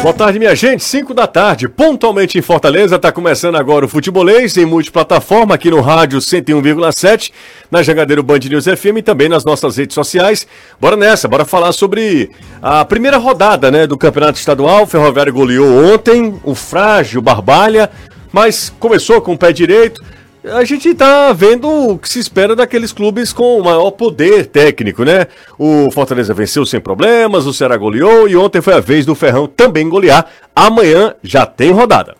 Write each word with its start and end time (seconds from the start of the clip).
Boa 0.00 0.14
tarde, 0.14 0.38
minha 0.38 0.54
gente. 0.54 0.84
5 0.84 1.12
da 1.12 1.26
tarde, 1.26 1.68
pontualmente 1.68 2.38
em 2.38 2.42
Fortaleza. 2.42 2.94
Está 2.94 3.10
começando 3.10 3.56
agora 3.56 3.84
o 3.84 3.88
Futebolês 3.88 4.56
em 4.56 4.64
multiplataforma 4.64 5.56
aqui 5.56 5.70
no 5.70 5.80
rádio 5.80 6.20
101,7, 6.20 7.32
na 7.68 7.82
Jangadeiro 7.82 8.22
Band 8.22 8.38
News 8.38 8.64
FM 8.64 8.98
e 8.98 9.02
também 9.02 9.28
nas 9.28 9.44
nossas 9.44 9.76
redes 9.76 9.94
sociais. 9.94 10.46
Bora 10.80 10.96
nessa, 10.96 11.26
bora 11.26 11.44
falar 11.44 11.72
sobre 11.72 12.30
a 12.62 12.84
primeira 12.84 13.18
rodada 13.18 13.72
né, 13.72 13.88
do 13.88 13.98
Campeonato 13.98 14.38
Estadual. 14.38 14.84
O 14.84 14.86
Ferroviário 14.86 15.32
goleou 15.32 15.92
ontem, 15.92 16.40
o 16.44 16.54
frágil 16.54 17.20
Barbalha, 17.20 17.90
mas 18.32 18.72
começou 18.78 19.20
com 19.20 19.32
o 19.32 19.38
pé 19.38 19.52
direito 19.52 20.00
a 20.44 20.64
gente 20.64 20.88
está 20.90 21.32
vendo 21.32 21.68
o 21.68 21.98
que 21.98 22.08
se 22.08 22.18
espera 22.18 22.54
daqueles 22.54 22.92
clubes 22.92 23.32
com 23.32 23.62
maior 23.62 23.90
poder 23.90 24.46
técnico, 24.46 25.04
né? 25.04 25.26
O 25.58 25.90
Fortaleza 25.90 26.32
venceu 26.32 26.64
sem 26.64 26.80
problemas, 26.80 27.46
o 27.46 27.52
Ceará 27.52 27.76
goleou 27.76 28.28
e 28.28 28.36
ontem 28.36 28.60
foi 28.60 28.74
a 28.74 28.80
vez 28.80 29.04
do 29.04 29.14
Ferrão 29.14 29.46
também 29.46 29.88
golear. 29.88 30.26
Amanhã 30.54 31.14
já 31.22 31.44
tem 31.44 31.70
rodada. 31.70 32.16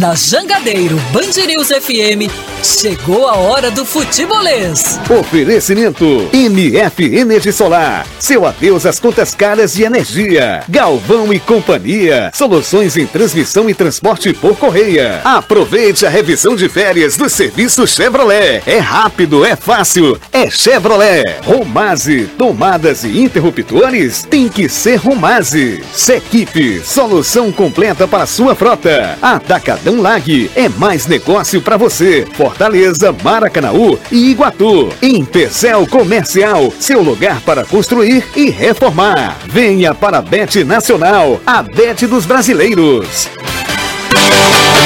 Na 0.00 0.14
Jangadeiro 0.14 0.96
Band 1.12 1.46
News 1.46 1.68
FM, 1.68 2.30
chegou 2.66 3.28
a 3.28 3.36
hora 3.36 3.70
do 3.70 3.84
futebolês. 3.84 4.98
Oferecimento 5.10 6.28
MF 6.32 7.04
Energia 7.16 7.52
Solar. 7.52 8.06
Seu 8.18 8.46
adeus 8.46 8.86
às 8.86 8.98
contas 8.98 9.34
caras 9.34 9.74
de 9.74 9.84
energia. 9.84 10.62
Galvão 10.68 11.32
e 11.32 11.38
Companhia. 11.38 12.30
Soluções 12.34 12.96
em 12.96 13.06
transmissão 13.06 13.68
e 13.68 13.74
transporte 13.74 14.32
por 14.32 14.56
correia. 14.56 15.20
Aproveite 15.24 16.06
a 16.06 16.10
revisão 16.10 16.56
de 16.56 16.68
férias 16.68 17.16
do 17.16 17.28
serviço 17.28 17.86
Chevrolet. 17.86 18.62
É 18.66 18.78
rápido, 18.78 19.44
é 19.44 19.54
fácil, 19.54 20.18
é 20.32 20.50
Chevrolet. 20.50 21.36
Romase, 21.44 22.28
tomadas 22.38 23.04
e 23.04 23.20
interruptores 23.20 24.22
tem 24.22 24.48
que 24.48 24.68
ser 24.68 24.96
Romase. 24.96 25.84
Sequipe, 25.92 26.80
solução 26.80 27.52
completa 27.52 28.08
para 28.08 28.26
sua 28.26 28.54
frota. 28.54 29.18
Ataca 29.22 29.66
Atacadão 29.66 30.00
Lag. 30.00 30.50
É 30.54 30.68
mais 30.68 31.06
negócio 31.06 31.60
para 31.60 31.76
você. 31.76 32.26
Fortaleza, 32.56 33.14
Maracanaú 33.22 33.98
e 34.10 34.30
Iguatu. 34.30 34.88
Intercel 35.02 35.86
Comercial, 35.86 36.72
seu 36.80 37.02
lugar 37.02 37.42
para 37.42 37.66
construir 37.66 38.26
e 38.34 38.48
reformar. 38.48 39.36
Venha 39.44 39.94
para 39.94 40.18
a 40.18 40.22
Bet 40.22 40.64
Nacional, 40.64 41.38
a 41.46 41.62
Bet 41.62 42.06
dos 42.06 42.24
brasileiros. 42.24 43.28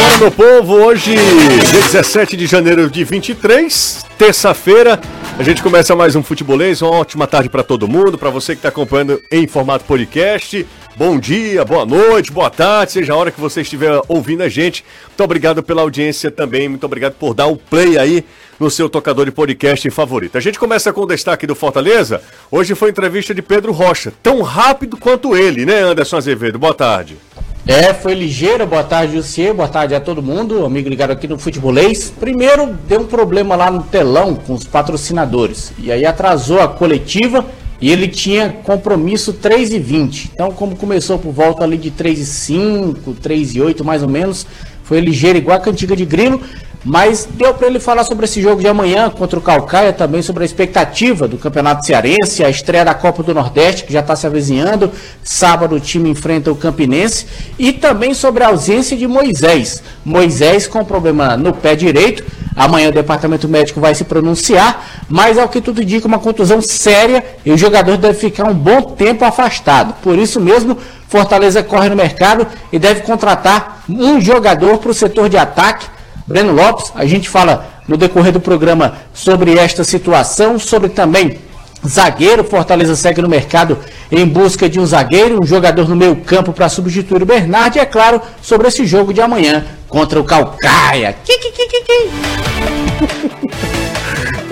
Bora, 0.00 0.18
meu 0.18 0.30
povo, 0.32 0.74
hoje, 0.84 1.14
dia 1.14 1.80
17 1.80 2.36
de 2.36 2.46
janeiro 2.46 2.90
de 2.90 3.04
23, 3.04 4.04
terça-feira, 4.18 5.00
a 5.38 5.42
gente 5.42 5.62
começa 5.62 5.96
mais 5.96 6.14
um 6.16 6.22
futebolês. 6.22 6.82
Uma 6.82 6.92
ótima 6.92 7.26
tarde 7.26 7.48
para 7.48 7.62
todo 7.62 7.88
mundo, 7.88 8.18
para 8.18 8.30
você 8.30 8.52
que 8.54 8.58
está 8.58 8.68
acompanhando 8.68 9.22
em 9.30 9.46
formato 9.46 9.84
podcast. 9.84 10.66
Bom 10.96 11.18
dia, 11.18 11.64
boa 11.64 11.86
noite, 11.86 12.30
boa 12.30 12.50
tarde, 12.50 12.92
seja 12.92 13.14
a 13.14 13.16
hora 13.16 13.30
que 13.30 13.40
você 13.40 13.62
estiver 13.62 14.00
ouvindo 14.08 14.42
a 14.42 14.48
gente. 14.48 14.84
Muito 15.06 15.24
obrigado 15.24 15.62
pela 15.62 15.82
audiência 15.82 16.30
também, 16.30 16.68
muito 16.68 16.84
obrigado 16.84 17.14
por 17.14 17.32
dar 17.32 17.46
o 17.46 17.56
play 17.56 17.96
aí 17.96 18.24
no 18.58 18.70
seu 18.70 18.88
tocador 18.88 19.24
de 19.24 19.32
podcast 19.32 19.88
favorito. 19.90 20.36
A 20.36 20.40
gente 20.40 20.58
começa 20.58 20.92
com 20.92 21.00
o 21.00 21.06
destaque 21.06 21.46
do 21.46 21.54
Fortaleza. 21.54 22.22
Hoje 22.50 22.74
foi 22.74 22.90
entrevista 22.90 23.34
de 23.34 23.40
Pedro 23.40 23.72
Rocha, 23.72 24.12
tão 24.22 24.42
rápido 24.42 24.96
quanto 24.98 25.34
ele, 25.34 25.64
né, 25.64 25.80
Anderson 25.80 26.18
Azevedo? 26.18 26.58
Boa 26.58 26.74
tarde. 26.74 27.16
É, 27.66 27.92
foi 27.92 28.14
ligeira. 28.14 28.64
Boa 28.64 28.82
tarde, 28.82 29.16
Jussier. 29.16 29.52
Boa 29.54 29.68
tarde 29.68 29.94
a 29.94 30.00
todo 30.00 30.22
mundo, 30.22 30.64
amigo 30.64 30.88
ligado 30.88 31.10
aqui 31.10 31.28
no 31.28 31.38
Futebolês. 31.38 32.12
Primeiro, 32.18 32.74
deu 32.88 33.00
um 33.00 33.06
problema 33.06 33.54
lá 33.54 33.70
no 33.70 33.82
telão 33.82 34.34
com 34.34 34.54
os 34.54 34.64
patrocinadores. 34.64 35.72
E 35.78 35.92
aí 35.92 36.06
atrasou 36.06 36.60
a 36.60 36.68
coletiva 36.68 37.44
e 37.80 37.90
ele 37.90 38.08
tinha 38.08 38.48
compromisso 38.64 39.34
3 39.34 39.72
e 39.72 39.78
20. 39.78 40.30
Então, 40.32 40.50
como 40.52 40.74
começou 40.74 41.18
por 41.18 41.32
volta 41.32 41.62
ali 41.62 41.76
de 41.76 41.90
3 41.90 42.18
e 42.18 42.26
5, 42.26 43.14
3 43.14 43.54
e 43.54 43.60
8 43.60 43.84
mais 43.84 44.02
ou 44.02 44.08
menos, 44.08 44.46
foi 44.82 45.00
ligeiro 45.00 45.38
igual 45.38 45.56
a 45.56 45.60
cantiga 45.60 45.94
de 45.94 46.04
grilo. 46.04 46.40
Mas 46.84 47.28
deu 47.30 47.52
para 47.52 47.66
ele 47.66 47.78
falar 47.78 48.04
sobre 48.04 48.24
esse 48.24 48.40
jogo 48.40 48.60
de 48.62 48.66
amanhã 48.66 49.10
contra 49.10 49.38
o 49.38 49.42
Calcaia, 49.42 49.92
também 49.92 50.22
sobre 50.22 50.42
a 50.42 50.46
expectativa 50.46 51.28
do 51.28 51.36
Campeonato 51.36 51.84
Cearense, 51.84 52.42
a 52.42 52.48
estreia 52.48 52.84
da 52.84 52.94
Copa 52.94 53.22
do 53.22 53.34
Nordeste, 53.34 53.84
que 53.84 53.92
já 53.92 54.00
está 54.00 54.16
se 54.16 54.26
avizinhando. 54.26 54.90
Sábado 55.22 55.74
o 55.74 55.80
time 55.80 56.08
enfrenta 56.08 56.50
o 56.50 56.56
Campinense. 56.56 57.26
E 57.58 57.72
também 57.72 58.14
sobre 58.14 58.42
a 58.42 58.48
ausência 58.48 58.96
de 58.96 59.06
Moisés. 59.06 59.82
Moisés 60.02 60.66
com 60.66 60.82
problema 60.82 61.36
no 61.36 61.52
pé 61.52 61.76
direito. 61.76 62.24
Amanhã 62.56 62.88
o 62.88 62.92
departamento 62.92 63.48
médico 63.48 63.80
vai 63.80 63.94
se 63.94 64.04
pronunciar, 64.04 65.04
mas 65.08 65.38
ao 65.38 65.48
que 65.48 65.60
tudo 65.60 65.82
indica, 65.82 66.08
uma 66.08 66.18
contusão 66.18 66.60
séria 66.60 67.24
e 67.44 67.52
o 67.52 67.56
jogador 67.56 67.96
deve 67.96 68.18
ficar 68.18 68.44
um 68.44 68.54
bom 68.54 68.82
tempo 68.82 69.24
afastado. 69.24 69.94
Por 70.02 70.18
isso 70.18 70.40
mesmo, 70.40 70.76
Fortaleza 71.08 71.62
corre 71.62 71.88
no 71.88 71.96
mercado 71.96 72.46
e 72.72 72.78
deve 72.78 73.02
contratar 73.02 73.84
um 73.88 74.20
jogador 74.20 74.78
para 74.78 74.90
o 74.90 74.94
setor 74.94 75.28
de 75.28 75.36
ataque 75.36 75.86
Breno 76.30 76.52
Lopes, 76.52 76.92
a 76.94 77.04
gente 77.04 77.28
fala 77.28 77.66
no 77.88 77.96
decorrer 77.96 78.32
do 78.32 78.38
programa 78.40 78.94
sobre 79.12 79.58
esta 79.58 79.82
situação, 79.82 80.60
sobre 80.60 80.88
também 80.88 81.38
zagueiro. 81.84 82.44
Fortaleza 82.44 82.94
segue 82.94 83.20
no 83.20 83.28
mercado 83.28 83.76
em 84.12 84.24
busca 84.24 84.68
de 84.68 84.78
um 84.78 84.86
zagueiro, 84.86 85.42
um 85.42 85.46
jogador 85.46 85.88
no 85.88 85.96
meio 85.96 86.14
campo 86.14 86.52
para 86.52 86.68
substituir 86.68 87.20
o 87.20 87.26
Bernard. 87.26 87.76
E 87.76 87.80
é 87.80 87.84
claro, 87.84 88.22
sobre 88.40 88.68
esse 88.68 88.86
jogo 88.86 89.12
de 89.12 89.20
amanhã 89.20 89.66
contra 89.88 90.20
o 90.20 90.24
Calcaia. 90.24 91.16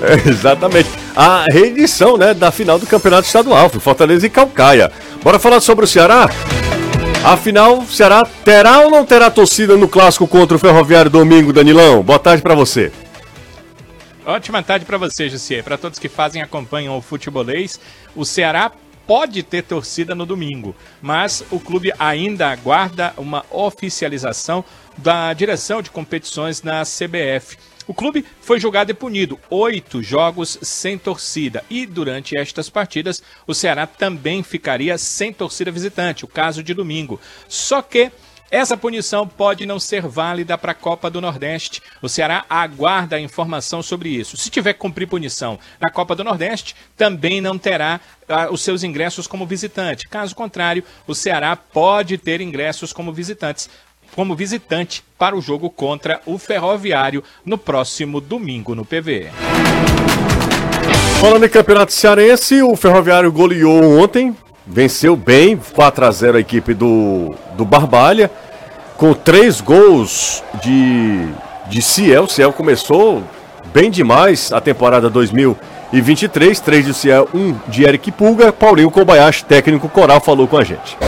É, 0.00 0.28
exatamente. 0.28 0.88
A 1.16 1.44
reedição 1.50 2.16
né, 2.16 2.32
da 2.32 2.52
final 2.52 2.78
do 2.78 2.86
Campeonato 2.86 3.26
Estadual, 3.26 3.68
Fortaleza 3.68 4.24
e 4.26 4.30
Calcaia. 4.30 4.92
Bora 5.24 5.40
falar 5.40 5.58
sobre 5.60 5.86
o 5.86 5.88
Ceará? 5.88 6.30
Afinal, 7.24 7.84
Ceará 7.84 8.24
terá 8.44 8.80
ou 8.80 8.90
não 8.90 9.04
terá 9.04 9.30
torcida 9.30 9.76
no 9.76 9.88
clássico 9.88 10.26
contra 10.26 10.56
o 10.56 10.58
Ferroviário 10.58 11.10
domingo, 11.10 11.52
Danilão? 11.52 12.02
Boa 12.02 12.18
tarde 12.18 12.42
para 12.42 12.54
você. 12.54 12.92
Ótima 14.24 14.62
tarde 14.62 14.84
para 14.84 14.98
você, 14.98 15.28
Jussier. 15.28 15.64
Para 15.64 15.76
todos 15.76 15.98
que 15.98 16.08
fazem 16.08 16.40
e 16.40 16.44
acompanham 16.44 16.96
o 16.96 17.02
futebolês, 17.02 17.80
o 18.14 18.24
Ceará 18.24 18.70
pode 19.06 19.42
ter 19.42 19.62
torcida 19.62 20.14
no 20.14 20.26
domingo, 20.26 20.76
mas 21.00 21.42
o 21.50 21.58
clube 21.58 21.92
ainda 21.98 22.50
aguarda 22.50 23.14
uma 23.16 23.44
oficialização 23.50 24.64
da 24.98 25.32
direção 25.32 25.80
de 25.80 25.90
competições 25.90 26.62
na 26.62 26.82
CBF. 26.82 27.56
O 27.88 27.94
clube 27.94 28.22
foi 28.42 28.60
julgado 28.60 28.90
e 28.90 28.94
punido 28.94 29.40
oito 29.48 30.02
jogos 30.02 30.58
sem 30.60 30.98
torcida 30.98 31.64
e 31.70 31.86
durante 31.86 32.38
estas 32.38 32.68
partidas 32.68 33.22
o 33.46 33.54
Ceará 33.54 33.86
também 33.86 34.42
ficaria 34.42 34.98
sem 34.98 35.32
torcida 35.32 35.70
visitante, 35.70 36.22
o 36.22 36.28
caso 36.28 36.62
de 36.62 36.74
domingo. 36.74 37.18
Só 37.48 37.80
que 37.80 38.12
essa 38.50 38.76
punição 38.76 39.26
pode 39.26 39.66
não 39.66 39.78
ser 39.78 40.06
válida 40.06 40.56
para 40.56 40.72
a 40.72 40.74
Copa 40.74 41.10
do 41.10 41.20
Nordeste. 41.20 41.82
O 42.00 42.08
Ceará 42.08 42.46
aguarda 42.48 43.16
a 43.16 43.20
informação 43.20 43.82
sobre 43.82 44.08
isso. 44.08 44.38
Se 44.38 44.50
tiver 44.50 44.72
que 44.72 44.78
cumprir 44.78 45.06
punição 45.06 45.58
na 45.80 45.90
Copa 45.90 46.14
do 46.14 46.24
Nordeste, 46.24 46.74
também 46.96 47.42
não 47.42 47.58
terá 47.58 48.00
ah, 48.26 48.48
os 48.50 48.62
seus 48.62 48.82
ingressos 48.82 49.26
como 49.26 49.46
visitante. 49.46 50.08
Caso 50.08 50.34
contrário, 50.34 50.82
o 51.06 51.14
Ceará 51.14 51.56
pode 51.56 52.16
ter 52.16 52.40
ingressos 52.40 52.90
como 52.90 53.12
visitantes 53.12 53.68
como 54.14 54.34
visitante 54.34 55.02
para 55.18 55.36
o 55.36 55.40
jogo 55.40 55.70
contra 55.70 56.20
o 56.26 56.38
Ferroviário 56.38 57.22
no 57.44 57.58
próximo 57.58 58.20
domingo 58.20 58.74
no 58.74 58.84
PV. 58.84 59.28
Falando 61.20 61.44
em 61.44 61.48
Campeonato 61.48 61.92
Cearense, 61.92 62.62
o 62.62 62.76
Ferroviário 62.76 63.32
goleou 63.32 63.98
ontem, 63.98 64.36
venceu 64.66 65.16
bem, 65.16 65.56
4 65.56 66.04
a 66.04 66.10
0 66.10 66.36
a 66.36 66.40
equipe 66.40 66.74
do, 66.74 67.34
do 67.56 67.64
Barbalha, 67.64 68.30
com 68.96 69.12
três 69.12 69.60
gols 69.60 70.42
de, 70.62 71.28
de 71.68 71.82
Ciel. 71.82 72.28
Ciel 72.28 72.52
começou 72.52 73.22
bem 73.72 73.90
demais 73.90 74.52
a 74.52 74.60
temporada 74.60 75.10
2023, 75.90 76.60
três 76.60 76.84
de 76.84 76.92
Ciel, 76.92 77.28
um 77.34 77.54
de 77.66 77.84
Eric 77.84 78.10
Pulga, 78.12 78.52
Paulinho 78.52 78.90
Kobayashi, 78.90 79.44
técnico 79.44 79.88
coral, 79.88 80.20
falou 80.20 80.46
com 80.46 80.58
a 80.58 80.64
gente. 80.64 80.98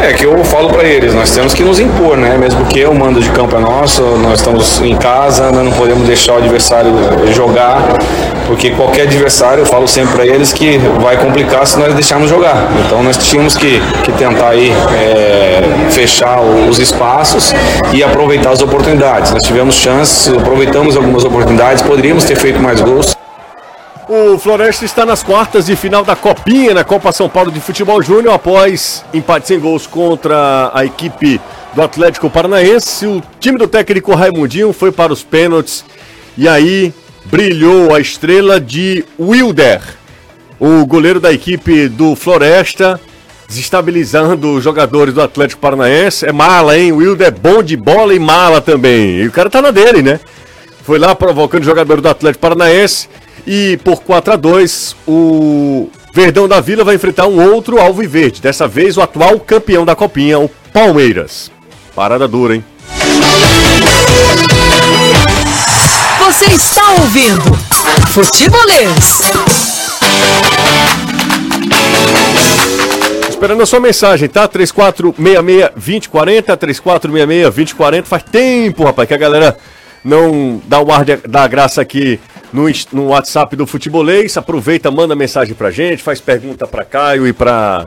É 0.00 0.12
que 0.12 0.24
eu 0.24 0.44
falo 0.44 0.70
para 0.70 0.84
eles, 0.84 1.12
nós 1.12 1.34
temos 1.34 1.52
que 1.52 1.64
nos 1.64 1.80
impor, 1.80 2.16
né? 2.16 2.38
Mesmo 2.38 2.64
que 2.66 2.84
o 2.84 2.94
mando 2.94 3.20
de 3.20 3.28
campo 3.30 3.56
é 3.56 3.58
nosso, 3.58 4.02
nós 4.22 4.38
estamos 4.38 4.80
em 4.80 4.96
casa, 4.96 5.50
nós 5.50 5.64
não 5.64 5.72
podemos 5.72 6.06
deixar 6.06 6.34
o 6.34 6.36
adversário 6.36 6.92
jogar, 7.34 7.82
porque 8.46 8.70
qualquer 8.70 9.02
adversário, 9.02 9.62
eu 9.62 9.66
falo 9.66 9.88
sempre 9.88 10.14
para 10.14 10.24
eles 10.24 10.52
que 10.52 10.78
vai 11.02 11.16
complicar 11.16 11.66
se 11.66 11.76
nós 11.76 11.92
deixarmos 11.94 12.30
jogar. 12.30 12.68
Então 12.86 13.02
nós 13.02 13.16
tínhamos 13.16 13.56
que, 13.56 13.80
que 14.04 14.12
tentar 14.12 14.50
aí 14.50 14.70
é, 14.70 15.90
fechar 15.90 16.40
os 16.40 16.78
espaços 16.78 17.52
e 17.92 18.00
aproveitar 18.04 18.50
as 18.50 18.62
oportunidades. 18.62 19.32
Nós 19.32 19.42
tivemos 19.42 19.74
chances, 19.74 20.32
aproveitamos 20.32 20.96
algumas 20.96 21.24
oportunidades, 21.24 21.82
poderíamos 21.82 22.24
ter 22.24 22.36
feito 22.36 22.60
mais 22.60 22.80
gols. 22.80 23.18
O 24.08 24.38
Floresta 24.38 24.86
está 24.86 25.04
nas 25.04 25.22
quartas 25.22 25.66
de 25.66 25.76
final 25.76 26.02
da 26.02 26.16
Copinha, 26.16 26.72
na 26.72 26.82
Copa 26.82 27.12
São 27.12 27.28
Paulo 27.28 27.52
de 27.52 27.60
Futebol 27.60 28.02
Júnior, 28.02 28.32
após 28.32 29.04
empate 29.12 29.48
sem 29.48 29.60
gols 29.60 29.86
contra 29.86 30.70
a 30.72 30.82
equipe 30.82 31.38
do 31.74 31.82
Atlético 31.82 32.30
Paranaense. 32.30 33.06
O 33.06 33.22
time 33.38 33.58
do 33.58 33.68
técnico 33.68 34.14
Raimundinho 34.14 34.72
foi 34.72 34.90
para 34.90 35.12
os 35.12 35.22
pênaltis 35.22 35.84
e 36.38 36.48
aí 36.48 36.94
brilhou 37.26 37.94
a 37.94 38.00
estrela 38.00 38.58
de 38.58 39.04
Wilder, 39.20 39.82
o 40.58 40.86
goleiro 40.86 41.20
da 41.20 41.30
equipe 41.30 41.86
do 41.86 42.16
Floresta. 42.16 42.98
desestabilizando 43.46 44.54
os 44.54 44.64
jogadores 44.64 45.12
do 45.12 45.20
Atlético 45.20 45.60
Paranaense. 45.60 46.24
É 46.24 46.32
mala, 46.32 46.78
hein? 46.78 46.92
Wilder 46.92 47.26
é 47.26 47.30
bom 47.30 47.62
de 47.62 47.76
bola 47.76 48.14
e 48.14 48.18
mala 48.18 48.62
também. 48.62 49.18
E 49.18 49.26
o 49.26 49.32
cara 49.32 49.50
tá 49.50 49.60
na 49.60 49.70
dele, 49.70 50.00
né? 50.00 50.18
Foi 50.82 50.98
lá 50.98 51.14
provocando 51.14 51.60
o 51.60 51.66
jogador 51.66 52.00
do 52.00 52.08
Atlético 52.08 52.40
Paranaense. 52.40 53.06
E 53.50 53.78
por 53.78 54.02
4 54.02 54.34
a 54.34 54.36
2 54.36 54.94
o 55.06 55.88
Verdão 56.12 56.46
da 56.46 56.60
Vila 56.60 56.84
vai 56.84 56.96
enfrentar 56.96 57.26
um 57.26 57.50
outro 57.50 57.80
Alviverde. 57.80 58.42
Dessa 58.42 58.68
vez 58.68 58.98
o 58.98 59.00
atual 59.00 59.40
campeão 59.40 59.86
da 59.86 59.96
Copinha, 59.96 60.38
o 60.38 60.50
Palmeiras. 60.70 61.50
Parada 61.94 62.28
dura, 62.28 62.56
hein? 62.56 62.64
Você 66.18 66.44
está 66.44 66.90
ouvindo 66.90 67.40
Futebolês. 68.08 69.22
Esperando 73.30 73.62
a 73.62 73.66
sua 73.66 73.80
mensagem, 73.80 74.28
tá? 74.28 74.46
3466-2040, 74.46 76.54
3466-2040. 76.54 78.04
Faz 78.04 78.22
tempo, 78.24 78.84
rapaz, 78.84 79.08
que 79.08 79.14
a 79.14 79.18
galera 79.18 79.56
não 80.04 80.60
dá 80.66 80.80
o 80.80 80.92
ar 80.92 81.04
da 81.04 81.48
graça 81.48 81.80
aqui 81.80 82.20
no, 82.52 82.64
no 82.92 83.08
WhatsApp 83.08 83.54
do 83.56 83.66
Futebolês. 83.66 84.36
Aproveita, 84.36 84.90
manda 84.90 85.14
mensagem 85.14 85.54
pra 85.54 85.70
gente, 85.70 86.02
faz 86.02 86.20
pergunta 86.20 86.66
pra 86.66 86.84
Caio 86.84 87.26
e 87.26 87.32
pra, 87.32 87.86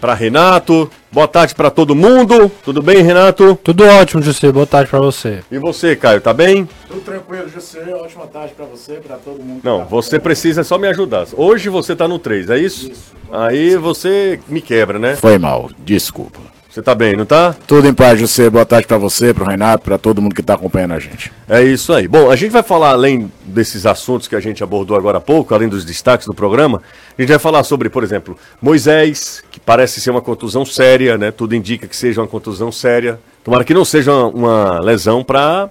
pra 0.00 0.14
Renato. 0.14 0.90
Boa 1.12 1.26
tarde 1.26 1.54
pra 1.54 1.70
todo 1.70 1.94
mundo. 1.94 2.50
Tudo 2.64 2.80
bem, 2.80 3.02
Renato? 3.02 3.58
Tudo 3.64 3.84
ótimo, 3.84 4.22
José. 4.22 4.52
Boa 4.52 4.66
tarde 4.66 4.88
pra 4.88 5.00
você. 5.00 5.40
E 5.50 5.58
você, 5.58 5.96
Caio, 5.96 6.20
tá 6.20 6.32
bem? 6.32 6.68
Tudo 6.86 7.00
tranquilo, 7.00 7.48
José. 7.48 7.92
Ótima 7.94 8.26
tarde 8.28 8.54
pra 8.56 8.66
você, 8.66 8.94
pra 8.94 9.16
todo 9.16 9.42
mundo. 9.42 9.60
Não, 9.64 9.80
tá 9.80 9.84
você 9.86 10.18
precisa 10.18 10.62
só 10.62 10.78
me 10.78 10.86
ajudar. 10.88 11.26
Hoje 11.36 11.68
você 11.68 11.96
tá 11.96 12.06
no 12.06 12.18
3, 12.18 12.50
é 12.50 12.58
isso? 12.58 12.90
Isso. 12.90 13.12
Aí 13.32 13.76
você 13.76 14.40
me 14.48 14.60
quebra, 14.60 14.98
né? 14.98 15.16
Foi 15.16 15.38
mal, 15.38 15.70
desculpa. 15.78 16.38
Você 16.70 16.80
tá 16.80 16.94
bem, 16.94 17.16
não 17.16 17.26
tá? 17.26 17.52
Tudo 17.66 17.88
em 17.88 17.92
paz, 17.92 18.20
José. 18.20 18.48
Boa 18.48 18.64
tarde 18.64 18.86
pra 18.86 18.96
você, 18.96 19.34
pro 19.34 19.44
Renato, 19.44 19.82
pra 19.82 19.98
todo 19.98 20.22
mundo 20.22 20.36
que 20.36 20.42
tá 20.42 20.54
acompanhando 20.54 20.94
a 20.94 21.00
gente. 21.00 21.32
É 21.48 21.60
isso 21.60 21.92
aí. 21.92 22.06
Bom, 22.06 22.30
a 22.30 22.36
gente 22.36 22.52
vai 22.52 22.62
falar 22.62 22.90
além 22.90 23.30
desses 23.44 23.86
assuntos 23.86 24.28
que 24.28 24.36
a 24.36 24.40
gente 24.40 24.62
abordou 24.62 24.96
agora 24.96 25.18
há 25.18 25.20
pouco, 25.20 25.52
além 25.52 25.68
dos 25.68 25.84
destaques 25.84 26.28
do 26.28 26.32
programa, 26.32 26.80
a 27.18 27.20
gente 27.20 27.28
vai 27.28 27.40
falar 27.40 27.64
sobre, 27.64 27.90
por 27.90 28.04
exemplo, 28.04 28.38
Moisés, 28.62 29.42
que 29.50 29.58
parece 29.58 30.00
ser 30.00 30.12
uma 30.12 30.20
contusão 30.20 30.64
séria, 30.64 31.18
né? 31.18 31.32
Tudo 31.32 31.56
indica 31.56 31.88
que 31.88 31.96
seja 31.96 32.20
uma 32.20 32.28
contusão 32.28 32.70
séria. 32.70 33.18
Tomara 33.42 33.64
que 33.64 33.74
não 33.74 33.84
seja 33.84 34.14
uma, 34.14 34.78
lesão 34.80 35.24
para 35.24 35.68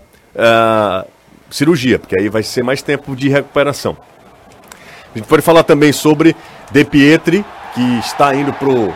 cirurgia, 1.50 1.98
porque 1.98 2.19
aí 2.19 2.28
vai 2.28 2.44
ser 2.44 2.62
mais 2.62 2.81
tempo 2.81 3.16
de 3.16 3.30
recuperação. 3.30 3.96
A 5.16 5.18
gente 5.18 5.30
pode 5.30 5.42
falar 5.44 5.63
também 5.63 5.94
sobre 5.94 6.36
De 6.72 6.84
Pietri, 6.84 7.46
que 7.74 8.00
está 8.00 8.36
indo 8.36 8.51
pro 8.51 8.94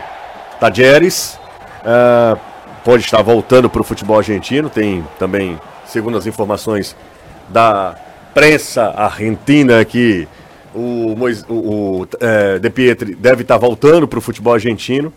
Tajeres, 0.60 1.38
ah, 1.84 2.36
pode 2.84 3.02
estar 3.02 3.22
voltando 3.22 3.68
para 3.68 3.80
o 3.80 3.84
futebol 3.84 4.18
argentino. 4.18 4.68
Tem 4.68 5.04
também, 5.18 5.58
segundo 5.86 6.16
as 6.18 6.26
informações 6.26 6.96
da 7.48 7.96
prensa 8.34 8.92
argentina, 8.96 9.84
que 9.84 10.26
o, 10.74 11.14
Mois- 11.16 11.44
o, 11.48 11.54
o, 12.02 12.08
eh, 12.20 12.58
De 12.58 12.68
Pietri 12.68 13.14
deve 13.14 13.42
estar 13.42 13.56
voltando 13.56 14.08
para 14.08 14.18
o 14.18 14.22
futebol 14.22 14.54
argentino. 14.54 15.12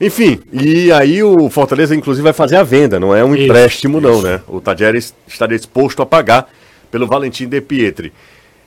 Enfim, 0.00 0.40
e 0.52 0.92
aí 0.92 1.22
o 1.22 1.50
Fortaleza, 1.50 1.94
inclusive, 1.94 2.22
vai 2.22 2.32
fazer 2.32 2.56
a 2.56 2.62
venda, 2.62 3.00
não 3.00 3.16
é 3.16 3.24
um 3.24 3.34
Isso, 3.34 3.44
empréstimo, 3.44 4.00
não, 4.00 4.22
né? 4.22 4.40
O 4.46 4.60
Tajeres 4.60 5.12
está 5.26 5.46
disposto 5.46 6.02
a 6.02 6.06
pagar 6.06 6.48
pelo 6.90 7.06
Valentim 7.06 7.48
De 7.48 7.60
Pietri. 7.60 8.12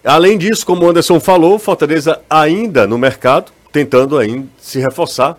Além 0.04 0.38
disso, 0.38 0.66
como 0.66 0.86
o 0.86 0.90
Anderson 0.90 1.20
falou, 1.20 1.56
o 1.56 1.60
Fortaleza 1.60 2.20
ainda 2.30 2.86
no 2.86 2.98
mercado, 2.98 3.52
tentando 3.72 4.18
ainda 4.18 4.46
se 4.60 4.80
reforçar 4.80 5.38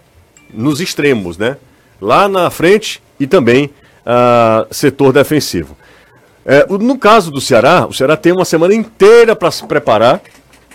nos 0.52 0.80
extremos, 0.80 1.38
né? 1.38 1.56
Lá 2.00 2.28
na 2.28 2.50
frente 2.50 3.02
e 3.18 3.26
também 3.26 3.70
ah, 4.04 4.66
setor 4.70 5.12
defensivo. 5.12 5.76
É, 6.44 6.66
no 6.68 6.98
caso 6.98 7.30
do 7.30 7.40
Ceará, 7.40 7.86
o 7.88 7.92
Ceará 7.92 8.16
tem 8.16 8.32
uma 8.32 8.44
semana 8.44 8.74
inteira 8.74 9.36
para 9.36 9.50
se 9.52 9.64
preparar, 9.64 10.20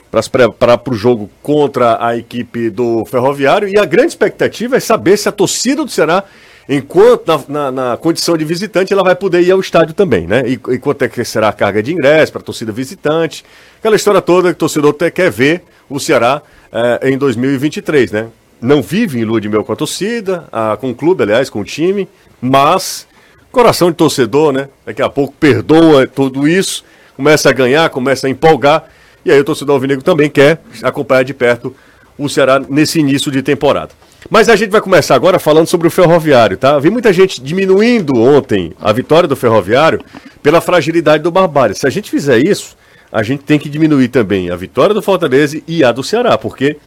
para 0.10 0.22
se 0.22 0.30
preparar 0.30 0.78
para 0.78 0.94
o 0.94 0.96
jogo 0.98 1.30
contra 1.44 1.98
a 2.06 2.16
equipe 2.18 2.70
do 2.70 3.04
Ferroviário. 3.06 3.68
E 3.68 3.78
a 3.78 3.84
grande 3.84 4.08
expectativa 4.10 4.78
é 4.78 4.80
saber 4.80 5.18
se 5.18 5.28
a 5.28 5.32
torcida 5.34 5.84
do 5.84 5.92
Ceará, 5.92 6.24
enquanto 6.70 7.28
na, 7.28 7.44
na- 7.50 7.72
na 7.72 7.98
condição 7.98 8.38
de 8.38 8.46
visitante, 8.46 8.94
ela 8.94 9.04
vai 9.04 9.16
poder 9.16 9.42
ir 9.42 9.52
ao 9.52 9.60
estádio 9.60 9.94
também, 9.94 10.26
né? 10.26 10.44
E, 10.48 10.54
e 10.54 10.80
quanto 10.80 11.02
é 11.04 11.10
que 11.10 11.24
será 11.26 11.50
a 11.50 11.54
carga 11.54 11.84
de 11.84 11.92
ingresso 11.92 12.32
para 12.32 12.42
a 12.42 12.46
torcida 12.46 12.72
visitante. 12.72 13.44
Aquela 13.80 13.98
história 13.98 14.22
toda 14.22 14.48
que 14.50 14.56
o 14.56 14.60
torcedor 14.60 14.94
quer 14.94 15.30
ver 15.30 15.64
o 15.90 16.00
Ceará 16.00 16.42
eh, 16.72 17.10
em 17.12 17.18
2023, 17.18 18.12
né? 18.14 18.28
Não 18.62 18.82
vive 18.82 19.20
em 19.20 19.24
lua 19.24 19.40
de 19.40 19.48
mel 19.48 19.64
com 19.64 19.74
a 19.74 19.76
torcida, 19.76 20.48
ah, 20.52 20.78
com 20.80 20.90
o 20.90 20.96
clube, 20.96 21.24
aliás, 21.24 21.50
com 21.50 21.60
o 21.60 21.64
time, 21.64 22.08
mas 22.42 23.08
coração 23.52 23.90
de 23.90 23.98
torcedor, 23.98 24.52
né? 24.52 24.70
Daqui 24.86 25.02
a 25.02 25.10
pouco 25.10 25.34
perdoa 25.40 26.08
tudo 26.08 26.48
isso, 26.48 26.84
começa 27.16 27.50
a 27.50 27.54
ganhar, 27.54 27.90
começa 27.90 28.28
a 28.28 28.30
empolgar. 28.30 28.86
E 29.26 29.32
aí 29.32 29.40
o 29.40 29.44
torcedor 29.44 29.76
alvinegro 29.76 30.04
também 30.04 30.30
quer 30.30 30.62
acompanhar 30.82 31.24
de 31.24 31.34
perto 31.34 31.76
o 32.18 32.28
Ceará 32.28 32.60
nesse 32.68 33.00
início 33.00 33.32
de 33.32 33.42
temporada. 33.42 33.92
Mas 34.30 34.50
a 34.50 34.56
gente 34.56 34.72
vai 34.72 34.82
começar 34.82 35.16
agora 35.16 35.40
falando 35.40 35.68
sobre 35.68 35.88
o 35.88 35.92
Ferroviário, 35.92 36.58
tá? 36.58 36.78
Vi 36.80 36.90
muita 36.90 37.14
gente 37.14 37.42
diminuindo 37.42 38.20
ontem 38.20 38.74
a 38.82 38.92
vitória 38.92 39.28
do 39.28 39.36
Ferroviário 39.36 40.02
pela 40.42 40.60
fragilidade 40.60 41.24
do 41.24 41.32
Barbalha. 41.32 41.74
Se 41.74 41.86
a 41.86 41.90
gente 41.90 42.10
fizer 42.10 42.38
isso, 42.40 42.76
a 43.12 43.24
gente 43.24 43.44
tem 43.44 43.58
que 43.58 43.70
diminuir 43.70 44.10
também 44.10 44.50
a 44.50 44.56
vitória 44.56 44.94
do 44.94 45.02
Fortaleza 45.02 45.62
e 45.68 45.84
a 45.84 45.92
do 45.92 46.04
Ceará, 46.04 46.38
porque 46.38 46.78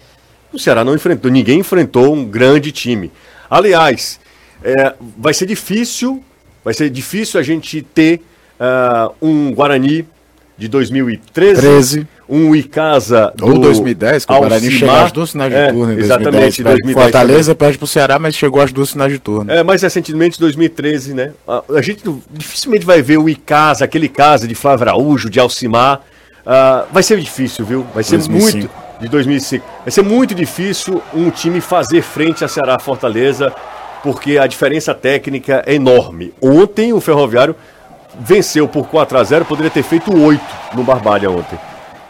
o 0.52 0.58
Ceará 0.58 0.84
não 0.84 0.94
enfrentou, 0.94 1.30
ninguém 1.30 1.60
enfrentou 1.60 2.14
um 2.14 2.24
grande 2.24 2.72
time. 2.72 3.10
Aliás, 3.48 4.20
é, 4.62 4.94
vai 5.16 5.34
ser 5.34 5.46
difícil, 5.46 6.22
vai 6.64 6.74
ser 6.74 6.90
difícil 6.90 7.40
a 7.40 7.42
gente 7.42 7.82
ter 7.82 8.22
ah, 8.58 9.10
um 9.20 9.52
Guarani 9.52 10.06
de 10.56 10.68
2013, 10.68 11.60
13. 11.60 12.08
um 12.28 12.54
Icasa 12.54 13.32
Ou 13.40 13.58
2010, 13.58 14.26
que 14.26 14.32
o 14.32 14.38
Guarani 14.38 14.70
chegou 14.70 14.94
às 14.94 15.10
duas 15.10 15.30
finais 15.32 15.50
de 15.50 15.58
é, 15.58 15.66
turno 15.68 15.92
em 15.92 15.96
2010. 15.96 16.04
Exatamente, 16.04 16.62
perde 16.62 16.62
2010 16.62 16.94
pro 16.94 17.02
Fortaleza 17.02 17.54
também. 17.54 17.66
perde 17.66 17.78
pro 17.78 17.86
Ceará, 17.86 18.18
mas 18.18 18.34
chegou 18.34 18.60
às 18.60 18.70
duas 18.70 18.90
finais 18.90 19.10
de 19.10 19.18
turno. 19.18 19.50
É, 19.50 19.62
mais 19.62 19.80
recentemente, 19.80 20.38
2013, 20.38 21.14
né? 21.14 21.32
A, 21.48 21.62
a 21.76 21.80
gente 21.82 22.02
dificilmente 22.30 22.84
vai 22.84 23.00
ver 23.00 23.16
o 23.16 23.28
Icasa, 23.28 23.86
aquele 23.86 24.06
Icasa 24.06 24.46
de 24.46 24.54
Flávio 24.54 24.82
Araújo, 24.88 25.30
de 25.30 25.40
Alcimar. 25.40 26.02
Ah, 26.44 26.84
vai 26.92 27.02
ser 27.02 27.18
difícil, 27.18 27.64
viu? 27.64 27.86
Vai 27.94 28.04
ser 28.04 28.18
2005. 28.18 28.58
muito. 28.58 28.89
De 29.00 29.08
2005. 29.08 29.64
Vai 29.82 29.90
ser 29.90 30.02
muito 30.02 30.34
difícil 30.34 31.02
um 31.14 31.30
time 31.30 31.60
fazer 31.60 32.02
frente 32.02 32.44
a 32.44 32.48
Ceará 32.48 32.78
Fortaleza, 32.78 33.52
porque 34.02 34.38
a 34.38 34.46
diferença 34.46 34.94
técnica 34.94 35.62
é 35.66 35.74
enorme. 35.74 36.34
Ontem 36.40 36.92
o 36.92 37.00
Ferroviário 37.00 37.56
venceu 38.18 38.68
por 38.68 38.86
4 38.88 39.18
a 39.18 39.24
0 39.24 39.44
poderia 39.44 39.70
ter 39.70 39.82
feito 39.82 40.14
8 40.14 40.42
no 40.74 40.82
Barbalha 40.82 41.30
ontem. 41.30 41.58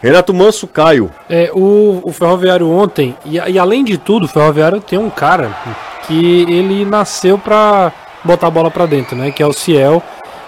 Renato 0.01 0.33
Manso, 0.33 0.67
Caio. 0.67 1.11
É, 1.29 1.51
o, 1.53 2.01
o 2.03 2.11
Ferroviário 2.11 2.69
ontem, 2.69 3.15
e, 3.23 3.35
e 3.37 3.59
além 3.59 3.83
de 3.83 3.97
tudo, 3.97 4.25
o 4.25 4.27
Ferroviário 4.27 4.81
tem 4.81 4.97
um 4.97 5.11
cara 5.11 5.55
que 6.07 6.41
ele 6.49 6.83
nasceu 6.83 7.37
pra 7.37 7.91
botar 8.23 8.47
a 8.47 8.51
bola 8.51 8.71
pra 8.71 8.87
dentro, 8.87 9.15
né? 9.15 9.31
Que 9.31 9.43
é 9.43 9.47
o 9.47 9.53
Ciel. 9.53 10.01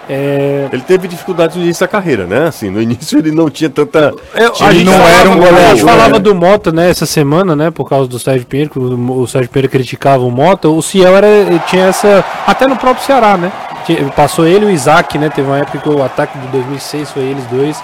É, 0.08 0.68
Ele 0.72 0.82
teve 0.82 1.08
dificuldades 1.08 1.56
no 1.56 1.62
início 1.62 1.80
da 1.80 1.88
carreira, 1.88 2.26
né? 2.26 2.46
Assim, 2.48 2.68
no 2.70 2.80
início 2.80 3.18
ele 3.18 3.30
não 3.32 3.48
tinha 3.48 3.70
tanta. 3.70 4.12
eu- 4.34 4.50
Time 4.50 4.68
a 4.68 4.72
gente 4.72 4.84
não 4.84 4.92
era 4.94 5.28
um 5.30 5.32
A 5.32 5.36
gente 5.36 5.50
goleador, 5.50 5.78
falava 5.78 6.12
né? 6.14 6.18
do 6.18 6.34
Mota, 6.34 6.72
né, 6.72 6.90
essa 6.90 7.06
semana, 7.06 7.56
né, 7.56 7.70
por 7.70 7.88
causa 7.88 8.08
do 8.08 8.18
Sérgio 8.18 8.46
Pinheiro, 8.46 8.70
que 8.70 8.78
o, 8.78 9.20
o 9.22 9.26
Sérgio 9.26 9.50
Pinheiro 9.50 9.70
criticava 9.70 10.22
o 10.22 10.30
Mota. 10.30 10.68
O 10.68 10.82
Ciel 10.82 11.16
era, 11.16 11.26
tinha 11.66 11.86
essa. 11.86 12.24
Até 12.46 12.66
no 12.66 12.76
próprio 12.76 13.04
Ceará, 13.04 13.36
né? 13.36 13.50
Tinha- 13.86 14.04
Passou 14.10 14.46
ele 14.46 14.66
e 14.66 14.68
o 14.68 14.70
Isaac, 14.70 15.16
né? 15.18 15.30
Teve 15.30 15.48
uma 15.48 15.58
época 15.58 15.78
que 15.78 15.88
o 15.88 16.02
ataque 16.02 16.38
de 16.38 16.46
2006 16.48 17.10
foi 17.10 17.22
eles 17.22 17.44
dois. 17.46 17.76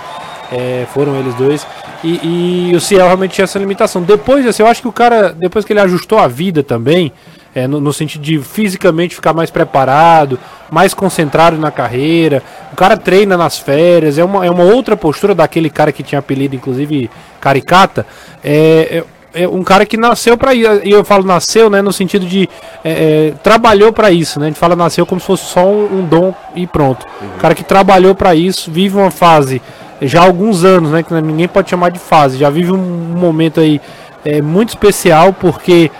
é, 0.53 0.85
foram 0.93 1.15
eles 1.17 1.33
dois. 1.37 1.65
E, 2.03 2.71
e 2.73 2.77
o 2.77 2.81
Ciel 2.81 3.07
realmente 3.07 3.35
tinha 3.35 3.45
essa 3.45 3.57
limitação. 3.59 4.03
Depois, 4.03 4.45
assim, 4.47 4.63
eu 4.65 4.67
acho 4.69 4.83
que 4.83 4.89
o 4.89 4.93
cara, 4.93 5.33
depois 5.33 5.65
que 5.65 5.73
ele 5.73 5.79
ajustou 5.81 6.19
a 6.19 6.27
vida 6.27 6.61
também, 6.63 7.13
é, 7.55 7.67
no, 7.67 7.81
no 7.81 7.93
sentido 7.93 8.23
de 8.23 8.39
fisicamente 8.39 9.15
ficar 9.15 9.33
mais 9.33 9.51
preparado, 9.51 10.39
mais 10.71 10.95
concentrado 10.95 11.59
na 11.59 11.71
carreira, 11.71 12.43
o 12.73 12.77
cara 12.77 12.97
treina 12.97 13.37
nas 13.37 13.59
férias, 13.59 14.19
é 14.19 14.25
uma, 14.25 14.47
é 14.47 14.51
uma 14.51 14.65
outra 14.65 14.97
postura 14.97 15.35
daquele 15.35 15.69
cara 15.69 15.93
que 15.93 16.03
tinha 16.03 16.19
apelido, 16.19 16.55
inclusive, 16.55 17.11
Caricata. 17.41 18.07
É, 18.43 19.03
é, 19.35 19.43
é 19.43 19.49
um 19.49 19.63
cara 19.63 19.87
que 19.87 19.97
nasceu 19.97 20.37
pra 20.37 20.55
isso. 20.55 20.81
E 20.85 20.91
eu 20.91 21.05
falo 21.05 21.25
nasceu, 21.25 21.71
né, 21.71 21.83
no 21.83 21.93
sentido 21.93 22.27
de 22.27 22.49
é, 22.85 22.91
é, 22.91 23.35
trabalhou 23.43 23.93
pra 23.93 24.11
isso, 24.11 24.39
né? 24.39 24.47
A 24.47 24.49
gente 24.49 24.59
fala 24.59 24.77
nasceu 24.77 25.07
como 25.07 25.21
se 25.21 25.27
fosse 25.27 25.45
só 25.45 25.67
um, 25.67 26.01
um 26.01 26.05
dom 26.05 26.35
e 26.55 26.67
pronto. 26.67 27.07
O 27.37 27.41
cara 27.41 27.55
que 27.55 27.65
trabalhou 27.65 28.15
pra 28.15 28.35
isso, 28.35 28.71
vive 28.71 28.97
uma 28.97 29.11
fase 29.11 29.63
já 30.03 30.23
há 30.23 30.25
alguns 30.25 30.65
anos, 30.65 30.91
né? 30.91 31.03
Que 31.03 31.13
ninguém 31.15 31.49
pode 31.49 31.71
chamar 31.71 31.91
de 31.91 31.99
fase, 31.99 32.39
já 32.39 32.51
vive 32.51 32.73
um 32.73 32.79
momento 32.79 33.61
aí 33.61 33.81
é, 34.25 34.43
muito 34.43 34.71
especial 34.71 35.33
porque 35.33 35.91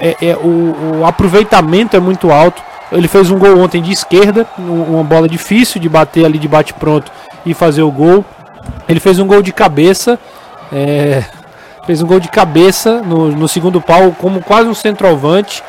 é, 0.00 0.16
é, 0.30 0.36
o, 0.36 1.00
o 1.00 1.06
aproveitamento 1.06 1.96
é 1.96 2.00
muito 2.00 2.30
alto. 2.30 2.62
Ele 2.90 3.08
fez 3.08 3.30
um 3.30 3.38
gol 3.38 3.58
ontem 3.58 3.80
de 3.82 3.90
esquerda, 3.92 4.46
um- 4.58 4.94
uma 4.96 5.04
bola 5.04 5.28
difícil 5.28 5.80
de 5.80 5.88
bater 5.88 6.24
ali 6.24 6.38
de 6.38 6.46
bate 6.48 6.74
pronto 6.74 7.10
e 7.44 7.54
fazer 7.54 7.82
o 7.82 7.90
gol. 7.90 8.24
Ele 8.88 9.00
fez 9.00 9.18
um 9.18 9.26
gol 9.26 9.42
de 9.42 9.52
cabeça. 9.52 10.18
é, 10.72 11.22
fez 11.84 12.00
um 12.00 12.06
gol 12.06 12.20
de 12.20 12.28
cabeça 12.28 13.02
no, 13.02 13.28
no 13.28 13.48
segundo 13.48 13.80
pau, 13.80 14.14
como 14.18 14.40
quase 14.40 14.68
um 14.68 14.74
centroavante. 14.74 15.62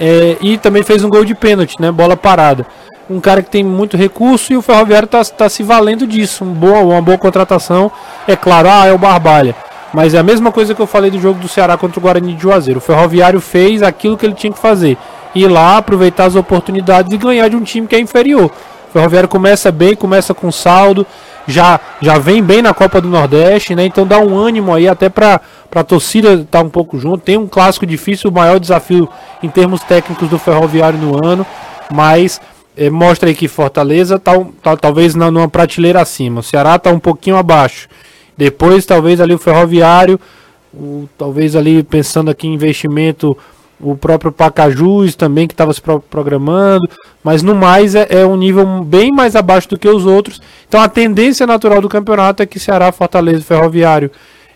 É, 0.00 0.36
e 0.40 0.58
também 0.58 0.82
fez 0.82 1.04
um 1.04 1.08
gol 1.08 1.24
de 1.24 1.34
pênalti, 1.34 1.76
né? 1.80 1.92
Bola 1.92 2.16
parada. 2.16 2.66
Um 3.08 3.20
cara 3.20 3.42
que 3.42 3.50
tem 3.50 3.62
muito 3.62 3.96
recurso 3.96 4.52
e 4.52 4.56
o 4.56 4.62
Ferroviário 4.62 5.06
está 5.06 5.22
tá 5.24 5.48
se 5.48 5.62
valendo 5.62 6.06
disso. 6.06 6.44
Um 6.44 6.52
boa, 6.52 6.80
uma 6.80 7.00
boa 7.02 7.18
contratação. 7.18 7.92
É 8.26 8.34
claro, 8.34 8.68
ah, 8.70 8.86
é 8.86 8.92
o 8.92 8.98
Barbalha. 8.98 9.54
Mas 9.92 10.14
é 10.14 10.18
a 10.18 10.22
mesma 10.22 10.50
coisa 10.50 10.74
que 10.74 10.80
eu 10.80 10.86
falei 10.86 11.10
do 11.10 11.20
jogo 11.20 11.38
do 11.38 11.48
Ceará 11.48 11.76
contra 11.76 11.98
o 11.98 12.02
Guarani 12.02 12.34
de 12.34 12.42
Juazeiro. 12.42 12.78
O 12.78 12.82
Ferroviário 12.82 13.40
fez 13.40 13.82
aquilo 13.82 14.16
que 14.16 14.24
ele 14.24 14.34
tinha 14.34 14.52
que 14.52 14.58
fazer. 14.58 14.96
Ir 15.34 15.48
lá, 15.48 15.76
aproveitar 15.76 16.24
as 16.24 16.34
oportunidades 16.34 17.12
e 17.12 17.18
ganhar 17.18 17.48
de 17.48 17.56
um 17.56 17.62
time 17.62 17.86
que 17.86 17.94
é 17.94 18.00
inferior. 18.00 18.50
O 18.88 18.92
Ferroviário 18.92 19.28
começa 19.28 19.70
bem, 19.70 19.94
começa 19.94 20.34
com 20.34 20.50
saldo, 20.50 21.06
já, 21.46 21.80
já 22.00 22.18
vem 22.18 22.42
bem 22.42 22.62
na 22.62 22.72
Copa 22.74 23.00
do 23.00 23.08
Nordeste, 23.08 23.74
né? 23.74 23.84
Então 23.84 24.06
dá 24.06 24.18
um 24.18 24.36
ânimo 24.36 24.72
aí 24.72 24.88
até 24.88 25.08
para 25.08 25.40
a 25.74 25.84
torcida 25.84 26.34
estar 26.34 26.60
tá 26.60 26.60
um 26.60 26.68
pouco 26.68 26.98
junto. 26.98 27.18
Tem 27.18 27.36
um 27.36 27.46
clássico 27.46 27.86
difícil, 27.86 28.30
o 28.30 28.32
maior 28.32 28.58
desafio 28.58 29.08
em 29.42 29.48
termos 29.48 29.82
técnicos 29.82 30.28
do 30.28 30.38
Ferroviário 30.38 30.98
no 30.98 31.26
ano, 31.26 31.46
mas 31.90 32.40
é, 32.76 32.88
mostra 32.88 33.28
aí 33.28 33.34
que 33.34 33.48
Fortaleza 33.48 34.18
tá, 34.18 34.32
tá 34.62 34.76
talvez 34.76 35.14
na, 35.14 35.30
numa 35.30 35.48
prateleira 35.48 36.00
acima. 36.00 36.40
O 36.40 36.42
Ceará 36.42 36.76
está 36.76 36.90
um 36.90 36.98
pouquinho 36.98 37.36
abaixo. 37.36 37.88
Depois, 38.36 38.86
talvez 38.86 39.20
ali 39.20 39.34
o 39.34 39.38
Ferroviário, 39.38 40.18
o, 40.72 41.08
talvez 41.18 41.54
ali 41.54 41.82
pensando 41.82 42.30
aqui 42.30 42.46
em 42.46 42.54
investimento, 42.54 43.36
o 43.80 43.96
próprio 43.96 44.30
Pacajus 44.30 45.16
também 45.16 45.46
que 45.46 45.54
estava 45.54 45.72
se 45.72 45.80
pro 45.80 46.00
programando, 46.00 46.88
mas 47.22 47.42
no 47.42 47.54
mais 47.54 47.94
é, 47.94 48.06
é, 48.08 48.24
um 48.24 48.36
nível 48.36 48.84
bem 48.84 49.10
mais 49.10 49.34
abaixo 49.34 49.68
do 49.68 49.78
que 49.78 49.88
os 49.88 50.06
outros. 50.06 50.40
Então 50.68 50.80
a 50.80 50.88
tendência 50.88 51.46
natural 51.46 51.80
do 51.80 51.88
campeonato 51.88 52.42
é 52.42 52.46
que 52.46 52.60
Ceará, 52.60 52.92
Fortaleza 52.92 53.40
e 53.40 53.42
Ferroviário 53.42 54.10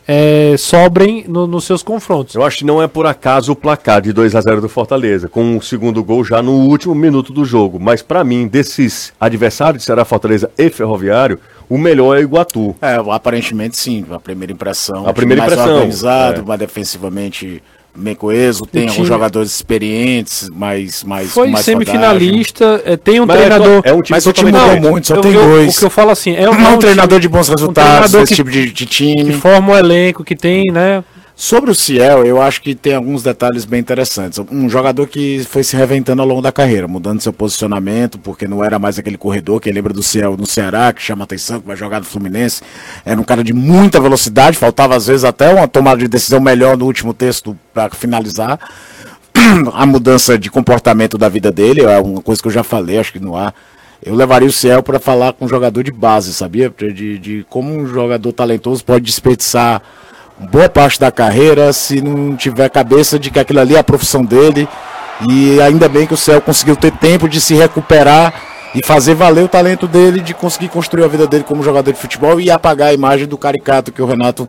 é, 0.08 0.54
sobrem 0.56 1.24
no, 1.26 1.46
nos 1.46 1.64
seus 1.64 1.82
confrontos. 1.82 2.36
Eu 2.36 2.44
acho 2.44 2.58
que 2.58 2.64
não 2.64 2.80
é 2.80 2.86
por 2.86 3.06
acaso 3.06 3.50
o 3.50 3.56
placar 3.56 4.00
de 4.00 4.12
2 4.12 4.36
a 4.36 4.40
0 4.40 4.60
do 4.60 4.68
Fortaleza, 4.68 5.28
com 5.28 5.56
o 5.56 5.62
segundo 5.62 6.02
gol 6.04 6.24
já 6.24 6.40
no 6.40 6.52
último 6.52 6.94
minuto 6.94 7.32
do 7.32 7.44
jogo. 7.44 7.80
Mas 7.80 8.02
para 8.02 8.22
mim, 8.22 8.46
desses 8.46 9.12
adversários 9.18 9.82
de 9.82 9.86
Ceará, 9.86 10.04
Fortaleza 10.04 10.50
e 10.56 10.70
Ferroviário, 10.70 11.40
o 11.68 11.76
melhor 11.78 12.16
é 12.16 12.20
o 12.20 12.22
Iguatu. 12.22 12.74
É, 12.80 12.94
aparentemente 13.10 13.76
sim, 13.76 14.04
a 14.10 14.18
primeira 14.20 14.52
impressão. 14.52 15.06
A 15.06 15.12
primeira 15.12 15.42
mais 15.42 15.52
impressão. 15.52 15.74
organizado, 15.74 16.40
é. 16.40 16.44
mais 16.44 16.60
defensivamente 16.60 17.62
bem 17.98 18.14
coeso, 18.14 18.66
tem 18.66 18.82
time- 18.82 18.90
alguns 18.92 19.08
jogadores 19.08 19.50
experientes, 19.54 20.50
mais 20.50 21.02
mais 21.02 21.30
Foi 21.32 21.48
mais 21.48 21.64
semifinalista, 21.64 22.82
é, 22.84 22.94
tem 22.96 23.20
um 23.20 23.26
Mas 23.26 23.36
é 23.36 23.38
treinador. 23.46 23.82
to- 23.82 23.88
é 23.88 23.92
um 23.94 24.02
time 24.02 24.16
Mas 24.16 24.26
o 24.26 24.32
time 24.34 24.52
mudou 24.52 24.90
muito, 24.90 25.06
só 25.06 25.14
Eu- 25.16 25.20
tem 25.22 25.32
eu- 25.32 25.42
dois. 25.42 25.76
O 25.76 25.78
que 25.80 25.84
eu 25.86 25.90
falo 25.90 26.10
assim, 26.10 26.34
é 26.36 26.42
um, 26.48 26.52
É 26.52 26.56
um 26.56 26.64
time 26.66 26.78
treinador 26.78 27.18
de 27.20 27.28
bons 27.28 27.48
resultados, 27.48 27.90
treinador 28.10 28.20
desse 28.20 28.30
que- 28.30 28.34
tipo 28.36 28.50
de, 28.50 28.66
de 28.70 28.84
que 28.84 28.86
time. 28.86 29.32
forma 29.34 29.72
o 29.72 29.76
elenco, 29.78 30.22
que 30.24 30.36
tem, 30.36 30.64
né? 30.70 31.02
Sobre 31.38 31.70
o 31.70 31.74
Ciel, 31.74 32.24
eu 32.24 32.40
acho 32.40 32.62
que 32.62 32.74
tem 32.74 32.94
alguns 32.94 33.22
detalhes 33.22 33.66
bem 33.66 33.78
interessantes. 33.78 34.38
Um 34.50 34.70
jogador 34.70 35.06
que 35.06 35.44
foi 35.44 35.62
se 35.62 35.76
reventando 35.76 36.22
ao 36.22 36.26
longo 36.26 36.40
da 36.40 36.50
carreira, 36.50 36.88
mudando 36.88 37.20
seu 37.20 37.30
posicionamento, 37.30 38.18
porque 38.18 38.48
não 38.48 38.64
era 38.64 38.78
mais 38.78 38.98
aquele 38.98 39.18
corredor 39.18 39.60
que 39.60 39.70
lembra 39.70 39.92
do 39.92 40.02
Ciel 40.02 40.34
no 40.34 40.46
Ceará, 40.46 40.90
que 40.94 41.02
chama 41.02 41.24
atenção, 41.24 41.60
que 41.60 41.66
vai 41.66 41.76
jogar 41.76 41.98
no 41.98 42.06
Fluminense. 42.06 42.62
Era 43.04 43.20
um 43.20 43.22
cara 43.22 43.44
de 43.44 43.52
muita 43.52 44.00
velocidade, 44.00 44.56
faltava 44.56 44.96
às 44.96 45.08
vezes 45.08 45.24
até 45.24 45.52
uma 45.52 45.68
tomada 45.68 45.98
de 45.98 46.08
decisão 46.08 46.40
melhor 46.40 46.74
no 46.74 46.86
último 46.86 47.12
texto 47.12 47.54
para 47.74 47.90
finalizar. 47.90 48.58
A 49.74 49.84
mudança 49.84 50.38
de 50.38 50.50
comportamento 50.50 51.18
da 51.18 51.28
vida 51.28 51.52
dele 51.52 51.82
é 51.82 52.00
uma 52.00 52.22
coisa 52.22 52.40
que 52.40 52.48
eu 52.48 52.52
já 52.52 52.62
falei, 52.62 52.98
acho 52.98 53.12
que 53.12 53.20
no 53.20 53.36
ar. 53.36 53.54
Eu 54.02 54.14
levaria 54.14 54.48
o 54.48 54.52
Ciel 54.52 54.82
para 54.82 54.98
falar 54.98 55.34
com 55.34 55.44
um 55.44 55.48
jogador 55.48 55.82
de 55.82 55.92
base, 55.92 56.32
sabia? 56.32 56.70
De, 56.70 57.18
de 57.18 57.46
como 57.50 57.70
um 57.74 57.86
jogador 57.86 58.32
talentoso 58.32 58.82
pode 58.82 59.04
desperdiçar 59.04 59.82
boa 60.38 60.68
parte 60.68 61.00
da 61.00 61.10
carreira 61.10 61.72
se 61.72 62.00
não 62.00 62.36
tiver 62.36 62.68
cabeça 62.68 63.18
de 63.18 63.30
que 63.30 63.38
aquilo 63.38 63.60
ali 63.60 63.74
é 63.76 63.78
a 63.78 63.84
profissão 63.84 64.24
dele. 64.24 64.68
E 65.28 65.60
ainda 65.62 65.88
bem 65.88 66.06
que 66.06 66.14
o 66.14 66.16
Céu 66.16 66.40
conseguiu 66.40 66.76
ter 66.76 66.92
tempo 66.92 67.28
de 67.28 67.40
se 67.40 67.54
recuperar 67.54 68.34
e 68.74 68.84
fazer 68.84 69.14
valer 69.14 69.44
o 69.44 69.48
talento 69.48 69.86
dele, 69.86 70.20
de 70.20 70.34
conseguir 70.34 70.68
construir 70.68 71.04
a 71.04 71.08
vida 71.08 71.26
dele 71.26 71.44
como 71.44 71.62
jogador 71.62 71.90
de 71.90 71.98
futebol 71.98 72.38
e 72.38 72.50
apagar 72.50 72.88
a 72.88 72.92
imagem 72.92 73.26
do 73.26 73.38
caricato 73.38 73.90
que 73.90 74.02
o 74.02 74.06
Renato 74.06 74.46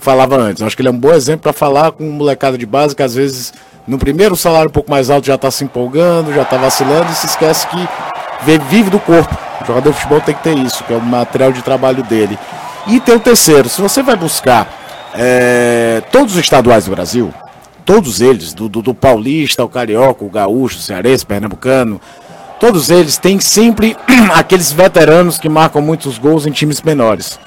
falava 0.00 0.36
antes. 0.36 0.60
Eu 0.60 0.66
acho 0.66 0.74
que 0.74 0.80
ele 0.80 0.88
é 0.88 0.92
um 0.92 0.98
bom 0.98 1.12
exemplo 1.12 1.42
para 1.42 1.52
falar 1.52 1.92
com 1.92 2.04
um 2.08 2.12
molecada 2.12 2.56
de 2.56 2.64
base 2.64 2.96
que 2.96 3.02
às 3.02 3.14
vezes 3.14 3.52
no 3.86 3.98
primeiro 3.98 4.34
salário 4.34 4.68
um 4.68 4.72
pouco 4.72 4.90
mais 4.90 5.10
alto 5.10 5.26
já 5.26 5.34
está 5.34 5.50
se 5.50 5.64
empolgando, 5.64 6.32
já 6.32 6.42
está 6.42 6.56
vacilando 6.56 7.12
e 7.12 7.14
se 7.14 7.26
esquece 7.26 7.66
que 7.66 7.88
vive 8.70 8.88
do 8.88 8.98
corpo. 8.98 9.36
O 9.60 9.66
jogador 9.66 9.90
de 9.90 9.96
futebol 9.96 10.20
tem 10.22 10.34
que 10.34 10.42
ter 10.42 10.56
isso, 10.56 10.82
que 10.84 10.94
é 10.94 10.96
o 10.96 11.02
material 11.02 11.52
de 11.52 11.60
trabalho 11.60 12.02
dele. 12.04 12.38
E 12.86 13.00
tem 13.00 13.16
o 13.16 13.20
terceiro, 13.20 13.68
se 13.68 13.82
você 13.82 14.02
vai 14.02 14.16
buscar 14.16 14.85
é, 15.16 16.02
todos 16.12 16.34
os 16.34 16.40
estaduais 16.40 16.84
do 16.84 16.90
Brasil, 16.90 17.32
todos 17.84 18.20
eles, 18.20 18.52
do, 18.52 18.68
do, 18.68 18.82
do 18.82 18.94
paulista, 18.94 19.64
o 19.64 19.68
carioca, 19.68 20.24
o 20.24 20.28
gaúcho, 20.30 20.76
o 20.78 20.80
cearense, 20.80 21.24
o 21.24 21.26
pernambucano, 21.26 22.00
todos 22.60 22.90
eles 22.90 23.16
têm 23.18 23.38
sempre 23.40 23.96
aqueles 24.34 24.72
veteranos 24.72 25.38
que 25.38 25.48
marcam 25.48 25.80
muitos 25.82 26.18
gols 26.18 26.46
em 26.46 26.50
times 26.50 26.82
menores. 26.82 27.38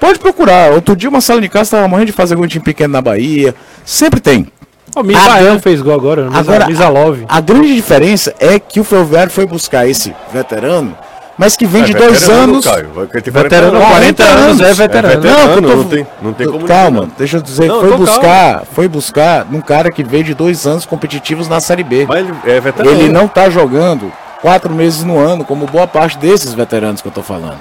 Pode 0.00 0.18
procurar. 0.18 0.72
Outro 0.72 0.94
dia 0.94 1.08
uma 1.08 1.20
sala 1.22 1.40
de 1.40 1.48
casa 1.48 1.62
estava 1.64 1.88
morrendo 1.88 2.06
de 2.08 2.12
fazer 2.12 2.36
em 2.36 2.46
time 2.46 2.64
pequeno 2.64 2.92
na 2.92 3.00
Bahia. 3.00 3.54
Sempre 3.84 4.20
tem. 4.20 4.46
O 4.94 5.00
Agora- 5.00 5.58
fez 5.60 5.80
gol 5.82 5.94
agora, 5.94 6.24
Misa- 6.26 6.38
Agora, 6.38 6.66
Misalov. 6.66 7.18
a, 7.28 7.36
a 7.36 7.40
grande 7.40 7.74
diferença 7.74 8.34
é 8.38 8.58
que 8.58 8.78
o 8.80 8.84
Ferroviário 8.84 9.30
foi 9.30 9.46
buscar 9.46 9.86
esse 9.88 10.14
veterano, 10.32 10.96
mas 11.38 11.56
que 11.56 11.66
vem 11.66 11.82
É 11.82 11.84
de 11.86 11.94
dois 11.94 12.28
anos. 12.28 12.64
Caio. 12.64 12.88
40 12.88 13.30
Veterano, 13.30 13.76
anos. 13.76 13.88
40 13.88 14.24
anos 14.24 14.60
é 14.60 14.74
veterano. 14.74 15.12
É 15.12 15.16
veterano, 15.16 15.52
eu 15.54 15.62
tô- 15.62 15.76
não 15.76 15.84
tem- 15.84 16.06
não 16.22 16.32
tem 16.32 16.46
como 16.50 16.66
Calma, 16.66 16.90
dizer, 17.00 17.06
não. 17.10 17.12
deixa 17.18 17.36
eu 17.36 17.42
dizer, 17.42 17.66
Não, 17.68 17.80
foi 17.80 17.90
tô 17.90 17.96
buscar, 17.98 18.62
foi 18.72 18.88
buscar 18.88 19.44
num 19.50 19.60
cara 19.60 19.90
que 19.90 20.02
veio 20.02 20.24
de 20.24 20.34
dois 20.34 20.66
anos 20.66 20.84
competitivos 20.86 21.48
na 21.48 21.60
Série 21.60 21.82
B. 21.84 22.06
Mas 22.08 22.20
ele 22.20 22.32
é 22.44 22.60
veterano. 22.60 22.90
Ele 22.96 23.08
não 23.12 23.28
tá 23.28 23.48
jogando 23.50 24.10
quatro 24.40 24.72
meses 24.74 25.02
no 25.04 25.18
ano, 25.18 25.44
como 25.44 25.66
boa 25.66 25.86
parte 25.86 26.16
desses 26.18 26.52
veteranos 26.54 27.00
que 27.00 27.08
eu 27.08 27.12
tô 27.12 27.22
falando. 27.22 27.58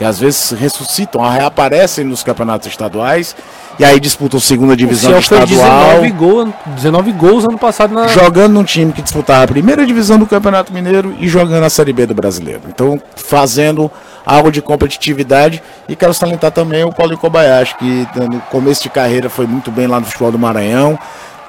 Que 0.00 0.04
às 0.06 0.18
vezes 0.18 0.52
ressuscitam, 0.52 1.20
reaparecem 1.20 2.06
nos 2.06 2.22
campeonatos 2.22 2.66
estaduais 2.66 3.36
e 3.78 3.84
aí 3.84 4.00
disputam 4.00 4.40
segunda 4.40 4.72
O 4.72 4.76
divisão 4.76 5.12
fez 5.12 5.24
estadual. 5.24 6.00
19, 6.00 6.10
gol, 6.12 6.54
19 6.68 7.12
gols 7.12 7.44
ano 7.44 7.58
passado 7.58 7.92
na. 7.92 8.08
Jogando 8.08 8.54
num 8.54 8.64
time 8.64 8.94
que 8.94 9.02
disputava 9.02 9.44
a 9.44 9.46
primeira 9.46 9.84
divisão 9.84 10.18
do 10.18 10.24
Campeonato 10.24 10.72
Mineiro 10.72 11.14
e 11.18 11.28
jogando 11.28 11.64
a 11.64 11.68
Série 11.68 11.92
B 11.92 12.06
do 12.06 12.14
Brasileiro. 12.14 12.62
Então, 12.66 12.98
fazendo 13.14 13.90
algo 14.24 14.50
de 14.50 14.62
competitividade. 14.62 15.62
E 15.86 15.94
quero 15.94 16.14
salientar 16.14 16.50
também 16.50 16.82
o 16.82 16.90
Paulinho 16.90 17.18
Kobayashi, 17.18 17.76
que 17.76 18.08
no 18.14 18.40
começo 18.50 18.82
de 18.82 18.88
carreira 18.88 19.28
foi 19.28 19.46
muito 19.46 19.70
bem 19.70 19.86
lá 19.86 20.00
no 20.00 20.06
futebol 20.06 20.32
do 20.32 20.38
Maranhão. 20.38 20.98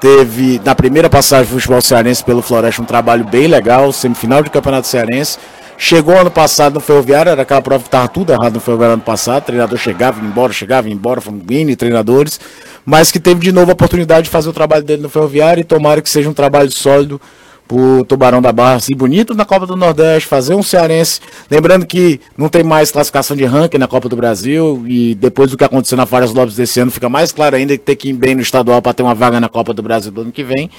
Teve, 0.01 0.59
na 0.65 0.75
primeira 0.75 1.09
passagem 1.09 1.45
do 1.45 1.53
futebol 1.53 1.79
cearense 1.79 2.21
pelo 2.21 2.41
Floresta, 2.41 2.81
um 2.81 2.85
trabalho 2.85 3.23
bem 3.23 3.47
legal, 3.47 3.93
semifinal 3.93 4.43
de 4.43 4.49
Campeonato 4.49 4.87
Cearense. 4.87 5.37
Chegou 5.83 6.15
ano 6.15 6.29
passado 6.29 6.75
no 6.75 6.79
Ferroviário, 6.79 7.31
era 7.31 7.41
aquela 7.41 7.59
prova 7.59 7.81
que 7.81 7.87
estava 7.87 8.07
tudo 8.07 8.31
errado 8.31 8.53
no 8.53 8.59
Ferroviário 8.59 8.93
ano 8.93 9.01
passado. 9.01 9.41
O 9.41 9.45
treinador 9.47 9.79
chegava, 9.79 10.21
ia 10.21 10.27
embora, 10.27 10.53
chegava, 10.53 10.87
ia 10.87 10.93
embora, 10.93 11.19
foram 11.19 11.41
N 11.49 11.75
treinadores. 11.75 12.39
Mas 12.85 13.11
que 13.11 13.19
teve 13.19 13.39
de 13.39 13.51
novo 13.51 13.71
a 13.71 13.73
oportunidade 13.73 14.25
de 14.25 14.29
fazer 14.29 14.47
o 14.47 14.53
trabalho 14.53 14.83
dele 14.83 15.01
no 15.01 15.09
Ferroviário 15.09 15.59
e 15.59 15.63
tomara 15.63 15.99
que 15.99 16.07
seja 16.07 16.29
um 16.29 16.35
trabalho 16.35 16.69
sólido 16.69 17.19
pro 17.67 18.05
Tubarão 18.05 18.43
da 18.43 18.51
Barra, 18.51 18.75
assim, 18.75 18.95
bonito 18.95 19.33
na 19.33 19.43
Copa 19.43 19.65
do 19.65 19.75
Nordeste, 19.75 20.29
fazer 20.29 20.53
um 20.53 20.61
cearense. 20.61 21.19
Lembrando 21.49 21.83
que 21.87 22.21
não 22.37 22.47
tem 22.47 22.63
mais 22.63 22.91
classificação 22.91 23.35
de 23.35 23.45
ranking 23.45 23.79
na 23.79 23.87
Copa 23.87 24.07
do 24.07 24.15
Brasil 24.15 24.83
e 24.85 25.15
depois 25.15 25.49
do 25.49 25.57
que 25.57 25.63
aconteceu 25.63 25.97
na 25.97 26.05
Fares 26.05 26.31
Lopes 26.31 26.55
desse 26.55 26.79
ano, 26.79 26.91
fica 26.91 27.09
mais 27.09 27.31
claro 27.31 27.55
ainda 27.55 27.75
que 27.75 27.83
tem 27.83 27.95
que 27.95 28.09
ir 28.09 28.13
bem 28.13 28.35
no 28.35 28.41
estadual 28.41 28.83
para 28.83 28.93
ter 28.93 29.01
uma 29.01 29.15
vaga 29.15 29.39
na 29.39 29.49
Copa 29.49 29.73
do 29.73 29.81
Brasil 29.81 30.11
do 30.11 30.21
ano 30.21 30.31
que 30.31 30.43
vem. 30.43 30.69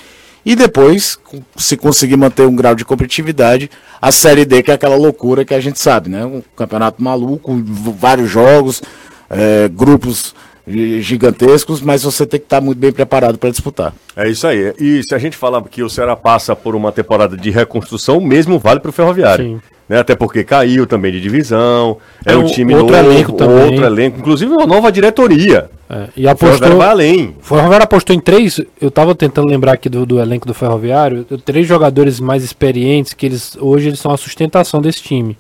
E 0.45 0.57
depois, 0.57 1.19
se 1.57 1.77
conseguir 1.77 2.17
manter 2.17 2.47
um 2.47 2.57
grau 2.57 2.75
de 2.75 2.85
competitividade, 2.85 3.71
a 4.01 4.11
Série 4.11 4.45
D, 4.45 4.63
que 4.63 4.71
é 4.71 4.75
aquela 4.75 4.97
loucura 4.97 5.45
que 5.45 5.55
a 5.55 5.61
gente 5.61 5.79
sabe, 5.79 6.11
né? 6.11 6.25
Um 6.25 6.43
campeonato 6.57 7.03
maluco, 7.03 7.63
vários 7.65 8.29
jogos, 8.29 8.83
eh, 9.31 9.69
grupos 9.69 10.35
gigantescos, 10.67 11.81
mas 11.81 12.03
você 12.03 12.25
tem 12.25 12.39
que 12.39 12.47
estar 12.47 12.61
muito 12.61 12.79
bem 12.79 12.93
preparado 12.93 13.39
para 13.39 13.51
disputar. 13.51 13.93
É 14.17 14.29
isso 14.29 14.47
aí. 14.47 14.73
E 14.79 15.03
se 15.03 15.15
a 15.15 15.19
gente 15.19 15.37
falar 15.37 15.63
que 15.63 15.83
o 15.83 15.91
Ceará 15.91 16.15
passa 16.15 16.55
por 16.55 16.77
uma 16.77 16.93
temporada 16.93 17.37
de 17.37 17.51
reconstrução, 17.51 18.19
o 18.19 18.25
mesmo 18.25 18.59
vale 18.59 18.81
para 18.81 18.91
o 18.91 18.93
Ferroviário. 18.93 19.45
Sim. 19.45 19.61
Né? 19.93 19.99
Até 19.99 20.17
porque 20.17 20.43
caiu 20.43 20.87
também 20.87 21.13
de 21.13 21.21
divisão, 21.21 21.99
é, 22.25 22.33
É 22.33 22.37
um 22.37 22.45
time 22.47 22.75
outro 22.75 22.97
novo, 22.97 23.11
elenco 23.13 23.33
também. 23.33 23.65
outro 23.65 23.85
elenco, 23.85 24.19
inclusive 24.21 24.51
uma 24.51 24.65
nova 24.67 24.91
diretoria. 24.91 25.69
É, 25.91 26.05
e 26.17 26.27
O 26.27 26.35
Ferroviário 26.35 26.55
apostou. 26.57 26.77
vai 26.79 26.89
além. 26.89 27.37
O 27.39 27.45
Ferroviário 27.45 27.85
apostou 27.85 28.17
em 28.17 28.21
três. 28.21 28.59
Eu 28.81 28.91
tava 28.91 29.15
tentando 29.15 29.47
lembrar 29.49 29.73
aqui 29.73 29.91
do, 29.91 30.07
do 30.07 30.19
elenco 30.19 30.47
do 30.47 30.55
Ferroviário. 30.55 31.27
Três 31.45 31.67
jogadores 31.69 32.19
mais 32.21 32.43
experientes 32.43 33.13
que 33.13 33.27
eles 33.27 33.55
hoje 33.61 33.89
eles 33.89 34.01
são 34.01 34.11
a 34.13 34.17
sustentação 34.17 34.81
desse 34.81 35.03
time. 35.03 35.37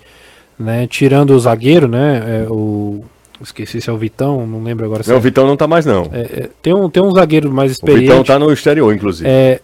Né? 0.58 0.86
Tirando 0.86 1.30
o 1.30 1.40
zagueiro, 1.40 1.88
né? 1.88 2.22
é, 2.44 2.46
o, 2.50 3.02
esqueci 3.42 3.80
se 3.80 3.88
é 3.88 3.92
o 3.92 3.96
Vitão, 3.96 4.46
não 4.46 4.62
lembro 4.62 4.84
agora. 4.84 5.02
se 5.02 5.08
Não, 5.08 5.16
é- 5.16 5.18
o 5.18 5.22
Vitão 5.22 5.46
não 5.46 5.56
tá 5.56 5.66
mais, 5.66 5.86
não. 5.86 6.10
é, 6.12 6.20
é, 6.20 6.48
tem, 6.60 6.74
um, 6.74 6.90
tem 6.90 7.02
um 7.02 7.10
zagueiro 7.12 7.50
mais 7.50 7.72
o 7.72 7.74
Vitão 7.86 7.94
experiente. 7.98 8.26
tá 8.26 8.38
no 8.38 8.52
exterior, 8.52 8.94
inclusive. 8.94 9.26
É, 9.26 9.60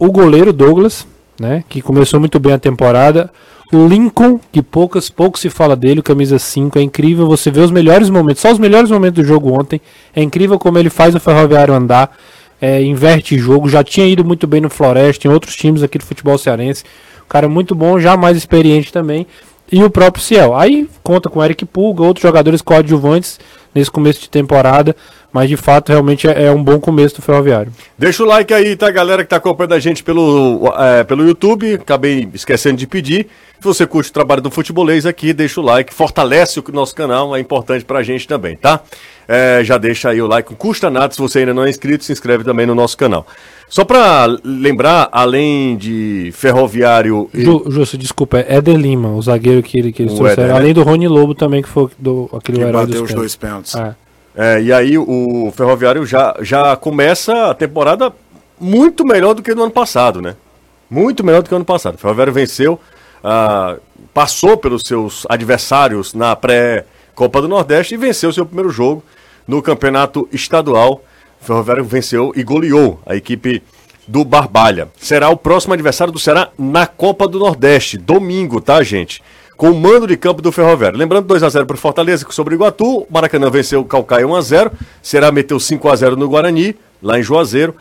o 0.00 0.10
goleiro 0.10 0.52
Douglas, 0.52 1.06
né? 1.42 1.64
Que 1.68 1.82
começou 1.82 2.20
muito 2.20 2.38
bem 2.38 2.52
a 2.52 2.58
temporada. 2.58 3.28
O 3.72 3.86
Lincoln, 3.86 4.38
que 4.52 4.62
poucas, 4.62 5.10
pouco 5.10 5.38
se 5.38 5.50
fala 5.50 5.74
dele, 5.74 6.00
camisa 6.00 6.38
5, 6.38 6.78
é 6.78 6.82
incrível. 6.82 7.26
Você 7.26 7.50
vê 7.50 7.60
os 7.60 7.70
melhores 7.70 8.08
momentos, 8.08 8.40
só 8.40 8.52
os 8.52 8.58
melhores 8.58 8.90
momentos 8.90 9.22
do 9.22 9.26
jogo 9.26 9.52
ontem. 9.52 9.80
É 10.14 10.22
incrível 10.22 10.58
como 10.58 10.78
ele 10.78 10.88
faz 10.88 11.14
o 11.14 11.20
Ferroviário 11.20 11.74
andar, 11.74 12.16
é, 12.60 12.80
inverte 12.82 13.36
jogo. 13.36 13.68
Já 13.68 13.82
tinha 13.82 14.06
ido 14.06 14.24
muito 14.24 14.46
bem 14.46 14.60
no 14.60 14.70
Floresta, 14.70 15.26
em 15.26 15.30
outros 15.30 15.56
times 15.56 15.82
aqui 15.82 15.98
do 15.98 16.04
futebol 16.04 16.38
cearense. 16.38 16.84
O 17.24 17.26
cara 17.26 17.46
é 17.46 17.48
muito 17.48 17.74
bom, 17.74 17.98
já 17.98 18.16
mais 18.16 18.36
experiente 18.36 18.92
também. 18.92 19.26
E 19.70 19.82
o 19.82 19.90
próprio 19.90 20.22
Ciel. 20.22 20.54
Aí 20.54 20.88
conta 21.02 21.28
com 21.28 21.42
Eric 21.42 21.64
Pulga, 21.64 22.04
outros 22.04 22.22
jogadores 22.22 22.62
coadjuvantes 22.62 23.40
nesse 23.74 23.90
começo 23.90 24.20
de 24.20 24.30
temporada. 24.30 24.94
Mas 25.32 25.48
de 25.48 25.56
fato, 25.56 25.88
realmente 25.88 26.28
é, 26.28 26.44
é, 26.44 26.52
um 26.52 26.62
bom 26.62 26.78
começo 26.78 27.16
do 27.16 27.22
Ferroviário. 27.22 27.72
Deixa 27.96 28.22
o 28.22 28.26
like 28.26 28.52
aí, 28.52 28.76
tá, 28.76 28.90
galera 28.90 29.24
que 29.24 29.30
tá 29.30 29.36
acompanhando 29.36 29.72
a 29.72 29.78
gente 29.78 30.02
pelo, 30.02 30.70
é, 30.78 31.04
pelo 31.04 31.26
YouTube. 31.26 31.74
Acabei 31.74 32.28
esquecendo 32.34 32.76
de 32.76 32.86
pedir. 32.86 33.26
Se 33.58 33.64
você 33.64 33.86
curte 33.86 34.10
o 34.10 34.12
trabalho 34.12 34.42
do 34.42 34.50
futebolês 34.50 35.06
aqui, 35.06 35.32
deixa 35.32 35.60
o 35.60 35.64
like, 35.64 35.94
fortalece 35.94 36.58
o 36.58 36.64
nosso 36.72 36.94
canal, 36.94 37.34
é 37.34 37.38
importante 37.38 37.84
pra 37.84 38.02
gente 38.02 38.26
também, 38.26 38.56
tá? 38.56 38.80
É, 39.28 39.62
já 39.62 39.78
deixa 39.78 40.10
aí 40.10 40.20
o 40.20 40.26
like, 40.26 40.50
não 40.50 40.56
custa 40.56 40.90
nada. 40.90 41.14
Se 41.14 41.20
você 41.20 41.38
ainda 41.38 41.54
não 41.54 41.64
é 41.64 41.70
inscrito, 41.70 42.04
se 42.04 42.12
inscreve 42.12 42.44
também 42.44 42.66
no 42.66 42.74
nosso 42.74 42.96
canal. 42.98 43.26
Só 43.68 43.84
pra 43.84 44.26
lembrar, 44.44 45.08
além 45.12 45.76
de 45.78 46.30
Ferroviário. 46.34 47.30
E... 47.32 47.42
Ju, 47.42 47.64
Justo, 47.68 47.96
desculpa, 47.96 48.40
é 48.40 48.56
Éder 48.56 48.76
Lima, 48.76 49.14
o 49.14 49.22
zagueiro 49.22 49.62
que, 49.62 49.92
que 49.92 50.02
eles 50.02 50.12
trouxeram. 50.12 50.42
Éder, 50.42 50.46
né? 50.48 50.60
Além 50.60 50.74
do 50.74 50.82
Rony 50.82 51.08
Lobo 51.08 51.34
também, 51.34 51.62
que 51.62 51.68
foi 51.68 51.88
do, 51.98 52.28
aquele 52.34 52.58
que 52.58 52.64
herói 52.64 52.86
bateu 52.86 53.04
os 53.04 53.14
dois 53.14 53.34
pênaltis. 53.34 53.74
É. 53.76 53.94
É, 54.34 54.62
e 54.62 54.72
aí 54.72 54.96
o 54.96 55.52
Ferroviário 55.54 56.06
já, 56.06 56.34
já 56.40 56.74
começa 56.76 57.50
a 57.50 57.54
temporada 57.54 58.12
muito 58.58 59.04
melhor 59.04 59.34
do 59.34 59.42
que 59.42 59.54
no 59.54 59.64
ano 59.64 59.72
passado, 59.72 60.22
né? 60.22 60.36
Muito 60.88 61.24
melhor 61.24 61.42
do 61.42 61.46
que 61.46 61.52
no 61.52 61.56
ano 61.56 61.64
passado. 61.64 61.96
O 61.96 61.98
Ferroviário 61.98 62.32
venceu, 62.32 62.80
ah, 63.22 63.76
passou 64.14 64.56
pelos 64.56 64.82
seus 64.82 65.26
adversários 65.28 66.14
na 66.14 66.34
pré-Copa 66.34 67.42
do 67.42 67.48
Nordeste 67.48 67.94
e 67.94 67.98
venceu 67.98 68.32
seu 68.32 68.46
primeiro 68.46 68.70
jogo 68.70 69.02
no 69.46 69.60
campeonato 69.60 70.28
estadual. 70.32 71.04
O 71.40 71.44
Ferroviário 71.44 71.84
venceu 71.84 72.32
e 72.34 72.42
goleou 72.42 73.00
a 73.04 73.16
equipe 73.16 73.62
do 74.06 74.24
Barbalha. 74.24 74.88
Será 74.96 75.28
o 75.28 75.36
próximo 75.36 75.74
adversário 75.74 76.12
do 76.12 76.18
Ceará 76.18 76.50
na 76.58 76.86
Copa 76.86 77.28
do 77.28 77.38
Nordeste, 77.38 77.98
domingo, 77.98 78.60
tá, 78.60 78.82
gente? 78.82 79.22
Com 79.56 79.70
o 79.70 79.74
mando 79.74 80.06
de 80.06 80.16
campo 80.16 80.42
do 80.42 80.50
Ferroviário. 80.50 80.98
Lembrando, 80.98 81.32
2x0 81.32 81.66
para 81.66 81.74
o 81.74 81.78
Fortaleza 81.78 82.26
sobre 82.30 82.54
o 82.54 82.56
Iguatu. 82.56 83.06
Maracanã 83.10 83.50
venceu 83.50 83.80
o 83.80 83.84
Calcaia 83.84 84.26
1x0. 84.26 84.72
Será 85.02 85.30
meteu 85.30 85.58
5x0 85.58 86.16
no 86.16 86.28
Guarani, 86.28 86.76
lá 87.02 87.18
em 87.18 87.22
Juazeiro. 87.22 87.74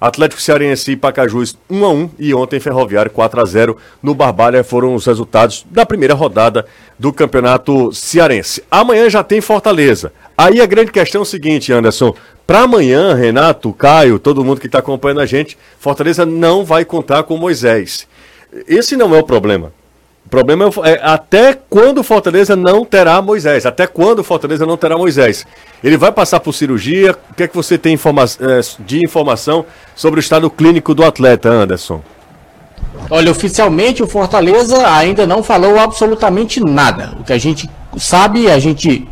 Atlético 0.00 0.42
Cearense 0.42 0.92
e 0.92 0.96
Pacajus 0.96 1.56
1x1 1.70 2.10
e 2.18 2.34
ontem 2.34 2.60
Ferroviário 2.60 3.10
4x0 3.10 3.76
no 4.02 4.14
Barbalha 4.14 4.62
foram 4.62 4.94
os 4.94 5.06
resultados 5.06 5.64
da 5.70 5.86
primeira 5.86 6.12
rodada 6.12 6.66
do 6.98 7.10
Campeonato 7.10 7.90
Cearense. 7.92 8.62
Amanhã 8.70 9.08
já 9.08 9.24
tem 9.24 9.40
Fortaleza. 9.40 10.12
Aí 10.36 10.60
a 10.60 10.66
grande 10.66 10.92
questão 10.92 11.20
é 11.20 11.22
o 11.22 11.24
seguinte, 11.24 11.72
Anderson. 11.72 12.14
Para 12.46 12.62
amanhã, 12.62 13.14
Renato, 13.14 13.72
Caio, 13.72 14.18
todo 14.18 14.44
mundo 14.44 14.60
que 14.60 14.66
está 14.66 14.80
acompanhando 14.80 15.20
a 15.20 15.26
gente, 15.26 15.56
Fortaleza 15.78 16.26
não 16.26 16.64
vai 16.64 16.84
contar 16.84 17.22
com 17.22 17.38
Moisés. 17.38 18.06
Esse 18.68 18.96
não 18.96 19.14
é 19.14 19.18
o 19.18 19.24
problema. 19.24 19.72
O 20.26 20.28
problema 20.28 20.64
é, 20.84 20.90
é, 20.90 21.00
até 21.02 21.52
quando 21.68 22.02
Fortaleza 22.02 22.56
não 22.56 22.84
terá 22.84 23.20
Moisés. 23.20 23.66
Até 23.66 23.86
quando 23.86 24.24
Fortaleza 24.24 24.64
não 24.64 24.76
terá 24.76 24.96
Moisés. 24.96 25.46
Ele 25.82 25.96
vai 25.96 26.10
passar 26.10 26.40
por 26.40 26.52
cirurgia. 26.52 27.16
O 27.30 27.34
que 27.34 27.42
é 27.42 27.48
que 27.48 27.54
você 27.54 27.76
tem 27.76 27.94
informa 27.94 28.24
é, 28.24 28.60
de 28.80 29.00
informação 29.04 29.64
sobre 29.94 30.18
o 30.18 30.22
estado 30.22 30.50
clínico 30.50 30.94
do 30.94 31.04
atleta, 31.04 31.48
Anderson? 31.48 32.02
Olha, 33.10 33.30
oficialmente 33.30 34.02
o 34.02 34.06
Fortaleza 34.06 34.88
ainda 34.88 35.26
não 35.26 35.42
falou 35.42 35.78
absolutamente 35.78 36.58
nada. 36.60 37.12
O 37.20 37.24
que 37.24 37.32
a 37.32 37.38
gente 37.38 37.68
sabe, 37.96 38.50
a 38.50 38.58
gente 38.58 39.06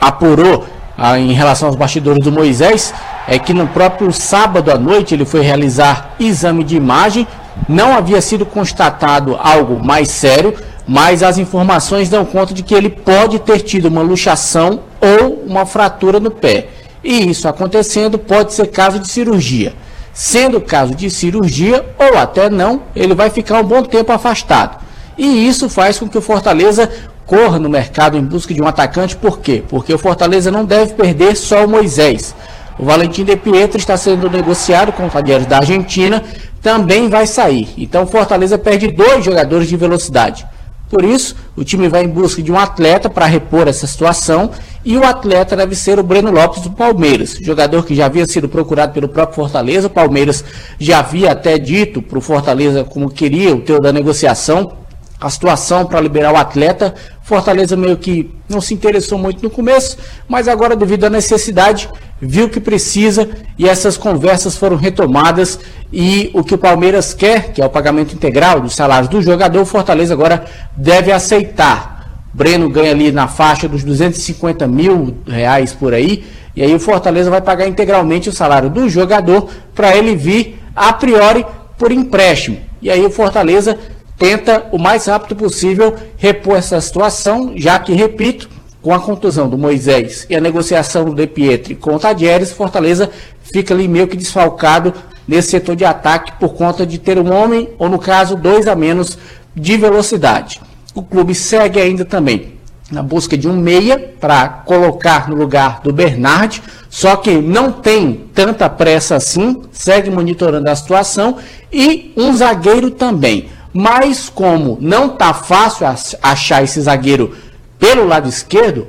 apurou 0.00 0.66
ah, 0.98 1.18
em 1.18 1.32
relação 1.32 1.68
aos 1.68 1.76
bastidores 1.76 2.24
do 2.24 2.32
Moisés, 2.32 2.92
é 3.28 3.38
que 3.38 3.52
no 3.52 3.66
próprio 3.68 4.12
sábado 4.12 4.70
à 4.70 4.78
noite 4.78 5.14
ele 5.14 5.24
foi 5.24 5.42
realizar 5.42 6.14
exame 6.18 6.64
de 6.64 6.76
imagem 6.76 7.26
não 7.68 7.94
havia 7.94 8.20
sido 8.20 8.46
constatado 8.46 9.36
algo 9.38 9.84
mais 9.84 10.08
sério, 10.08 10.54
mas 10.86 11.22
as 11.22 11.38
informações 11.38 12.08
dão 12.08 12.24
conta 12.24 12.54
de 12.54 12.62
que 12.62 12.74
ele 12.74 12.88
pode 12.90 13.38
ter 13.40 13.60
tido 13.60 13.86
uma 13.86 14.02
luxação 14.02 14.80
ou 15.00 15.42
uma 15.46 15.66
fratura 15.66 16.20
no 16.20 16.30
pé. 16.30 16.68
E 17.02 17.28
isso 17.28 17.48
acontecendo 17.48 18.18
pode 18.18 18.52
ser 18.52 18.68
caso 18.68 18.98
de 18.98 19.08
cirurgia. 19.08 19.74
Sendo 20.12 20.60
caso 20.60 20.94
de 20.94 21.10
cirurgia 21.10 21.84
ou 21.98 22.16
até 22.16 22.48
não, 22.48 22.82
ele 22.94 23.14
vai 23.14 23.30
ficar 23.30 23.60
um 23.60 23.64
bom 23.64 23.82
tempo 23.82 24.12
afastado. 24.12 24.78
E 25.18 25.46
isso 25.46 25.68
faz 25.68 25.98
com 25.98 26.08
que 26.08 26.18
o 26.18 26.22
Fortaleza 26.22 26.90
corra 27.26 27.58
no 27.58 27.68
mercado 27.68 28.16
em 28.16 28.22
busca 28.22 28.54
de 28.54 28.62
um 28.62 28.66
atacante, 28.66 29.16
por 29.16 29.40
quê? 29.40 29.62
Porque 29.68 29.92
o 29.92 29.98
Fortaleza 29.98 30.50
não 30.50 30.64
deve 30.64 30.94
perder 30.94 31.36
só 31.36 31.64
o 31.64 31.68
Moisés. 31.68 32.34
O 32.78 32.84
Valentim 32.84 33.24
De 33.24 33.36
Pietro 33.36 33.78
está 33.78 33.96
sendo 33.96 34.30
negociado 34.30 34.92
com 34.92 35.06
o 35.06 35.10
Talheres 35.10 35.46
da 35.46 35.58
Argentina 35.58 36.22
também 36.66 37.08
vai 37.08 37.28
sair. 37.28 37.68
Então 37.78 38.08
Fortaleza 38.08 38.58
perde 38.58 38.88
dois 38.88 39.24
jogadores 39.24 39.68
de 39.68 39.76
velocidade. 39.76 40.44
Por 40.90 41.04
isso, 41.04 41.36
o 41.56 41.62
time 41.62 41.88
vai 41.88 42.02
em 42.02 42.08
busca 42.08 42.42
de 42.42 42.50
um 42.50 42.58
atleta 42.58 43.08
para 43.08 43.24
repor 43.24 43.68
essa 43.68 43.86
situação 43.86 44.50
e 44.84 44.96
o 44.96 45.04
atleta 45.04 45.54
deve 45.54 45.76
ser 45.76 46.00
o 46.00 46.02
Breno 46.02 46.32
Lopes 46.32 46.62
do 46.62 46.70
Palmeiras, 46.72 47.38
jogador 47.40 47.86
que 47.86 47.94
já 47.94 48.06
havia 48.06 48.26
sido 48.26 48.48
procurado 48.48 48.92
pelo 48.92 49.08
próprio 49.08 49.36
Fortaleza. 49.36 49.86
O 49.86 49.90
Palmeiras 49.90 50.44
já 50.76 50.98
havia 50.98 51.30
até 51.30 51.56
dito 51.56 52.02
para 52.02 52.18
o 52.18 52.20
Fortaleza 52.20 52.82
como 52.82 53.10
queria 53.10 53.54
o 53.54 53.60
teu 53.60 53.80
da 53.80 53.92
negociação, 53.92 54.72
a 55.20 55.30
situação 55.30 55.86
para 55.86 56.00
liberar 56.00 56.32
o 56.32 56.36
atleta. 56.36 56.96
Fortaleza 57.22 57.76
meio 57.76 57.96
que 57.96 58.28
não 58.48 58.60
se 58.60 58.74
interessou 58.74 59.18
muito 59.18 59.40
no 59.40 59.50
começo, 59.50 59.96
mas 60.28 60.48
agora 60.48 60.74
devido 60.74 61.04
à 61.04 61.10
necessidade 61.10 61.88
viu 62.20 62.48
que 62.48 62.60
precisa 62.60 63.28
e 63.58 63.68
essas 63.68 63.96
conversas 63.96 64.56
foram 64.56 64.76
retomadas 64.76 65.58
e 65.98 66.30
o 66.34 66.44
que 66.44 66.54
o 66.54 66.58
Palmeiras 66.58 67.14
quer, 67.14 67.54
que 67.54 67.62
é 67.62 67.64
o 67.64 67.70
pagamento 67.70 68.14
integral 68.14 68.60
dos 68.60 68.74
salários 68.74 69.08
do 69.08 69.22
jogador, 69.22 69.62
o 69.62 69.64
Fortaleza 69.64 70.12
agora 70.12 70.44
deve 70.76 71.10
aceitar. 71.10 72.20
Breno 72.34 72.68
ganha 72.68 72.90
ali 72.90 73.10
na 73.10 73.26
faixa 73.28 73.66
dos 73.66 73.82
250 73.82 74.66
mil 74.66 75.16
reais 75.26 75.72
por 75.72 75.94
aí, 75.94 76.22
e 76.54 76.62
aí 76.62 76.74
o 76.74 76.78
Fortaleza 76.78 77.30
vai 77.30 77.40
pagar 77.40 77.66
integralmente 77.66 78.28
o 78.28 78.32
salário 78.32 78.68
do 78.68 78.90
jogador 78.90 79.48
para 79.74 79.96
ele 79.96 80.14
vir 80.14 80.60
a 80.76 80.92
priori 80.92 81.46
por 81.78 81.90
empréstimo. 81.90 82.58
E 82.82 82.90
aí 82.90 83.02
o 83.02 83.10
Fortaleza 83.10 83.78
tenta 84.18 84.66
o 84.72 84.78
mais 84.78 85.06
rápido 85.06 85.34
possível 85.34 85.96
repor 86.18 86.58
essa 86.58 86.78
situação, 86.78 87.54
já 87.56 87.78
que, 87.78 87.94
repito, 87.94 88.50
com 88.82 88.92
a 88.92 89.00
contusão 89.00 89.48
do 89.48 89.56
Moisés 89.56 90.26
e 90.28 90.36
a 90.36 90.42
negociação 90.42 91.06
do 91.06 91.14
De 91.14 91.26
Pietri 91.26 91.74
com 91.74 91.94
o 91.94 91.98
Tadieres, 91.98 92.52
Fortaleza 92.52 93.08
fica 93.42 93.72
ali 93.72 93.88
meio 93.88 94.06
que 94.06 94.16
desfalcado 94.16 94.92
nesse 95.26 95.50
setor 95.50 95.76
de 95.76 95.84
ataque 95.84 96.32
por 96.38 96.54
conta 96.54 96.86
de 96.86 96.98
ter 96.98 97.18
um 97.18 97.32
homem, 97.32 97.70
ou 97.78 97.88
no 97.88 97.98
caso, 97.98 98.36
dois 98.36 98.66
a 98.66 98.74
menos 98.74 99.18
de 99.54 99.76
velocidade. 99.76 100.60
O 100.94 101.02
clube 101.02 101.34
segue 101.34 101.80
ainda 101.80 102.04
também 102.04 102.56
na 102.90 103.02
busca 103.02 103.36
de 103.36 103.48
um 103.48 103.56
meia 103.56 104.14
para 104.20 104.48
colocar 104.48 105.28
no 105.28 105.34
lugar 105.34 105.80
do 105.82 105.92
Bernard, 105.92 106.62
só 106.88 107.16
que 107.16 107.32
não 107.32 107.72
tem 107.72 108.26
tanta 108.32 108.68
pressa 108.68 109.16
assim, 109.16 109.62
segue 109.72 110.08
monitorando 110.08 110.70
a 110.70 110.76
situação, 110.76 111.36
e 111.72 112.12
um 112.16 112.34
zagueiro 112.34 112.90
também. 112.90 113.48
Mas 113.72 114.28
como 114.28 114.78
não 114.80 115.06
está 115.06 115.34
fácil 115.34 115.86
achar 116.22 116.62
esse 116.62 116.80
zagueiro 116.80 117.36
pelo 117.78 118.06
lado 118.06 118.28
esquerdo, 118.28 118.86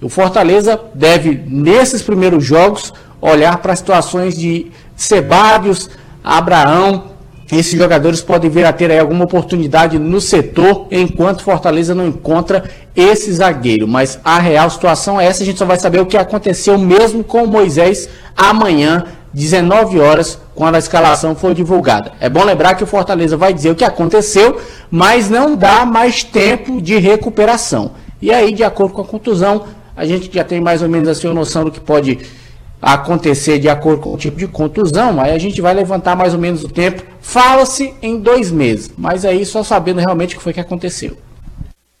o 0.00 0.08
Fortaleza 0.08 0.80
deve, 0.94 1.42
nesses 1.46 2.02
primeiros 2.02 2.44
jogos, 2.44 2.92
olhar 3.20 3.58
para 3.58 3.76
situações 3.76 4.36
de 4.36 4.70
Sebários, 4.96 5.90
Abraão. 6.22 7.12
Esses 7.50 7.78
jogadores 7.78 8.22
podem 8.22 8.48
vir 8.48 8.64
a 8.64 8.72
ter 8.72 8.90
aí 8.90 8.98
alguma 8.98 9.24
oportunidade 9.24 9.98
no 9.98 10.22
setor, 10.22 10.86
enquanto 10.90 11.42
Fortaleza 11.42 11.94
não 11.94 12.08
encontra 12.08 12.64
esse 12.96 13.30
zagueiro. 13.30 13.86
Mas 13.86 14.18
a 14.24 14.38
real 14.38 14.70
situação 14.70 15.20
é 15.20 15.26
essa, 15.26 15.42
a 15.42 15.46
gente 15.46 15.58
só 15.58 15.66
vai 15.66 15.78
saber 15.78 16.00
o 16.00 16.06
que 16.06 16.16
aconteceu 16.16 16.78
mesmo 16.78 17.22
com 17.22 17.44
o 17.44 17.46
Moisés 17.46 18.08
amanhã, 18.34 19.04
19 19.34 20.00
horas, 20.00 20.38
quando 20.54 20.76
a 20.76 20.78
escalação 20.78 21.34
for 21.34 21.52
divulgada. 21.54 22.12
É 22.20 22.28
bom 22.28 22.42
lembrar 22.42 22.74
que 22.74 22.84
o 22.84 22.86
Fortaleza 22.86 23.36
vai 23.36 23.52
dizer 23.52 23.70
o 23.70 23.74
que 23.74 23.84
aconteceu, 23.84 24.58
mas 24.90 25.28
não 25.28 25.54
dá 25.54 25.84
mais 25.84 26.24
tempo 26.24 26.80
de 26.80 26.96
recuperação. 26.98 27.92
E 28.20 28.32
aí, 28.32 28.52
de 28.52 28.64
acordo 28.64 28.94
com 28.94 29.02
a 29.02 29.04
contusão, 29.04 29.64
a 29.96 30.06
gente 30.06 30.30
já 30.32 30.44
tem 30.44 30.60
mais 30.60 30.80
ou 30.80 30.88
menos 30.88 31.08
assim 31.08 31.28
a 31.28 31.34
noção 31.34 31.64
do 31.64 31.70
que 31.70 31.80
pode 31.80 32.18
acontecer 32.82 33.60
de 33.60 33.68
acordo 33.68 34.02
com 34.02 34.12
o 34.12 34.18
tipo 34.18 34.36
de 34.36 34.48
contusão, 34.48 35.20
aí 35.20 35.30
a 35.30 35.38
gente 35.38 35.62
vai 35.62 35.72
levantar 35.72 36.16
mais 36.16 36.34
ou 36.34 36.40
menos 36.40 36.64
o 36.64 36.68
tempo. 36.68 37.04
Fala-se 37.20 37.94
em 38.02 38.18
dois 38.18 38.50
meses, 38.50 38.90
mas 38.98 39.24
aí 39.24 39.46
só 39.46 39.62
sabendo 39.62 40.00
realmente 40.00 40.34
o 40.34 40.38
que 40.38 40.42
foi 40.42 40.52
que 40.52 40.58
aconteceu. 40.58 41.16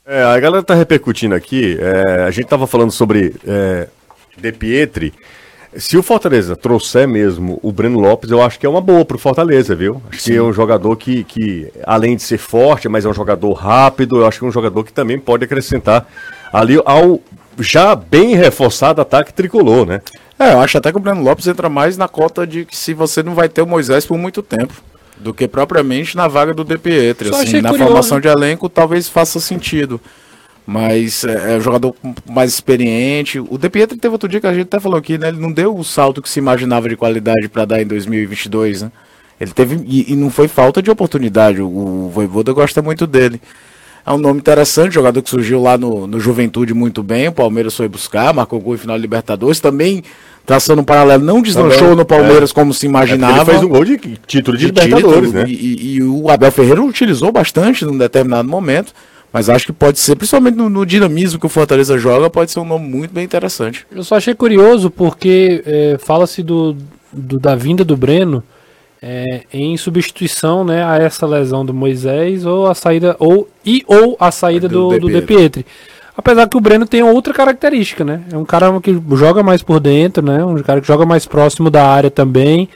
É, 0.04 0.24
a 0.24 0.40
galera 0.40 0.64
tá 0.64 0.74
repercutindo 0.74 1.36
aqui, 1.36 1.78
é, 1.80 2.24
a 2.24 2.30
gente 2.32 2.46
tava 2.46 2.66
falando 2.66 2.90
sobre 2.90 3.36
é, 3.46 3.86
De 4.36 4.50
Pietri, 4.50 5.14
Se 5.76 5.96
o 5.96 6.02
Fortaleza 6.02 6.56
trouxer 6.56 7.06
mesmo 7.06 7.60
o 7.62 7.70
Breno 7.70 8.00
Lopes, 8.00 8.30
eu 8.30 8.42
acho 8.42 8.58
que 8.58 8.66
é 8.66 8.68
uma 8.68 8.80
boa 8.80 9.04
pro 9.04 9.16
Fortaleza, 9.16 9.76
viu? 9.76 10.02
Acho 10.10 10.24
que 10.24 10.34
é 10.34 10.42
um 10.42 10.52
jogador 10.52 10.96
que, 10.96 11.22
que, 11.22 11.72
além 11.84 12.16
de 12.16 12.22
ser 12.22 12.38
forte, 12.38 12.88
mas 12.88 13.04
é 13.04 13.08
um 13.08 13.14
jogador 13.14 13.52
rápido, 13.52 14.16
eu 14.16 14.26
acho 14.26 14.40
que 14.40 14.44
é 14.44 14.48
um 14.48 14.52
jogador 14.52 14.82
que 14.82 14.92
também 14.92 15.18
pode 15.18 15.44
acrescentar 15.44 16.06
ali 16.52 16.78
ao 16.84 17.20
já 17.58 17.94
bem 17.94 18.34
reforçado 18.34 19.00
ataque 19.00 19.32
tricolor, 19.32 19.86
né? 19.86 20.00
É, 20.42 20.54
eu 20.54 20.60
acho 20.60 20.76
até 20.76 20.90
que 20.90 20.96
o 20.96 21.00
Breno 21.00 21.22
Lopes 21.22 21.46
entra 21.46 21.68
mais 21.68 21.96
na 21.96 22.08
cota 22.08 22.44
de 22.44 22.64
que 22.64 22.76
se 22.76 22.92
você 22.92 23.22
não 23.22 23.34
vai 23.34 23.48
ter 23.48 23.62
o 23.62 23.66
Moisés 23.66 24.04
por 24.04 24.18
muito 24.18 24.42
tempo. 24.42 24.74
Do 25.16 25.32
que 25.32 25.46
propriamente 25.46 26.16
na 26.16 26.26
vaga 26.26 26.52
do 26.52 26.64
De 26.64 26.76
Pietri. 26.76 27.28
Assim, 27.28 27.60
na 27.60 27.70
curioso. 27.70 27.92
formação 27.92 28.20
de 28.20 28.26
elenco 28.26 28.68
talvez 28.68 29.08
faça 29.08 29.38
sentido. 29.38 30.00
Mas 30.66 31.22
é, 31.22 31.54
é 31.54 31.56
um 31.58 31.60
jogador 31.60 31.94
mais 32.28 32.52
experiente. 32.52 33.38
O 33.38 33.56
De 33.56 33.68
Pietri 33.68 33.96
teve 33.96 34.12
outro 34.12 34.28
dia 34.28 34.40
que 34.40 34.46
a 34.46 34.52
gente 34.52 34.64
até 34.64 34.80
falou 34.80 34.98
aqui, 34.98 35.16
né? 35.16 35.28
Ele 35.28 35.38
não 35.38 35.52
deu 35.52 35.76
o 35.76 35.84
salto 35.84 36.20
que 36.20 36.28
se 36.28 36.40
imaginava 36.40 36.88
de 36.88 36.96
qualidade 36.96 37.48
para 37.48 37.64
dar 37.64 37.80
em 37.80 37.86
2022, 37.86 38.82
né? 38.82 38.92
Ele 39.40 39.52
teve. 39.52 39.76
E, 39.86 40.12
e 40.12 40.16
não 40.16 40.30
foi 40.30 40.48
falta 40.48 40.82
de 40.82 40.90
oportunidade. 40.90 41.62
O, 41.62 41.66
o 41.66 42.10
Voivoda 42.10 42.52
gosta 42.52 42.82
muito 42.82 43.06
dele. 43.06 43.40
É 44.04 44.12
um 44.12 44.18
nome 44.18 44.40
interessante, 44.40 44.94
jogador 44.94 45.22
que 45.22 45.30
surgiu 45.30 45.62
lá 45.62 45.78
no, 45.78 46.08
no 46.08 46.18
Juventude 46.18 46.74
muito 46.74 47.02
bem. 47.04 47.28
O 47.28 47.32
Palmeiras 47.32 47.76
foi 47.76 47.86
buscar, 47.86 48.34
marcou 48.34 48.60
gol 48.60 48.74
em 48.74 48.78
final 48.78 48.96
de 48.96 49.02
Libertadores. 49.02 49.60
Também, 49.60 50.02
traçando 50.44 50.82
um 50.82 50.84
paralelo, 50.84 51.24
não 51.24 51.40
deslanchou 51.40 51.78
Também, 51.78 51.96
no 51.96 52.04
Palmeiras 52.04 52.50
é. 52.50 52.54
como 52.54 52.74
se 52.74 52.86
É 52.86 52.88
imaginava. 52.88 53.36
ele 53.38 53.44
fez 53.44 53.62
um 53.62 53.68
gol 53.68 53.84
de 53.84 53.98
título 54.26 54.56
de, 54.56 54.70
de 54.70 54.80
Libertadores, 54.80 55.28
título, 55.30 55.32
né? 55.32 55.44
E, 55.48 55.96
e- 55.96 56.02
o 56.02 56.28
Abel 56.30 56.50
Ferreira 56.52 56.82
utilizou 56.82 57.30
bastante 57.32 57.84
num 57.84 57.96
determinado 57.96 58.48
momento. 58.48 58.92
Mas 59.32 59.48
acho 59.48 59.64
que 59.64 59.72
pode 59.72 59.98
ser, 59.98 60.14
principalmente 60.14 60.56
no, 60.56 60.68
no 60.68 60.84
dinamismo 60.84 61.40
que 61.40 61.46
o 61.46 61.48
Fortaleza 61.48 61.96
joga, 61.96 62.28
pode 62.28 62.50
ser 62.50 62.60
um 62.60 62.66
nome 62.66 62.86
muito 62.86 63.12
bem 63.14 63.24
interessante. 63.24 63.86
Eu 63.90 64.04
só 64.04 64.16
achei 64.16 64.34
curioso 64.34 64.90
porque 64.90 65.62
é, 65.64 65.96
fala-se 65.98 66.42
do, 66.42 66.76
do- 67.10 67.38
da 67.40 67.54
vinda 67.54 67.82
do 67.82 67.96
Breno 67.96 68.42
é, 69.00 69.40
em 69.50 69.74
substituição 69.78 70.64
né, 70.64 70.84
a 70.84 70.98
essa 70.98 71.24
lesão 71.26 71.64
do 71.64 71.72
Moisés 71.72 72.44
ou 72.44 72.66
a 72.66 72.74
saída 72.74 73.16
ou 73.18 73.48
e 73.64 73.82
ou 73.86 74.18
a 74.20 74.30
saída 74.30 74.68
Do 74.68 74.88
do, 74.90 74.94
De 74.94 75.00
do 75.00 75.10
De 75.10 75.22
Pietri. 75.22 75.64
Apesar 76.16 76.46
que 76.48 76.56
o 76.56 76.60
Breno 76.60 76.86
tem 76.86 77.02
outra 77.02 77.32
característica, 77.32 78.04
né? 78.04 78.20
É 78.30 78.36
um 78.36 78.44
cara 78.44 78.78
que 78.80 78.96
joga 79.12 79.42
mais 79.42 79.62
por 79.62 79.80
dentro, 79.80 80.22
né? 80.24 80.44
Um 80.44 80.56
cara 80.62 80.80
que 80.80 80.86
joga 80.86 81.06
mais 81.06 81.24
próximo 81.26 81.70
da 81.70 81.86
área 81.88 82.10
também. 82.10 82.68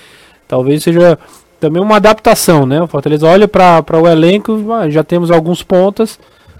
Talvez 0.48 0.82
seja 0.82 1.18
também 1.60 1.82
uma 1.82 1.96
adaptação, 1.96 2.64
né? 2.64 2.80
O 2.82 2.86
Fortaleza 2.86 3.26
olha 3.26 3.46
para 3.46 3.82
o 4.00 4.08
elenco, 4.08 4.72
ah, 4.72 4.88
já 4.88 5.04
temos 5.04 5.30
alguns 5.30 5.62
pontas. 5.62 6.18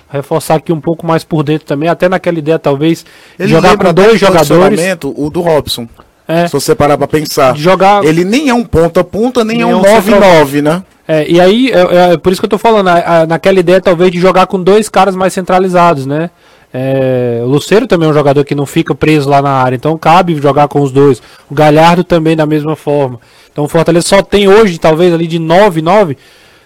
Reforçar 0.09 0.57
aqui 0.57 0.73
um 0.73 0.81
pouco 0.81 1.05
mais 1.07 1.25
por 1.25 1.43
dentro 1.43 1.67
também, 1.67 1.89
até 1.89 2.09
naquela 2.09 2.39
ideia, 2.39 2.59
talvez, 2.59 3.05
de 3.39 3.49
jogar 3.49 3.77
com 3.77 3.93
dois 3.93 4.21
jogadores. 4.21 4.79
O 5.05 5.31
do 5.31 5.41
Robson. 5.41 5.89
É, 6.29 6.47
Se 6.47 6.53
você 6.53 6.75
parar 6.75 6.99
pra 6.99 7.07
pensar. 7.09 7.57
jogar. 7.57 8.05
Ele 8.05 8.25
nem 8.25 8.49
é 8.49 8.55
um 8.55 8.65
ponta-ponta, 8.65 9.45
nem, 9.45 9.59
Nem 9.59 9.67
é 9.67 9.71
é 9.71 9.75
um 9.75 9.79
um 9.79 9.83
9-9, 9.83 10.61
né? 10.63 10.83
É, 11.09 11.25
e 11.31 11.41
aí, 11.41 11.71
é, 11.71 12.13
é 12.13 12.17
por 12.17 12.33
isso 12.33 12.41
que 12.41 12.47
eu 12.47 12.51
tô 12.51 12.59
falando, 12.59 12.89
a- 12.89 13.21
a- 13.23 13.27
naquela 13.27 13.61
ideia 13.61 13.81
talvez 13.81 14.11
de 14.11 14.19
jogar 14.19 14.47
com 14.49 14.61
dois 14.61 14.89
caras 14.89 15.15
mais 15.15 15.33
centralizados, 15.33 16.05
né? 16.05 16.31
É, 16.73 17.41
o 17.43 17.47
Luceiro 17.47 17.87
também 17.87 18.07
é 18.07 18.11
um 18.11 18.15
jogador 18.15 18.45
que 18.45 18.55
não 18.55 18.67
fica 18.67 18.95
preso 18.95 19.29
lá 19.29 19.41
na 19.41 19.51
área, 19.51 19.77
então 19.77 19.97
cabe 19.97 20.35
jogar 20.37 20.69
com 20.69 20.81
os 20.83 20.93
dois. 20.93 21.23
O 21.51 21.55
Galhardo 21.55 22.05
também 22.05 22.37
da 22.37 22.45
mesma 22.47 22.77
forma. 22.77 23.21
Então 23.51 23.65
o 23.65 23.69
Fortaleza 23.69 24.07
só 24.07 24.23
tem 24.23 24.49
hoje, 24.49 24.79
talvez 24.79 25.13
ali 25.15 25.27
de 25.27 25.39
9, 25.39 25.81
9, 25.81 26.17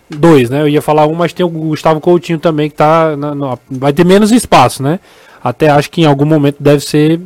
dois, 0.09 0.51
né? 0.51 0.63
Eu 0.63 0.69
ia 0.69 0.83
falar 0.83 1.07
um, 1.07 1.15
mas 1.15 1.33
tem 1.33 1.47
o 1.47 1.49
Gustavo 1.49 2.01
Coutinho 2.01 2.39
também 2.39 2.69
que 2.69 2.75
tá. 2.77 3.17
na- 3.17 3.35
na- 3.35 3.59
vai 3.71 3.93
ter 3.93 4.05
menos 4.05 4.33
espaço, 4.33 4.83
né? 4.83 4.99
Até 5.43 5.69
acho 5.71 5.91
que 5.91 6.03
em 6.03 6.07
algum 6.07 6.25
momento 6.25 6.57
deve 6.61 6.81
ser 6.85 7.21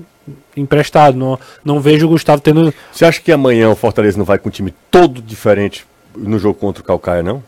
emprestado. 0.57 1.17
Não, 1.17 1.39
não 1.65 1.81
vejo 1.81 2.07
o 2.07 2.11
Gustavo 2.11 2.43
tendo. 2.43 2.73
Você 2.93 3.05
acha 3.05 3.21
que 3.21 3.33
amanhã 3.33 3.71
o 3.71 3.75
Fortaleza 3.77 4.19
não 4.19 4.25
vai 4.25 4.39
com 4.39 4.49
um 4.49 4.53
time 4.53 4.75
todo 4.91 5.23
diferente 5.23 5.87
no 6.17 6.39
jogo 6.39 6.55
contra 6.59 6.83
o 6.83 6.87
Calcaia, 6.87 7.23
não? 7.23 7.43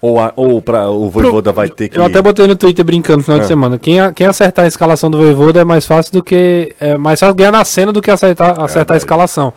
Ou, 0.00 0.20
a, 0.20 0.32
ou 0.36 0.60
pra, 0.60 0.88
o 0.90 1.08
Voivoda 1.08 1.52
vai 1.52 1.68
ter 1.70 1.88
que... 1.88 1.98
Eu 1.98 2.04
até 2.04 2.20
botei 2.20 2.46
no 2.46 2.54
Twitter 2.54 2.84
brincando 2.84 3.18
no 3.18 3.24
final 3.24 3.38
É. 3.38 3.42
de 3.42 3.46
semana. 3.48 3.78
Quem, 3.78 3.98
a- 3.98 4.12
quem 4.12 4.26
acertar 4.26 4.64
a 4.66 4.68
escalação 4.68 5.10
do 5.10 5.16
Voivoda 5.18 5.60
é 5.60 5.64
mais 5.64 5.86
fácil 5.86 6.12
do 6.12 6.22
que. 6.22 6.74
É 6.78 6.96
mais 6.98 7.18
fácil 7.18 7.34
ganhar 7.34 7.50
na 7.50 7.64
cena 7.64 7.92
do 7.92 8.02
que 8.02 8.10
acertar, 8.10 8.60
acertar 8.60 8.94
a 8.94 8.98
escalação. 8.98 9.52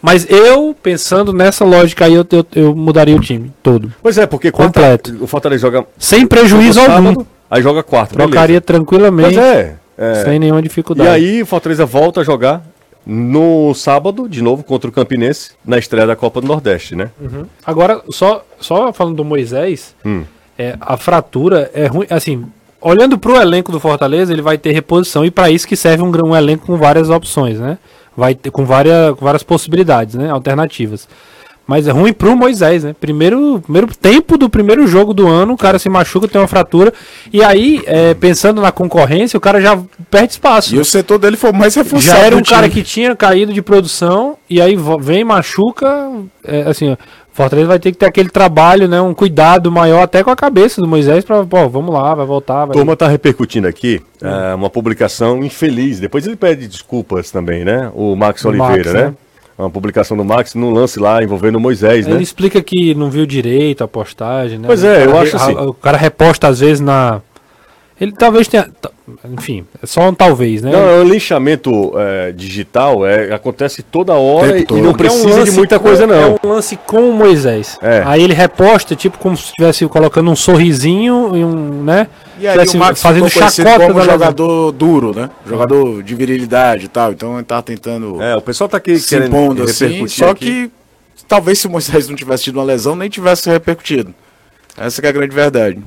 Mas 0.00 0.26
eu, 0.30 0.74
pensando 0.80 1.32
nessa 1.32 1.64
lógica 1.64 2.06
aí, 2.06 2.14
eu, 2.14 2.24
eu, 2.30 2.46
eu 2.54 2.74
mudaria 2.74 3.14
o 3.16 3.20
time 3.20 3.52
todo. 3.62 3.92
Pois 4.02 4.16
é, 4.16 4.26
porque 4.26 4.50
Completo. 4.50 5.14
o 5.20 5.26
Fortaleza 5.26 5.60
joga... 5.62 5.84
Sem 5.98 6.26
prejuízo 6.26 6.80
joga 6.80 6.92
algum. 6.94 7.08
sábado, 7.08 7.26
Aí 7.50 7.60
joga 7.62 7.82
quarto, 7.82 8.12
Trocaria 8.14 8.46
beleza. 8.46 8.60
tranquilamente, 8.62 9.34
Pois 9.34 9.44
é, 9.46 9.76
é. 9.98 10.14
sem 10.24 10.38
nenhuma 10.38 10.60
E 10.60 10.62
dificuldade. 10.62 11.10
aí 11.10 11.42
o 11.42 11.46
Fortaleza 11.46 11.84
volta 11.84 12.20
a 12.20 12.24
jogar 12.24 12.62
no 13.06 13.72
sábado, 13.74 14.28
de 14.28 14.42
novo, 14.42 14.62
contra 14.62 14.88
o 14.88 14.92
Campinense, 14.92 15.52
na 15.64 15.78
estreia 15.78 16.06
da 16.06 16.14
Copa 16.16 16.40
do 16.40 16.46
Nordeste, 16.46 16.94
né? 16.94 17.10
Agora, 17.64 18.02
só, 18.10 18.44
só 18.60 18.92
falando 18.92 19.16
do 19.16 19.24
Moisés, 19.24 19.94
Hum. 20.04 20.24
é, 20.58 20.76
a 20.80 20.96
fratura 20.96 21.70
é 21.74 21.86
ruim. 21.86 22.06
Assim, 22.10 22.44
olhando 22.80 23.18
pro 23.18 23.40
elenco 23.40 23.72
do 23.72 23.80
Fortaleza, 23.80 24.32
ele 24.32 24.42
vai 24.42 24.58
ter 24.58 24.72
reposição 24.72 25.24
e 25.24 25.30
para 25.30 25.50
isso 25.50 25.66
que 25.66 25.76
serve 25.76 26.02
um, 26.02 26.10
um 26.26 26.36
elenco 26.36 26.66
com 26.66 26.76
várias 26.76 27.08
opções, 27.10 27.58
né? 27.58 27.78
Vai 28.16 28.34
ter 28.34 28.50
com 28.50 28.64
várias, 28.64 29.14
com 29.16 29.24
várias 29.24 29.42
possibilidades, 29.42 30.14
né? 30.14 30.30
Alternativas. 30.30 31.08
Mas 31.70 31.86
é 31.86 31.92
ruim 31.92 32.12
pro 32.12 32.34
Moisés, 32.34 32.82
né? 32.82 32.96
Primeiro, 33.00 33.60
primeiro 33.60 33.86
tempo 33.94 34.36
do 34.36 34.50
primeiro 34.50 34.88
jogo 34.88 35.14
do 35.14 35.28
ano, 35.28 35.52
o 35.52 35.56
cara 35.56 35.78
se 35.78 35.88
machuca, 35.88 36.26
tem 36.26 36.40
uma 36.40 36.48
fratura. 36.48 36.92
E 37.32 37.44
aí, 37.44 37.80
é, 37.86 38.12
pensando 38.12 38.60
na 38.60 38.72
concorrência, 38.72 39.36
o 39.36 39.40
cara 39.40 39.60
já 39.60 39.78
perde 40.10 40.32
espaço. 40.32 40.74
E 40.74 40.80
o 40.80 40.84
setor 40.84 41.18
dele 41.18 41.36
foi 41.36 41.52
mais 41.52 41.76
reforçado. 41.76 42.18
Já 42.18 42.26
era 42.26 42.36
um 42.36 42.42
cara 42.42 42.68
que 42.68 42.82
tinha 42.82 43.14
caído 43.14 43.52
de 43.52 43.62
produção 43.62 44.36
e 44.50 44.60
aí 44.60 44.76
vem, 44.98 45.22
machuca. 45.22 46.10
É, 46.42 46.62
assim, 46.62 46.90
ó, 46.90 46.96
Fortaleza 47.32 47.68
vai 47.68 47.78
ter 47.78 47.92
que 47.92 47.98
ter 47.98 48.06
aquele 48.06 48.30
trabalho, 48.30 48.88
né? 48.88 49.00
Um 49.00 49.14
cuidado 49.14 49.70
maior 49.70 50.02
até 50.02 50.24
com 50.24 50.30
a 50.30 50.36
cabeça 50.36 50.80
do 50.80 50.88
Moisés 50.88 51.24
pra, 51.24 51.44
pô, 51.44 51.68
vamos 51.68 51.94
lá, 51.94 52.12
vai 52.16 52.26
voltar. 52.26 52.64
Vai... 52.64 52.74
turma 52.74 52.96
tá 52.96 53.06
repercutindo 53.06 53.68
aqui 53.68 54.02
é, 54.20 54.52
uma 54.56 54.68
publicação 54.68 55.44
infeliz. 55.44 56.00
Depois 56.00 56.26
ele 56.26 56.34
pede 56.34 56.66
desculpas 56.66 57.30
também, 57.30 57.64
né? 57.64 57.92
O 57.94 58.16
Max 58.16 58.44
O 58.44 58.48
Oliveira, 58.48 58.74
Max, 58.74 58.92
né? 58.92 59.04
né? 59.04 59.14
Uma 59.60 59.70
publicação 59.70 60.16
do 60.16 60.24
Max 60.24 60.54
num 60.54 60.70
lance 60.72 60.98
lá 60.98 61.22
envolvendo 61.22 61.60
Moisés, 61.60 62.06
Ele 62.06 62.16
né? 62.16 62.22
explica 62.22 62.62
que 62.62 62.94
não 62.94 63.10
viu 63.10 63.26
direito 63.26 63.84
a 63.84 63.88
postagem, 63.88 64.58
né? 64.58 64.66
Pois 64.66 64.82
é, 64.82 65.00
cara 65.00 65.10
eu 65.10 65.18
acho 65.18 65.36
assim. 65.36 65.52
O 65.52 65.74
cara 65.74 65.98
reposta 65.98 66.48
às 66.48 66.60
vezes 66.60 66.80
na. 66.80 67.20
Ele 68.00 68.12
talvez 68.12 68.48
tenha. 68.48 68.66
Enfim, 69.32 69.66
é 69.82 69.86
só 69.86 70.08
um 70.08 70.14
talvez, 70.14 70.62
né? 70.62 70.70
Não, 70.72 71.00
o 71.00 71.04
linchamento 71.04 71.92
é, 71.98 72.32
digital 72.32 73.04
é, 73.04 73.34
acontece 73.34 73.82
toda 73.82 74.14
hora 74.14 74.56
e, 74.58 74.62
e 74.62 74.80
não 74.80 74.92
Porque 74.92 75.06
é 75.06 75.10
um 75.10 75.22
precisa 75.22 75.44
de 75.44 75.50
muita 75.50 75.78
com- 75.78 75.84
coisa, 75.86 76.04
É 76.04 76.06
não. 76.06 76.38
um 76.42 76.48
lance 76.48 76.76
com 76.86 77.10
o 77.10 77.12
Moisés. 77.12 77.76
É. 77.82 78.02
Aí 78.06 78.22
ele 78.22 78.32
reposta, 78.32 78.94
tipo, 78.96 79.18
como 79.18 79.36
se 79.36 79.46
estivesse 79.46 79.86
colocando 79.88 80.30
um 80.30 80.36
sorrisinho 80.36 81.36
e 81.36 81.44
um, 81.44 81.82
né? 81.82 82.06
E 82.38 82.46
aí 82.46 82.52
Tivesse 82.52 82.76
o 82.76 82.80
Max 82.80 83.02
fazendo 83.02 83.28
chacota 83.28 83.86
como 83.86 84.00
jogador 84.02 84.72
duro, 84.72 85.12
né? 85.14 85.28
Jogador 85.46 86.02
de 86.02 86.14
virilidade 86.14 86.86
e 86.86 86.88
tal. 86.88 87.12
Então 87.12 87.34
ele 87.34 87.44
tá 87.44 87.60
tentando 87.60 88.22
É, 88.22 88.34
o 88.36 88.40
pessoal 88.40 88.68
tá 88.68 88.76
aqui 88.78 88.98
se 88.98 89.08
querendo 89.08 89.28
impondo 89.28 89.64
assim. 89.64 89.86
repercutir 89.86 90.16
Só 90.24 90.30
aqui. 90.30 90.44
que 90.46 90.70
talvez 91.28 91.58
se 91.58 91.66
o 91.66 91.70
Moisés 91.70 92.08
não 92.08 92.16
tivesse 92.16 92.44
tido 92.44 92.56
uma 92.56 92.64
lesão, 92.64 92.96
nem 92.96 93.10
tivesse 93.10 93.50
repercutido. 93.50 94.14
Essa 94.78 95.02
que 95.02 95.06
é 95.06 95.10
a 95.10 95.12
grande 95.12 95.34
verdade. 95.34 95.78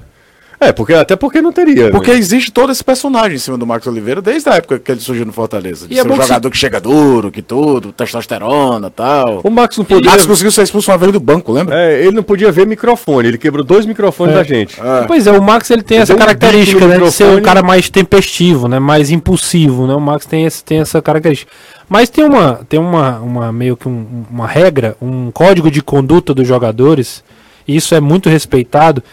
É, 0.59 0.71
porque, 0.71 0.93
até 0.93 1.15
porque 1.15 1.41
não 1.41 1.51
teria. 1.51 1.89
Porque 1.91 2.11
né? 2.11 2.17
existe 2.17 2.51
todo 2.51 2.71
esse 2.71 2.83
personagem 2.83 3.35
em 3.35 3.39
cima 3.39 3.57
do 3.57 3.65
Marcos 3.67 3.87
Oliveira 3.87 4.21
desde 4.21 4.47
a 4.49 4.53
época 4.55 4.79
que 4.79 4.91
ele 4.91 5.01
surgiu 5.01 5.25
no 5.25 5.33
Fortaleza. 5.33 5.87
De 5.87 5.93
E 5.95 5.99
é 5.99 6.01
ser 6.01 6.07
bom 6.07 6.15
um 6.15 6.17
que 6.19 6.23
jogador 6.27 6.49
que 6.51 6.57
chega 6.57 6.79
duro, 6.79 7.31
que 7.31 7.41
tudo, 7.41 7.91
testosterona 7.91 8.87
e 8.87 8.91
tal. 8.91 9.41
O 9.43 9.49
Max 9.49 9.77
não 9.77 9.83
O 9.83 9.87
podia. 9.87 10.09
Max 10.11 10.25
conseguiu 10.25 10.51
ser 10.51 10.63
expulso 10.63 10.91
uma 10.91 10.97
vez 10.97 11.11
do 11.11 11.19
banco, 11.19 11.51
lembra? 11.51 11.75
É, 11.77 12.01
ele 12.01 12.15
não 12.15 12.23
podia 12.23 12.51
ver 12.51 12.65
microfone, 12.65 13.27
ele 13.27 13.37
quebrou 13.37 13.63
dois 13.63 13.85
microfones 13.85 14.33
É. 14.35 14.37
da 14.37 14.43
gente. 14.43 14.79
Ah, 14.79 15.03
Pois 15.07 15.27
é, 15.27 15.31
o 15.31 15.41
Max 15.41 15.69
ele 15.69 15.83
tem 15.83 15.97
Ele 15.97 16.03
essa 16.03 16.13
um 16.13 16.17
característica, 16.17 16.79
no 16.81 16.87
né? 16.87 16.97
De 16.99 17.11
ser 17.11 17.25
um 17.25 17.41
cara 17.41 17.61
mais 17.61 17.89
tempestivo, 17.89 18.67
né? 18.67 18.79
Mais 18.79 19.11
impulsivo, 19.11 19.85
né? 19.87 19.93
O 19.95 19.99
Max 20.01 20.25
tem, 20.25 20.45
esse, 20.45 20.63
tem 20.63 20.79
essa 20.79 21.01
característica. 21.01 21.51
Mas 21.89 22.09
tem 22.09 22.23
uma, 22.23 22.61
tem 22.69 22.79
uma, 22.79 23.19
uma 23.19 23.51
meio 23.51 23.75
que 23.75 23.87
um- 23.89 24.23
uma 24.31 24.47
regra, 24.47 24.95
um 25.01 25.29
código 25.31 25.69
de 25.69 25.81
conduta 25.81 26.33
dos 26.33 26.47
jogadores, 26.47 27.23
e 27.67 27.75
isso 27.75 27.93
é 27.93 27.99
muito 27.99 28.29
respeitado, 28.29 29.03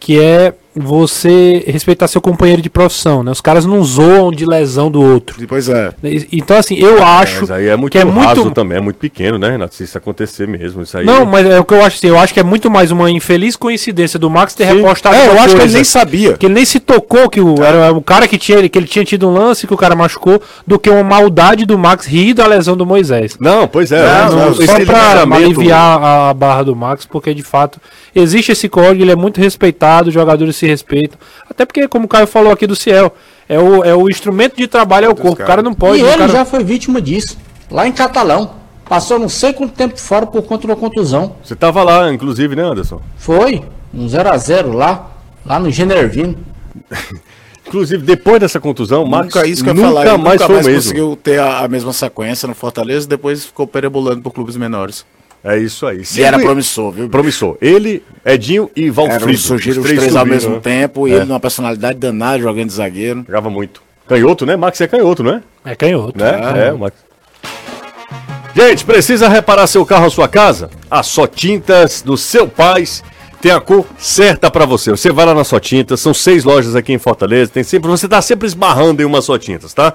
que 0.00 0.20
é 0.20 0.52
você 0.76 1.64
respeitar 1.66 2.06
seu 2.06 2.20
companheiro 2.20 2.60
de 2.60 2.68
profissão, 2.68 3.22
né? 3.22 3.30
Os 3.30 3.40
caras 3.40 3.64
não 3.64 3.82
zoam 3.82 4.30
de 4.30 4.44
lesão 4.44 4.90
do 4.90 5.02
outro. 5.02 5.36
Pois 5.48 5.68
é. 5.68 5.92
E- 6.04 6.28
Então, 6.32 6.56
assim, 6.58 6.76
eu 6.76 7.02
acho 7.02 7.40
Mas 7.40 7.50
aí 7.50 7.68
é 7.68 7.76
muito 7.76 7.92
que 7.92 7.98
é 7.98 8.02
raso 8.02 8.42
muito, 8.42 8.54
também, 8.54 8.78
é 8.78 8.80
muito 8.80 8.96
pequeno, 8.96 9.38
né, 9.38 9.50
Renato? 9.50 9.74
Se 9.74 9.84
isso 9.84 9.96
acontecer 9.96 10.46
mesmo. 10.46 10.82
Isso 10.82 10.96
aí 10.98 11.04
Não, 11.06 11.24
mas 11.24 11.46
é 11.46 11.58
o 11.58 11.64
que 11.64 11.72
eu 11.74 11.82
acho 11.84 11.96
assim, 11.96 12.08
eu 12.08 12.18
acho 12.18 12.34
que 12.34 12.40
é 12.40 12.42
muito 12.42 12.70
mais 12.70 12.90
uma 12.90 13.10
infeliz 13.10 13.56
coincidência 13.56 14.18
do 14.18 14.28
Max 14.28 14.54
ter 14.54 14.66
Sim. 14.68 14.76
repostado 14.76 15.16
É, 15.16 15.28
eu 15.28 15.40
acho 15.40 15.56
que 15.56 15.62
ele 15.62 15.72
nem 15.72 15.84
sabia. 15.84 16.34
que 16.36 16.46
ele 16.46 16.54
nem 16.54 16.64
se 16.64 16.78
tocou 16.78 17.28
que 17.30 17.40
o, 17.40 17.62
era 17.64 17.92
o 17.92 18.02
cara 18.02 18.28
que 18.28 18.36
tinha, 18.36 18.68
que 18.68 18.78
ele 18.78 18.86
tinha 18.86 19.04
tido 19.04 19.28
um 19.28 19.32
lance 19.32 19.66
que 19.66 19.72
o 19.74 19.76
cara 19.76 19.94
machucou, 19.96 20.40
do 20.66 20.78
que 20.78 20.90
uma 20.90 21.02
maldade 21.02 21.64
do 21.64 21.78
Max 21.78 22.06
rir 22.06 22.34
da 22.34 22.46
lesão 22.46 22.76
do 22.76 22.84
Moisés. 22.84 23.36
Não, 23.40 23.66
pois 23.66 23.90
é. 23.92 24.02
Não, 24.02 24.30
não, 24.30 24.38
não, 24.46 24.52
esse 24.52 24.66
Só 24.66 24.84
pra 24.84 25.22
aliviar 25.36 26.02
a 26.02 26.34
barra 26.34 26.62
do 26.64 26.76
Max, 26.76 27.06
porque 27.06 27.32
de 27.32 27.42
fato 27.42 27.80
existe 28.14 28.52
esse 28.52 28.68
código, 28.68 29.02
ele 29.02 29.10
é 29.12 29.16
muito 29.16 29.40
respeitado, 29.40 30.08
os 30.08 30.14
jogadores 30.14 30.56
se 30.56 30.65
respeitam. 30.66 31.18
Até 31.48 31.64
porque, 31.64 31.86
como 31.88 32.06
o 32.06 32.08
Caio 32.08 32.26
falou 32.26 32.52
aqui 32.52 32.66
do 32.66 32.76
Ciel, 32.76 33.14
é 33.48 33.58
o, 33.58 33.84
é 33.84 33.94
o 33.94 34.08
instrumento 34.08 34.56
de 34.56 34.66
trabalho, 34.66 35.06
é 35.06 35.08
o 35.08 35.14
corpo. 35.14 35.42
O 35.42 35.46
cara 35.46 35.62
não 35.62 35.74
pode. 35.74 35.98
e 35.98 36.02
ele 36.02 36.16
cara- 36.16 36.28
já 36.28 36.44
foi 36.44 36.62
vítima 36.64 37.00
disso. 37.00 37.36
lá 37.70 37.86
em 37.86 37.92
Catalão. 37.92 38.54
Passou 38.88 39.18
não 39.18 39.28
sei 39.28 39.52
quanto 39.52 39.72
tempo 39.74 39.98
fora 39.98 40.26
por 40.26 40.42
conta 40.42 40.60
de 40.60 40.66
uma 40.68 40.76
contusão. 40.76 41.34
Você 41.42 41.56
tava 41.56 41.82
lá, 41.82 42.12
inclusive, 42.12 42.54
né, 42.54 42.62
Anderson? 42.62 43.00
Foi, 43.16 43.64
um 43.92 44.06
0x0 44.06 44.72
lá, 44.72 45.10
lá 45.44 45.58
no 45.58 45.70
Genervino. 45.72 46.36
Inclusive, 47.66 48.04
depois 48.04 48.38
dessa 48.38 48.60
contusão, 48.60 49.02
o 49.02 49.08
Max 49.08 49.26
Nunca, 49.34 49.44
isso 49.46 49.64
que 49.64 49.70
eu 49.70 49.74
ia 49.74 49.82
nunca 49.82 49.88
falar, 50.04 50.18
mais 50.18 50.40
nunca 50.40 50.46
foi 50.46 50.54
mais 50.54 50.66
mesmo. 50.66 50.82
conseguiu 50.82 51.18
ter 51.20 51.40
a, 51.40 51.64
a 51.64 51.68
mesma 51.68 51.92
sequência 51.92 52.46
no 52.46 52.54
Fortaleza, 52.54 53.08
depois 53.08 53.44
ficou 53.44 53.66
perambulando 53.66 54.22
por 54.22 54.32
clubes 54.32 54.56
menores. 54.56 55.04
É 55.48 55.58
isso 55.58 55.86
aí. 55.86 56.02
E 56.16 56.22
era 56.22 56.38
promissor, 56.40 56.90
viu? 56.90 57.08
Promissor. 57.08 57.56
Ele, 57.60 58.02
Edinho 58.24 58.68
e 58.74 58.84
Era 58.86 58.92
Valfrido. 58.92 59.30
um 59.30 59.36
surgiram 59.36 59.80
os 59.80 59.86
três, 59.86 60.02
ao 60.02 60.08
subiram, 60.08 60.26
mesmo 60.26 60.54
né? 60.56 60.60
tempo, 60.60 61.06
e 61.06 61.12
É. 61.12 61.16
ele 61.16 61.24
numa 61.26 61.38
personalidade 61.38 61.98
danada, 62.00 62.40
jogando 62.40 62.66
de 62.66 62.72
zagueiro. 62.74 63.24
Jogava 63.26 63.48
muito. 63.48 63.80
Canhoto, 64.08 64.44
né? 64.44 64.56
Max 64.56 64.80
é 64.80 64.88
canhoto, 64.88 65.22
não 65.22 65.34
é? 65.34 65.42
É 65.64 65.74
canhoto. 65.76 66.18
Né? 66.18 66.66
É, 66.68 66.72
o 66.72 66.78
Max. 66.78 66.96
Gente, 68.54 68.84
precisa 68.84 69.28
reparar 69.28 69.66
seu 69.66 69.84
carro 69.86 70.04
ou 70.06 70.10
sua 70.10 70.26
casa? 70.28 70.70
A 70.90 71.02
Só 71.02 71.26
Tintas 71.26 72.02
do 72.02 72.16
seu 72.16 72.48
Paz 72.48 73.04
tem 73.40 73.52
a 73.52 73.60
cor 73.60 73.84
certa 73.98 74.50
pra 74.50 74.64
você. 74.64 74.90
Você 74.90 75.12
vai 75.12 75.26
lá 75.26 75.34
na 75.34 75.44
Só 75.44 75.60
Tintas, 75.60 76.00
são 76.00 76.14
seis 76.14 76.42
lojas 76.42 76.74
aqui 76.74 76.92
em 76.92 76.98
Fortaleza, 76.98 77.52
tem 77.52 77.62
sempre, 77.62 77.88
você 77.90 78.08
tá 78.08 78.20
sempre 78.22 78.46
esbarrando 78.46 79.02
em 79.02 79.04
uma 79.04 79.20
Só 79.20 79.36
Tintas, 79.38 79.74
tá? 79.74 79.92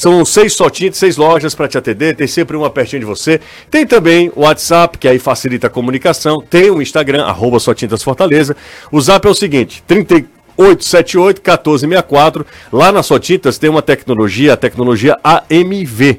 São 0.00 0.24
seis 0.24 0.54
Só 0.54 0.70
Tintas, 0.70 0.96
seis 0.96 1.18
lojas 1.18 1.54
pra 1.54 1.68
te 1.68 1.76
atender, 1.76 2.16
tem 2.16 2.26
sempre 2.26 2.56
uma 2.56 2.70
pertinho 2.70 3.00
de 3.00 3.04
você. 3.04 3.38
Tem 3.70 3.86
também 3.86 4.32
o 4.34 4.40
WhatsApp, 4.44 4.96
que 4.96 5.06
aí 5.06 5.18
facilita 5.18 5.66
a 5.66 5.70
comunicação. 5.70 6.42
Tem 6.48 6.70
o 6.70 6.80
Instagram, 6.80 7.24
arroba 7.24 7.60
Só 7.60 7.74
Tintas 7.74 8.02
Fortaleza. 8.02 8.56
O 8.90 8.98
Zap 8.98 9.26
é 9.26 9.30
o 9.30 9.34
seguinte, 9.34 9.84
3878 9.86 11.42
1464. 11.42 12.46
Lá 12.72 12.90
na 12.90 13.02
Só 13.02 13.18
Tintas 13.18 13.58
tem 13.58 13.68
uma 13.68 13.82
tecnologia, 13.82 14.54
a 14.54 14.56
tecnologia 14.56 15.18
AMV. 15.22 16.18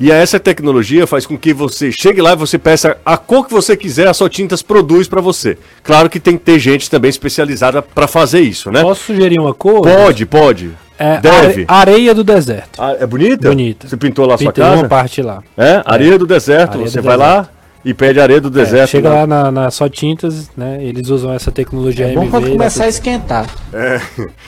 E 0.00 0.10
essa 0.10 0.40
tecnologia 0.40 1.06
faz 1.06 1.24
com 1.24 1.38
que 1.38 1.54
você 1.54 1.92
chegue 1.92 2.20
lá 2.20 2.32
e 2.32 2.36
você 2.36 2.58
peça 2.58 2.96
a 3.06 3.16
cor 3.16 3.46
que 3.46 3.52
você 3.52 3.76
quiser, 3.76 4.08
a 4.08 4.12
Só 4.12 4.28
Tintas 4.28 4.60
produz 4.60 5.06
para 5.06 5.20
você. 5.20 5.56
Claro 5.84 6.10
que 6.10 6.18
tem 6.18 6.36
que 6.36 6.42
ter 6.42 6.58
gente 6.58 6.90
também 6.90 7.10
especializada 7.10 7.80
para 7.80 8.08
fazer 8.08 8.40
isso, 8.40 8.72
né? 8.72 8.82
Posso 8.82 9.04
sugerir 9.04 9.38
uma 9.38 9.54
cor? 9.54 9.82
Pode, 9.82 10.26
pode. 10.26 10.72
É 11.06 11.20
Deve. 11.20 11.64
are- 11.66 11.66
areia 11.68 12.14
do 12.14 12.24
deserto. 12.24 12.80
Ah, 12.80 12.96
é 12.98 13.06
bonita? 13.06 13.48
Bonita. 13.48 13.86
Você 13.88 13.96
pintou 13.96 14.26
lá 14.26 14.34
a 14.36 14.38
sua 14.38 14.46
Pintei 14.52 14.64
casa? 14.64 14.76
uma 14.82 14.88
parte 14.88 15.20
lá. 15.22 15.42
É, 15.56 15.82
areia 15.84 16.18
do 16.18 16.26
deserto. 16.26 16.72
Areia 16.74 16.88
você 16.88 17.00
do 17.00 17.04
vai 17.04 17.16
lá 17.16 17.46
e 17.84 17.92
pede 17.92 18.18
areia 18.20 18.40
do 18.40 18.48
É, 18.48 18.50
deserto. 18.64 18.90
chega 18.90 19.10
né? 19.10 19.14
lá 19.16 19.26
na, 19.26 19.50
na 19.50 19.70
Só 19.70 19.86
Tintas, 19.88 20.48
né? 20.56 20.78
Eles 20.80 21.10
usam 21.10 21.32
essa 21.34 21.52
tecnologia 21.52 22.06
É 22.06 22.14
bom 22.14 22.22
MV. 22.22 22.30
quando 22.30 22.50
começar 22.52 22.84
a 22.84 22.88
esquentar. 22.88 23.46
É. 23.72 24.00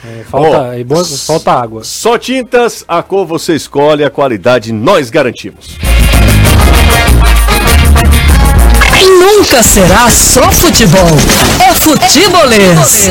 é, 0.03 0.23
falta, 0.29 0.75
é 0.79 0.83
bom- 0.83 1.03
falta 1.05 1.51
água. 1.51 1.83
Só 1.83 2.17
tintas, 2.17 2.83
a 2.87 3.03
cor 3.03 3.27
você 3.27 3.53
escolhe, 3.53 4.03
a 4.03 4.09
qualidade 4.09 4.71
nós 4.73 5.09
garantimos. 5.11 5.77
Nunca 9.19 9.61
será 9.63 10.09
só 10.09 10.51
futebol. 10.51 11.07
É 11.69 11.73
futebolês. 11.75 13.07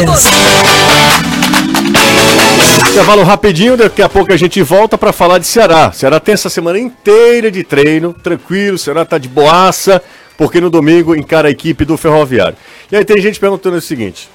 Intervalo 2.79 3.23
rapidinho, 3.23 3.77
daqui 3.77 4.03
a 4.03 4.09
pouco 4.09 4.33
a 4.33 4.37
gente 4.37 4.63
volta 4.63 4.99
para 4.99 5.13
falar 5.13 5.39
de 5.39 5.47
Ceará. 5.47 5.93
Ceará 5.93 6.19
tem 6.21 6.35
essa 6.35 6.49
semana 6.49 6.79
inteira 6.79 7.51
de 7.51 7.63
treino, 7.63 8.13
tranquilo, 8.13 8.79
Ceará 8.79 9.05
tá 9.05 9.19
de 9.19 9.29
boaça, 9.29 10.03
porque 10.37 10.61
no 10.61 10.71
domingo 10.71 11.15
encara 11.15 11.49
a 11.49 11.51
equipe 11.51 11.85
do 11.85 11.97
Ferroviário. 11.97 12.57
E 12.91 12.97
aí 12.97 13.05
tem 13.05 13.21
gente 13.21 13.41
perguntando 13.41 13.77
o 13.77 13.81
seguinte, 13.81 14.29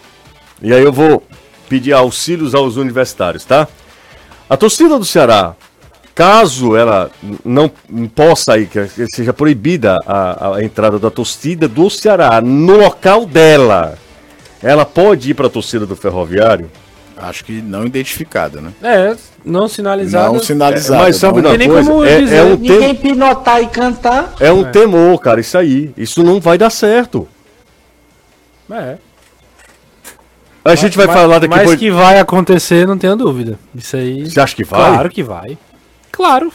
e 0.61 0.73
aí 0.73 0.83
eu 0.83 0.91
vou 0.91 1.23
pedir 1.69 1.93
auxílios 1.93 2.53
aos 2.53 2.77
universitários, 2.77 3.45
tá? 3.45 3.67
A 4.49 4.57
torcida 4.57 4.97
do 4.97 5.05
Ceará, 5.05 5.55
caso 6.13 6.75
ela 6.75 7.09
não 7.45 7.69
possa 8.13 8.57
ir, 8.57 8.67
que 8.67 9.07
seja 9.07 9.33
proibida 9.33 9.97
a, 10.05 10.55
a 10.55 10.63
entrada 10.63 10.99
da 10.99 11.09
torcida 11.09 11.67
do 11.67 11.89
Ceará 11.89 12.41
no 12.41 12.77
local 12.77 13.25
dela, 13.25 13.97
ela 14.61 14.85
pode 14.85 15.31
ir 15.31 15.33
para 15.33 15.47
a 15.47 15.49
torcida 15.49 15.85
do 15.85 15.95
Ferroviário? 15.95 16.69
Acho 17.21 17.45
que 17.45 17.61
não 17.61 17.85
identificada, 17.85 18.59
né? 18.61 18.71
É, 18.81 19.15
não 19.45 19.67
sinalizado. 19.67 20.33
Não 20.33 20.39
sinalizada. 20.39 21.01
É, 21.03 21.05
mas 21.05 21.15
sabe 21.17 21.41
não- 21.41 21.55
nem 21.55 21.69
coisa? 21.69 21.89
como 21.89 22.03
É, 22.03 22.19
dizer. 22.21 22.35
é 22.37 22.43
um 22.43 22.55
Ninguém 22.57 22.95
pinotar 22.95 23.61
e 23.61 23.67
cantar. 23.67 24.33
é 24.39 24.51
um 24.51 24.63
temor, 24.71 25.19
cara, 25.19 25.39
isso 25.39 25.57
aí. 25.57 25.91
Isso 25.97 26.23
não 26.23 26.39
vai 26.39 26.57
dar 26.57 26.69
certo. 26.69 27.27
É. 28.71 28.97
A 30.63 30.75
gente 30.75 30.95
vai 30.95 31.07
Mas- 31.07 31.15
falar 31.15 31.39
daqui 31.39 31.49
Mas 31.49 31.59
depois. 31.61 31.79
que 31.79 31.91
vai 31.91 32.19
acontecer, 32.19 32.87
não 32.87 32.97
tenha 32.97 33.15
dúvida. 33.15 33.57
Isso 33.73 33.95
aí. 33.95 34.29
Você 34.29 34.39
acha 34.39 34.55
que 34.55 34.63
vai? 34.63 34.79
Claro 34.91 35.09
que 35.09 35.23
vai. 35.23 35.57
Claro. 36.11 36.51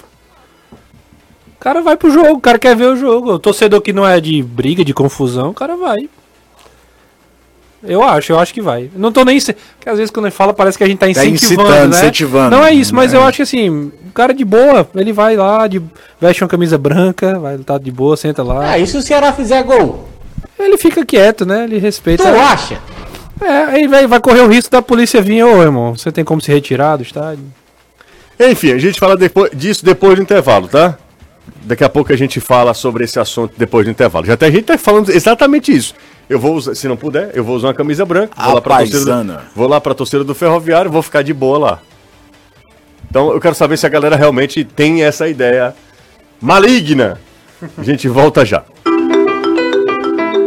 O 0.72 1.58
cara 1.58 1.82
vai 1.82 1.96
pro 1.96 2.10
jogo, 2.10 2.34
o 2.34 2.40
cara 2.40 2.58
quer 2.58 2.76
ver 2.76 2.84
o 2.86 2.96
jogo. 2.96 3.32
O 3.32 3.38
torcedor 3.38 3.80
que 3.80 3.92
não 3.92 4.06
é 4.06 4.20
de 4.20 4.40
briga, 4.42 4.84
de 4.84 4.94
confusão, 4.94 5.50
o 5.50 5.54
cara 5.54 5.76
vai. 5.76 6.08
Eu 7.86 8.02
acho, 8.02 8.32
eu 8.32 8.38
acho 8.38 8.52
que 8.52 8.60
vai. 8.60 8.90
Não 8.96 9.10
tô 9.12 9.24
nem. 9.24 9.38
Porque 9.40 9.88
às 9.88 9.96
vezes 9.98 10.10
quando 10.10 10.26
a 10.26 10.28
gente 10.28 10.36
fala, 10.36 10.52
parece 10.52 10.76
que 10.78 10.84
a 10.84 10.86
gente 10.86 10.98
tá 10.98 11.06
Tá 11.06 11.12
incentivando, 11.12 11.62
incitando, 11.68 11.90
né? 11.92 11.98
incentivando. 11.98 12.56
Não 12.56 12.64
é 12.64 12.72
isso, 12.72 12.94
mas 12.94 13.12
É. 13.12 13.16
eu 13.16 13.22
acho 13.22 13.36
que 13.36 13.42
assim, 13.42 13.68
o 14.08 14.12
cara 14.14 14.32
de 14.34 14.44
boa, 14.44 14.88
ele 14.94 15.12
vai 15.12 15.36
lá, 15.36 15.66
de, 15.66 15.80
veste 16.20 16.42
uma 16.42 16.48
camisa 16.48 16.76
branca, 16.78 17.38
vai 17.38 17.56
estar 17.56 17.78
de 17.78 17.90
boa, 17.90 18.16
senta 18.16 18.42
lá. 18.42 18.70
Ah, 18.70 18.78
e 18.78 18.86
se 18.86 18.96
o 18.96 19.02
Ceará 19.02 19.32
fizer 19.32 19.62
gol? 19.62 20.08
Ele 20.58 20.76
fica 20.78 21.04
quieto, 21.04 21.44
né? 21.44 21.64
Ele 21.64 21.78
respeita. 21.78 22.22
Tu 22.22 22.28
acha? 22.38 22.78
É, 23.40 23.64
aí 23.64 23.86
vai, 23.86 24.06
vai 24.06 24.18
correr 24.20 24.40
o 24.40 24.48
risco 24.48 24.70
da 24.70 24.80
polícia 24.80 25.20
vir, 25.20 25.42
ô 25.44 25.62
irmão, 25.62 25.94
você 25.94 26.10
tem 26.10 26.24
como 26.24 26.40
se 26.40 26.50
retirar 26.50 26.96
do 26.96 27.02
estádio? 27.02 27.44
Enfim, 28.40 28.72
a 28.72 28.78
gente 28.78 28.98
fala 28.98 29.16
depois, 29.16 29.50
disso 29.54 29.84
depois 29.84 30.16
do 30.16 30.22
intervalo, 30.22 30.68
tá? 30.68 30.96
Daqui 31.62 31.84
a 31.84 31.88
pouco 31.88 32.12
a 32.12 32.16
gente 32.16 32.40
fala 32.40 32.72
sobre 32.74 33.04
esse 33.04 33.18
assunto 33.18 33.52
depois 33.56 33.84
do 33.86 33.90
intervalo. 33.90 34.24
Já 34.26 34.36
tem 34.36 34.50
gente 34.52 34.64
tá 34.64 34.78
falando 34.78 35.10
exatamente 35.10 35.74
isso. 35.74 35.94
Eu 36.28 36.38
vou 36.40 36.56
usar, 36.56 36.74
se 36.74 36.88
não 36.88 36.96
puder, 36.96 37.30
eu 37.34 37.44
vou 37.44 37.54
usar 37.56 37.68
uma 37.68 37.74
camisa 37.74 38.04
branca, 38.04 38.34
vou 38.36 38.50
A 38.50 38.54
lá 38.54 38.60
pra 38.60 38.78
torcida, 38.78 38.98
paisana. 38.98 39.34
do, 39.34 39.40
vou 39.54 39.68
lá 39.68 39.80
pra 39.80 39.94
torcida 39.94 40.24
do 40.24 40.34
Ferroviário, 40.34 40.90
vou 40.90 41.02
ficar 41.02 41.22
de 41.22 41.32
boa 41.32 41.58
lá. 41.58 41.80
Então 43.08 43.30
eu 43.32 43.40
quero 43.40 43.54
saber 43.54 43.76
se 43.76 43.86
a 43.86 43.88
galera 43.88 44.16
realmente 44.16 44.64
tem 44.64 45.04
essa 45.04 45.28
ideia 45.28 45.74
maligna. 46.40 47.20
A 47.78 47.82
gente 47.82 48.08
volta 48.08 48.44
já. 48.44 48.64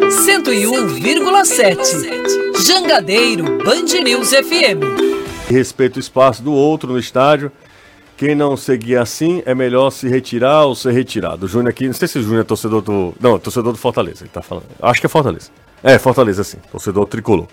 101,7. 0.10 2.66
Jangadeiro 2.66 3.44
Band 3.64 3.86
News 4.04 4.30
FM. 4.32 4.84
Respeita 5.50 5.98
o 5.98 6.00
espaço 6.00 6.44
do 6.44 6.52
outro 6.54 6.92
no 6.92 7.00
estádio. 7.00 7.52
Quem 8.20 8.36
não 8.36 8.58
seguir 8.58 8.98
assim, 8.98 9.42
é 9.46 9.56
melhor 9.56 9.92
se 9.92 10.10
retirar 10.10 10.66
ou 10.66 10.76
ser 10.76 10.92
retirado. 10.92 11.46
O 11.46 11.48
Júnior 11.48 11.70
aqui, 11.70 11.86
não 11.86 11.94
sei 11.94 12.06
se 12.06 12.20
o 12.20 12.22
Júnior 12.22 12.42
é 12.42 12.44
torcedor 12.44 12.82
do. 12.82 13.16
Não, 13.18 13.38
é 13.38 13.40
torcedor 13.40 13.72
do 13.72 13.78
Fortaleza, 13.78 14.26
ele 14.26 14.30
tá 14.30 14.42
falando. 14.42 14.66
Acho 14.82 15.00
que 15.00 15.06
é 15.06 15.10
Fortaleza. 15.10 15.50
É, 15.82 15.98
Fortaleza, 15.98 16.44
sim. 16.44 16.58
Torcedor 16.70 17.06
tricolor. 17.06 17.48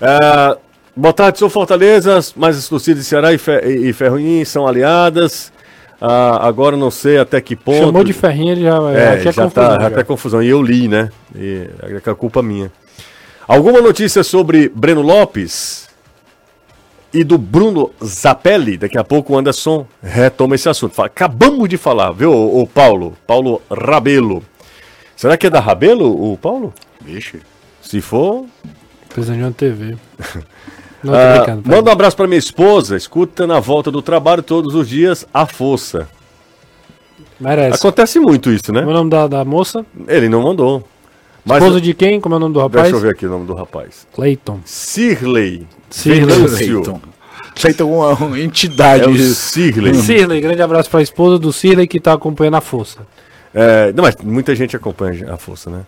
É, 0.00 0.56
boa 0.94 1.12
tarde, 1.12 1.40
sou 1.40 1.50
Fortaleza, 1.50 2.20
mas 2.36 2.56
as 2.56 2.68
torcidas 2.68 3.02
de 3.02 3.08
Ceará 3.08 3.32
e, 3.32 3.38
Fe, 3.38 3.58
e 3.66 3.92
Ferroim 3.92 4.44
são 4.44 4.68
aliadas. 4.68 5.52
Ah, 6.00 6.46
agora 6.46 6.76
não 6.76 6.88
sei 6.88 7.18
até 7.18 7.40
que 7.40 7.56
ponto. 7.56 7.86
Chamou 7.86 8.04
de 8.04 8.12
ferrinho, 8.12 8.52
ele 8.52 8.62
já, 8.62 8.76
É, 8.92 9.18
já, 9.18 9.32
já, 9.32 9.42
confusão, 9.42 9.50
tá, 9.50 9.80
já 9.80 9.90
tá 9.90 10.04
confusão. 10.04 10.40
E 10.44 10.48
eu 10.48 10.62
li, 10.62 10.86
né? 10.86 11.10
E 11.34 11.68
é 11.82 12.00
que 12.00 12.08
a 12.08 12.14
culpa 12.14 12.38
é 12.38 12.42
minha. 12.44 12.72
Alguma 13.48 13.80
notícia 13.80 14.22
sobre 14.22 14.68
Breno 14.72 15.02
Lopes 15.02 15.88
e 17.12 17.24
do 17.24 17.36
Bruno 17.38 17.90
Zapelli? 18.04 18.76
Daqui 18.76 18.98
a 18.98 19.04
pouco 19.04 19.32
o 19.32 19.38
Anderson 19.38 19.86
retoma 20.02 20.54
esse 20.54 20.68
assunto. 20.68 20.94
Fala, 20.94 21.06
Acabamos 21.06 21.68
de 21.68 21.76
falar, 21.76 22.12
viu, 22.12 22.32
o 22.32 22.66
Paulo? 22.66 23.16
Paulo 23.26 23.60
Rabelo. 23.70 24.42
Será 25.16 25.36
que 25.36 25.46
é 25.46 25.50
da 25.50 25.60
Rabelo, 25.60 26.32
o 26.32 26.36
Paulo? 26.36 26.72
Vixe. 27.00 27.40
Se 27.80 28.00
for, 28.00 28.46
Precisando 29.12 29.36
de 29.36 29.42
uma 29.44 29.52
TV. 29.52 29.96
Não, 31.02 31.14
ah, 31.14 31.58
manda 31.64 31.90
um 31.90 31.92
abraço 31.92 32.16
pra 32.16 32.28
minha 32.28 32.38
esposa. 32.38 32.96
Escuta 32.96 33.44
na 33.44 33.58
volta 33.58 33.90
do 33.90 34.00
trabalho 34.00 34.42
todos 34.42 34.74
os 34.74 34.88
dias 34.88 35.26
a 35.34 35.46
força. 35.46 36.08
Merece. 37.40 37.76
Acontece 37.76 38.20
muito 38.20 38.50
isso, 38.52 38.72
né? 38.72 38.82
É 38.82 38.86
o 38.86 38.92
nome 38.92 39.10
da, 39.10 39.26
da 39.26 39.44
moça? 39.44 39.84
Ele 40.06 40.28
não 40.28 40.42
mandou. 40.42 40.86
Mas 41.44 41.62
Esposa 41.62 41.80
de 41.80 41.92
quem? 41.94 42.20
Como 42.20 42.34
é 42.34 42.38
o 42.38 42.40
nome 42.40 42.54
do 42.54 42.60
rapaz? 42.60 42.84
Deixa 42.84 42.96
eu 42.96 43.00
ver 43.00 43.10
aqui 43.10 43.26
o 43.26 43.30
nome 43.30 43.46
do 43.46 43.54
rapaz. 43.54 44.06
Clayton. 44.14 44.60
Sirley. 44.64 45.66
Sirley. 45.90 46.48
Cleiton. 46.48 47.00
Cleiton 47.54 48.10
é 48.10 48.14
uma, 48.14 48.40
entidade. 48.40 49.04
É 49.04 49.08
o 49.08 49.16
Sirley. 49.18 49.94
Sirley, 49.94 50.40
grande 50.40 50.62
abraço 50.62 50.88
pra 50.88 51.02
esposa 51.02 51.38
do 51.38 51.52
Sirley 51.52 51.86
que 51.88 51.98
tá 52.00 52.12
acompanhando 52.12 52.54
a 52.56 52.60
força. 52.60 53.00
É, 53.54 53.92
não, 53.92 54.02
mas 54.04 54.16
muita 54.22 54.54
gente 54.54 54.76
acompanha 54.76 55.32
a 55.32 55.36
força, 55.36 55.68
né? 55.68 55.80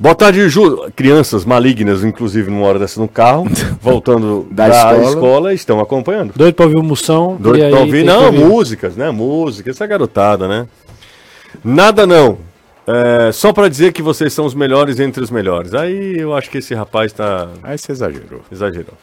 Boa 0.00 0.14
tarde, 0.14 0.48
Ju. 0.48 0.88
Crianças 0.94 1.44
malignas, 1.44 2.04
inclusive, 2.04 2.48
numa 2.50 2.64
hora 2.64 2.78
dessa 2.78 3.00
no 3.00 3.08
carro, 3.08 3.46
voltando 3.82 4.46
da, 4.50 4.68
Da 4.68 4.76
escola. 4.76 5.08
escola. 5.08 5.54
estão 5.54 5.80
acompanhando. 5.80 6.32
Doido 6.36 6.54
pra 6.54 6.66
ouvir 6.66 6.78
o 6.78 6.84
Moção. 6.84 7.36
Doido 7.38 7.64
aí 7.64 7.70
pra 7.72 7.80
ouvir, 7.80 8.04
não, 8.04 8.26
ouvir. 8.26 8.38
músicas, 8.44 8.96
né? 8.96 9.10
Música, 9.10 9.70
essa 9.70 9.84
garotada, 9.86 10.46
né? 10.46 10.68
Nada 11.64 12.06
não. 12.06 12.38
É, 12.90 13.30
só 13.32 13.52
pra 13.52 13.68
dizer 13.68 13.92
que 13.92 14.00
vocês 14.00 14.32
são 14.32 14.46
os 14.46 14.54
melhores 14.54 14.98
entre 14.98 15.22
os 15.22 15.30
melhores. 15.30 15.74
Aí 15.74 16.16
eu 16.18 16.34
acho 16.34 16.48
que 16.48 16.56
esse 16.56 16.74
rapaz 16.74 17.12
tá. 17.12 17.50
Aí 17.62 17.76
você 17.76 17.92
exagerou. 17.92 18.40
Exagerou. 18.50 18.94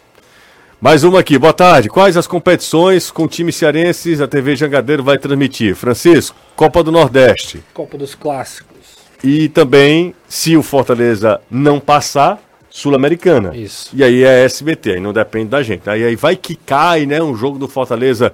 Mais 0.81 1.03
uma 1.03 1.19
aqui, 1.19 1.37
boa 1.37 1.53
tarde. 1.53 1.87
Quais 1.87 2.17
as 2.17 2.25
competições 2.25 3.11
com 3.11 3.27
times 3.27 3.55
cearenses 3.55 4.21
a 4.21 4.27
TV 4.27 4.55
Jangadeiro 4.55 5.03
vai 5.03 5.19
transmitir? 5.19 5.75
Francisco, 5.75 6.35
Copa 6.55 6.83
do 6.83 6.91
Nordeste. 6.91 7.63
Copa 7.75 7.95
dos 7.95 8.15
Clássicos. 8.15 8.75
E 9.23 9.49
também, 9.49 10.15
se 10.27 10.57
o 10.57 10.63
Fortaleza 10.63 11.39
não 11.49 11.79
passar, 11.79 12.41
Sul-Americana. 12.71 13.55
Isso. 13.55 13.91
E 13.93 14.03
aí 14.03 14.23
é 14.23 14.45
SBT, 14.45 14.93
aí 14.93 14.99
não 14.99 15.13
depende 15.13 15.49
da 15.49 15.61
gente. 15.61 15.87
Aí, 15.87 16.03
aí 16.03 16.15
vai 16.15 16.35
que 16.35 16.55
cai, 16.55 17.05
né, 17.05 17.21
um 17.21 17.35
jogo 17.35 17.59
do 17.59 17.67
Fortaleza 17.67 18.33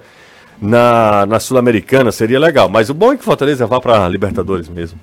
na, 0.62 1.26
na 1.26 1.40
Sul-Americana, 1.42 2.12
seria 2.12 2.40
legal. 2.40 2.70
Mas 2.70 2.90
o 2.90 2.94
bom 2.94 3.12
é 3.12 3.16
que 3.18 3.22
o 3.22 3.26
Fortaleza 3.26 3.68
vá 3.68 3.82
para 3.82 4.08
Libertadores 4.08 4.70
mesmo. 4.70 4.98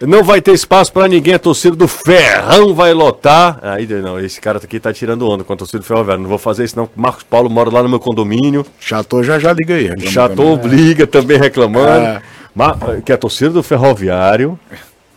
Não 0.00 0.22
vai 0.22 0.40
ter 0.40 0.52
espaço 0.52 0.92
para 0.92 1.08
ninguém, 1.08 1.34
a 1.34 1.38
torcida 1.40 1.74
do 1.74 1.88
Ferrão 1.88 2.72
vai 2.74 2.92
lotar. 2.94 3.58
Aí 3.62 3.84
não, 3.86 4.20
esse 4.20 4.40
cara 4.40 4.58
aqui 4.58 4.78
tá 4.78 4.92
tirando 4.92 5.28
onda 5.28 5.42
com 5.42 5.52
a 5.52 5.56
torcida 5.56 5.78
do 5.80 5.84
Ferroviário. 5.84 6.22
Não 6.22 6.28
vou 6.28 6.38
fazer 6.38 6.64
isso 6.64 6.76
não. 6.76 6.88
Marcos 6.94 7.24
Paulo 7.24 7.50
mora 7.50 7.68
lá 7.70 7.82
no 7.82 7.88
meu 7.88 7.98
condomínio. 7.98 8.64
Chatou 8.78 9.24
já 9.24 9.38
já 9.40 9.52
liga 9.52 9.74
aí. 9.74 9.90
Chatou 10.08 10.56
também. 10.56 10.76
liga 10.76 11.06
também 11.06 11.36
reclamando. 11.38 11.88
É. 12.06 12.22
Ma- 12.54 12.76
Que 13.04 13.12
a 13.12 13.18
torcida 13.18 13.50
do 13.50 13.62
Ferroviário 13.62 14.58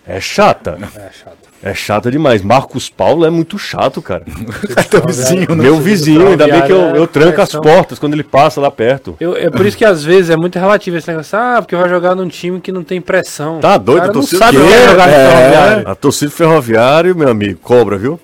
é 0.06 0.20
chata. 0.20 0.78
É 0.96 1.10
chato. 1.12 1.51
É 1.64 1.76
chata 1.76 2.10
demais. 2.10 2.42
Marcos 2.42 2.90
Paulo 2.90 3.24
é 3.24 3.30
muito 3.30 3.60
chato, 3.60 4.02
cara. 4.02 4.24
Teu 4.90 5.06
vizinho, 5.06 5.56
né? 5.56 5.64
Meu 5.64 5.78
vizinho, 5.78 6.30
ainda 6.30 6.48
bem 6.48 6.62
que 6.64 6.72
eu, 6.72 6.96
eu 6.96 7.06
tranco 7.06 7.40
as 7.40 7.52
portas 7.52 8.00
quando 8.00 8.14
ele 8.14 8.24
passa 8.24 8.60
lá 8.60 8.72
perto. 8.72 9.16
Eu, 9.20 9.36
é 9.36 9.50
por 9.50 9.66
isso 9.66 9.78
que 9.78 9.86
às 9.86 10.04
vezes 10.04 10.32
é 10.32 10.36
muito 10.36 10.58
relativo 10.58 10.98
esse 10.98 11.08
negócio. 11.08 11.38
Ah, 11.38 11.62
porque 11.62 11.76
vai 11.76 11.88
jogar 11.88 12.16
num 12.16 12.28
time 12.28 12.60
que 12.60 12.72
não 12.72 12.84
tem 12.84 13.00
pressão. 13.00 13.60
Tá 13.60 13.78
doido, 13.78 13.98
O 13.98 14.02
cara 14.02 14.12
a 14.12 14.14
não 14.14 14.22
torcida 14.22 14.46
sabe 14.46 14.58
que 14.58 14.64
o 14.64 14.68
que 14.68 14.74
é 14.74 14.90
jogar 14.90 15.10
é, 15.10 15.30
ferroviário. 15.30 15.90
A 15.90 15.96
torcida 15.96 16.32
do 16.32 16.36
ferroviário, 16.36 17.16
meu 17.16 17.30
amigo, 17.30 17.60
cobra, 17.62 17.98
viu? 17.98 18.20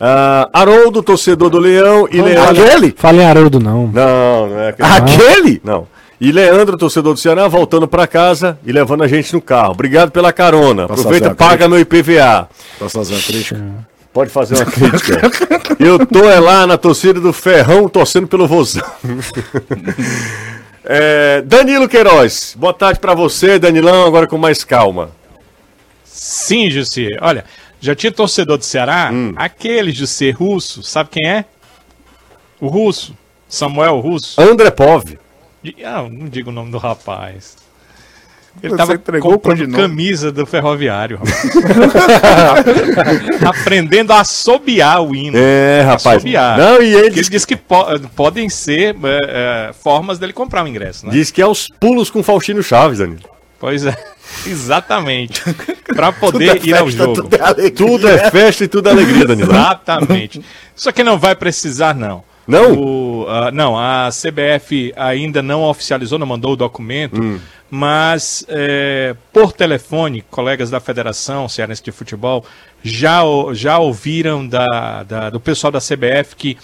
Ah, 0.00 0.48
Haroldo, 0.52 1.02
torcedor 1.02 1.50
do 1.50 1.58
Leão 1.58 2.06
e 2.10 2.20
Leandro. 2.20 2.62
Aquele? 2.62 2.94
Fala 2.96 3.22
em 3.22 3.26
Haroldo, 3.26 3.58
não. 3.58 3.88
Não, 3.88 4.48
não 4.50 4.58
é 4.60 4.68
aquele. 4.68 4.88
Aquele? 4.88 5.60
Não. 5.64 5.88
E 6.20 6.32
Leandro, 6.32 6.76
torcedor 6.76 7.14
do 7.14 7.20
Ceará, 7.20 7.46
voltando 7.46 7.86
pra 7.86 8.06
casa 8.06 8.58
e 8.64 8.72
levando 8.72 9.04
a 9.04 9.08
gente 9.08 9.32
no 9.32 9.40
carro. 9.40 9.70
Obrigado 9.72 10.10
pela 10.10 10.32
carona. 10.32 10.88
Posso 10.88 11.02
Aproveita, 11.02 11.34
paga 11.34 11.68
meu 11.68 11.78
IPVA. 11.78 12.48
Posso 12.78 12.98
fazer 12.98 13.14
uma 13.14 13.22
crítica? 13.22 13.60
Pode 14.12 14.30
fazer 14.30 14.56
uma 14.56 14.64
crítica. 14.66 15.20
Eu 15.78 16.04
tô 16.04 16.28
é 16.28 16.40
lá 16.40 16.66
na 16.66 16.76
torcida 16.76 17.20
do 17.20 17.32
Ferrão, 17.32 17.88
torcendo 17.88 18.26
pelo 18.26 18.46
Vozão. 18.48 18.84
É, 20.90 21.42
Danilo 21.42 21.86
Queiroz, 21.86 22.54
boa 22.56 22.72
tarde 22.72 22.98
pra 22.98 23.12
você, 23.12 23.58
Danilão, 23.58 24.06
agora 24.06 24.26
com 24.26 24.38
mais 24.38 24.64
calma. 24.64 25.10
Sim, 26.02 26.70
Jussi. 26.70 27.10
Olha, 27.20 27.44
já 27.78 27.94
tinha 27.94 28.10
torcedor 28.10 28.56
do 28.56 28.64
Ceará, 28.64 29.10
Hum. 29.12 29.34
aquele 29.36 29.92
Jussi 29.92 30.30
russo, 30.30 30.82
sabe 30.82 31.10
quem 31.10 31.28
é? 31.28 31.44
O 32.58 32.68
russo, 32.68 33.14
Samuel 33.46 34.00
Russo. 34.00 34.40
André 34.40 34.70
Pov. 34.70 35.18
Ah, 35.84 36.02
não 36.10 36.28
digo 36.28 36.50
o 36.50 36.52
nome 36.52 36.70
do 36.70 36.78
rapaz. 36.78 37.56
Ele 38.62 38.70
Você 38.72 38.76
tava 38.76 38.98
comprando 39.20 39.70
camisa 39.72 40.32
do 40.32 40.44
ferroviário. 40.46 41.18
rapaz. 41.18 41.52
Aprendendo 43.46 44.12
a 44.12 44.20
assobiar 44.20 45.02
o 45.02 45.14
hino. 45.14 45.36
É, 45.38 45.82
rapaz. 45.82 46.06
Assobiar. 46.18 46.58
Não, 46.58 46.82
e 46.82 46.92
ele 46.94 47.10
diz, 47.10 47.18
ele 47.26 47.30
diz 47.30 47.44
que 47.44 47.56
po- 47.56 47.86
podem 48.16 48.48
ser 48.48 48.96
é, 49.04 49.68
é, 49.70 49.72
formas 49.72 50.18
dele 50.18 50.32
comprar 50.32 50.64
o 50.64 50.68
ingresso, 50.68 51.06
né? 51.06 51.12
diz 51.12 51.30
que 51.30 51.40
é 51.40 51.46
os 51.46 51.68
pulos 51.80 52.10
com 52.10 52.22
Faustino 52.22 52.62
Chaves, 52.62 52.98
Danilo. 52.98 53.20
Pois 53.60 53.84
é, 53.86 53.96
exatamente. 54.46 55.42
Pra 55.94 56.12
poder 56.12 56.64
ir 56.66 56.74
ao 56.76 56.86
Festa, 56.86 57.04
jogo. 57.04 57.22
tudo 57.22 57.36
é. 57.36 57.70
Tudo 57.70 58.08
é 58.08 58.30
festa 58.30 58.64
e 58.64 58.68
tudo 58.68 58.88
é 58.88 58.92
alegria, 58.92 59.24
Danilo. 59.26 59.50
Exatamente. 59.52 60.42
Só 60.74 60.90
que 60.92 61.02
não 61.04 61.18
vai 61.18 61.34
precisar, 61.34 61.94
não. 61.94 62.22
Não? 62.48 62.72
O, 62.72 63.26
ah, 63.28 63.50
não, 63.52 63.78
a 63.78 64.08
CBF 64.10 64.92
ainda 64.96 65.42
não 65.42 65.62
oficializou, 65.64 66.18
não 66.18 66.26
mandou 66.26 66.52
o 66.52 66.56
documento, 66.56 67.20
Hum. 67.22 67.38
mas 67.70 68.42
é, 68.48 69.14
por 69.32 69.52
telefone, 69.52 70.22
colegas 70.30 70.70
da 70.70 70.80
Federação 70.80 71.46
Cearense 71.48 71.82
de 71.84 71.92
Futebol 71.92 72.44
já, 72.82 73.20
já 73.52 73.78
ouviram 73.78 74.46
da, 74.48 75.02
da- 75.02 75.30
do 75.30 75.38
pessoal 75.38 75.70
da 75.70 75.78
CBF 75.78 76.34
que 76.36 76.56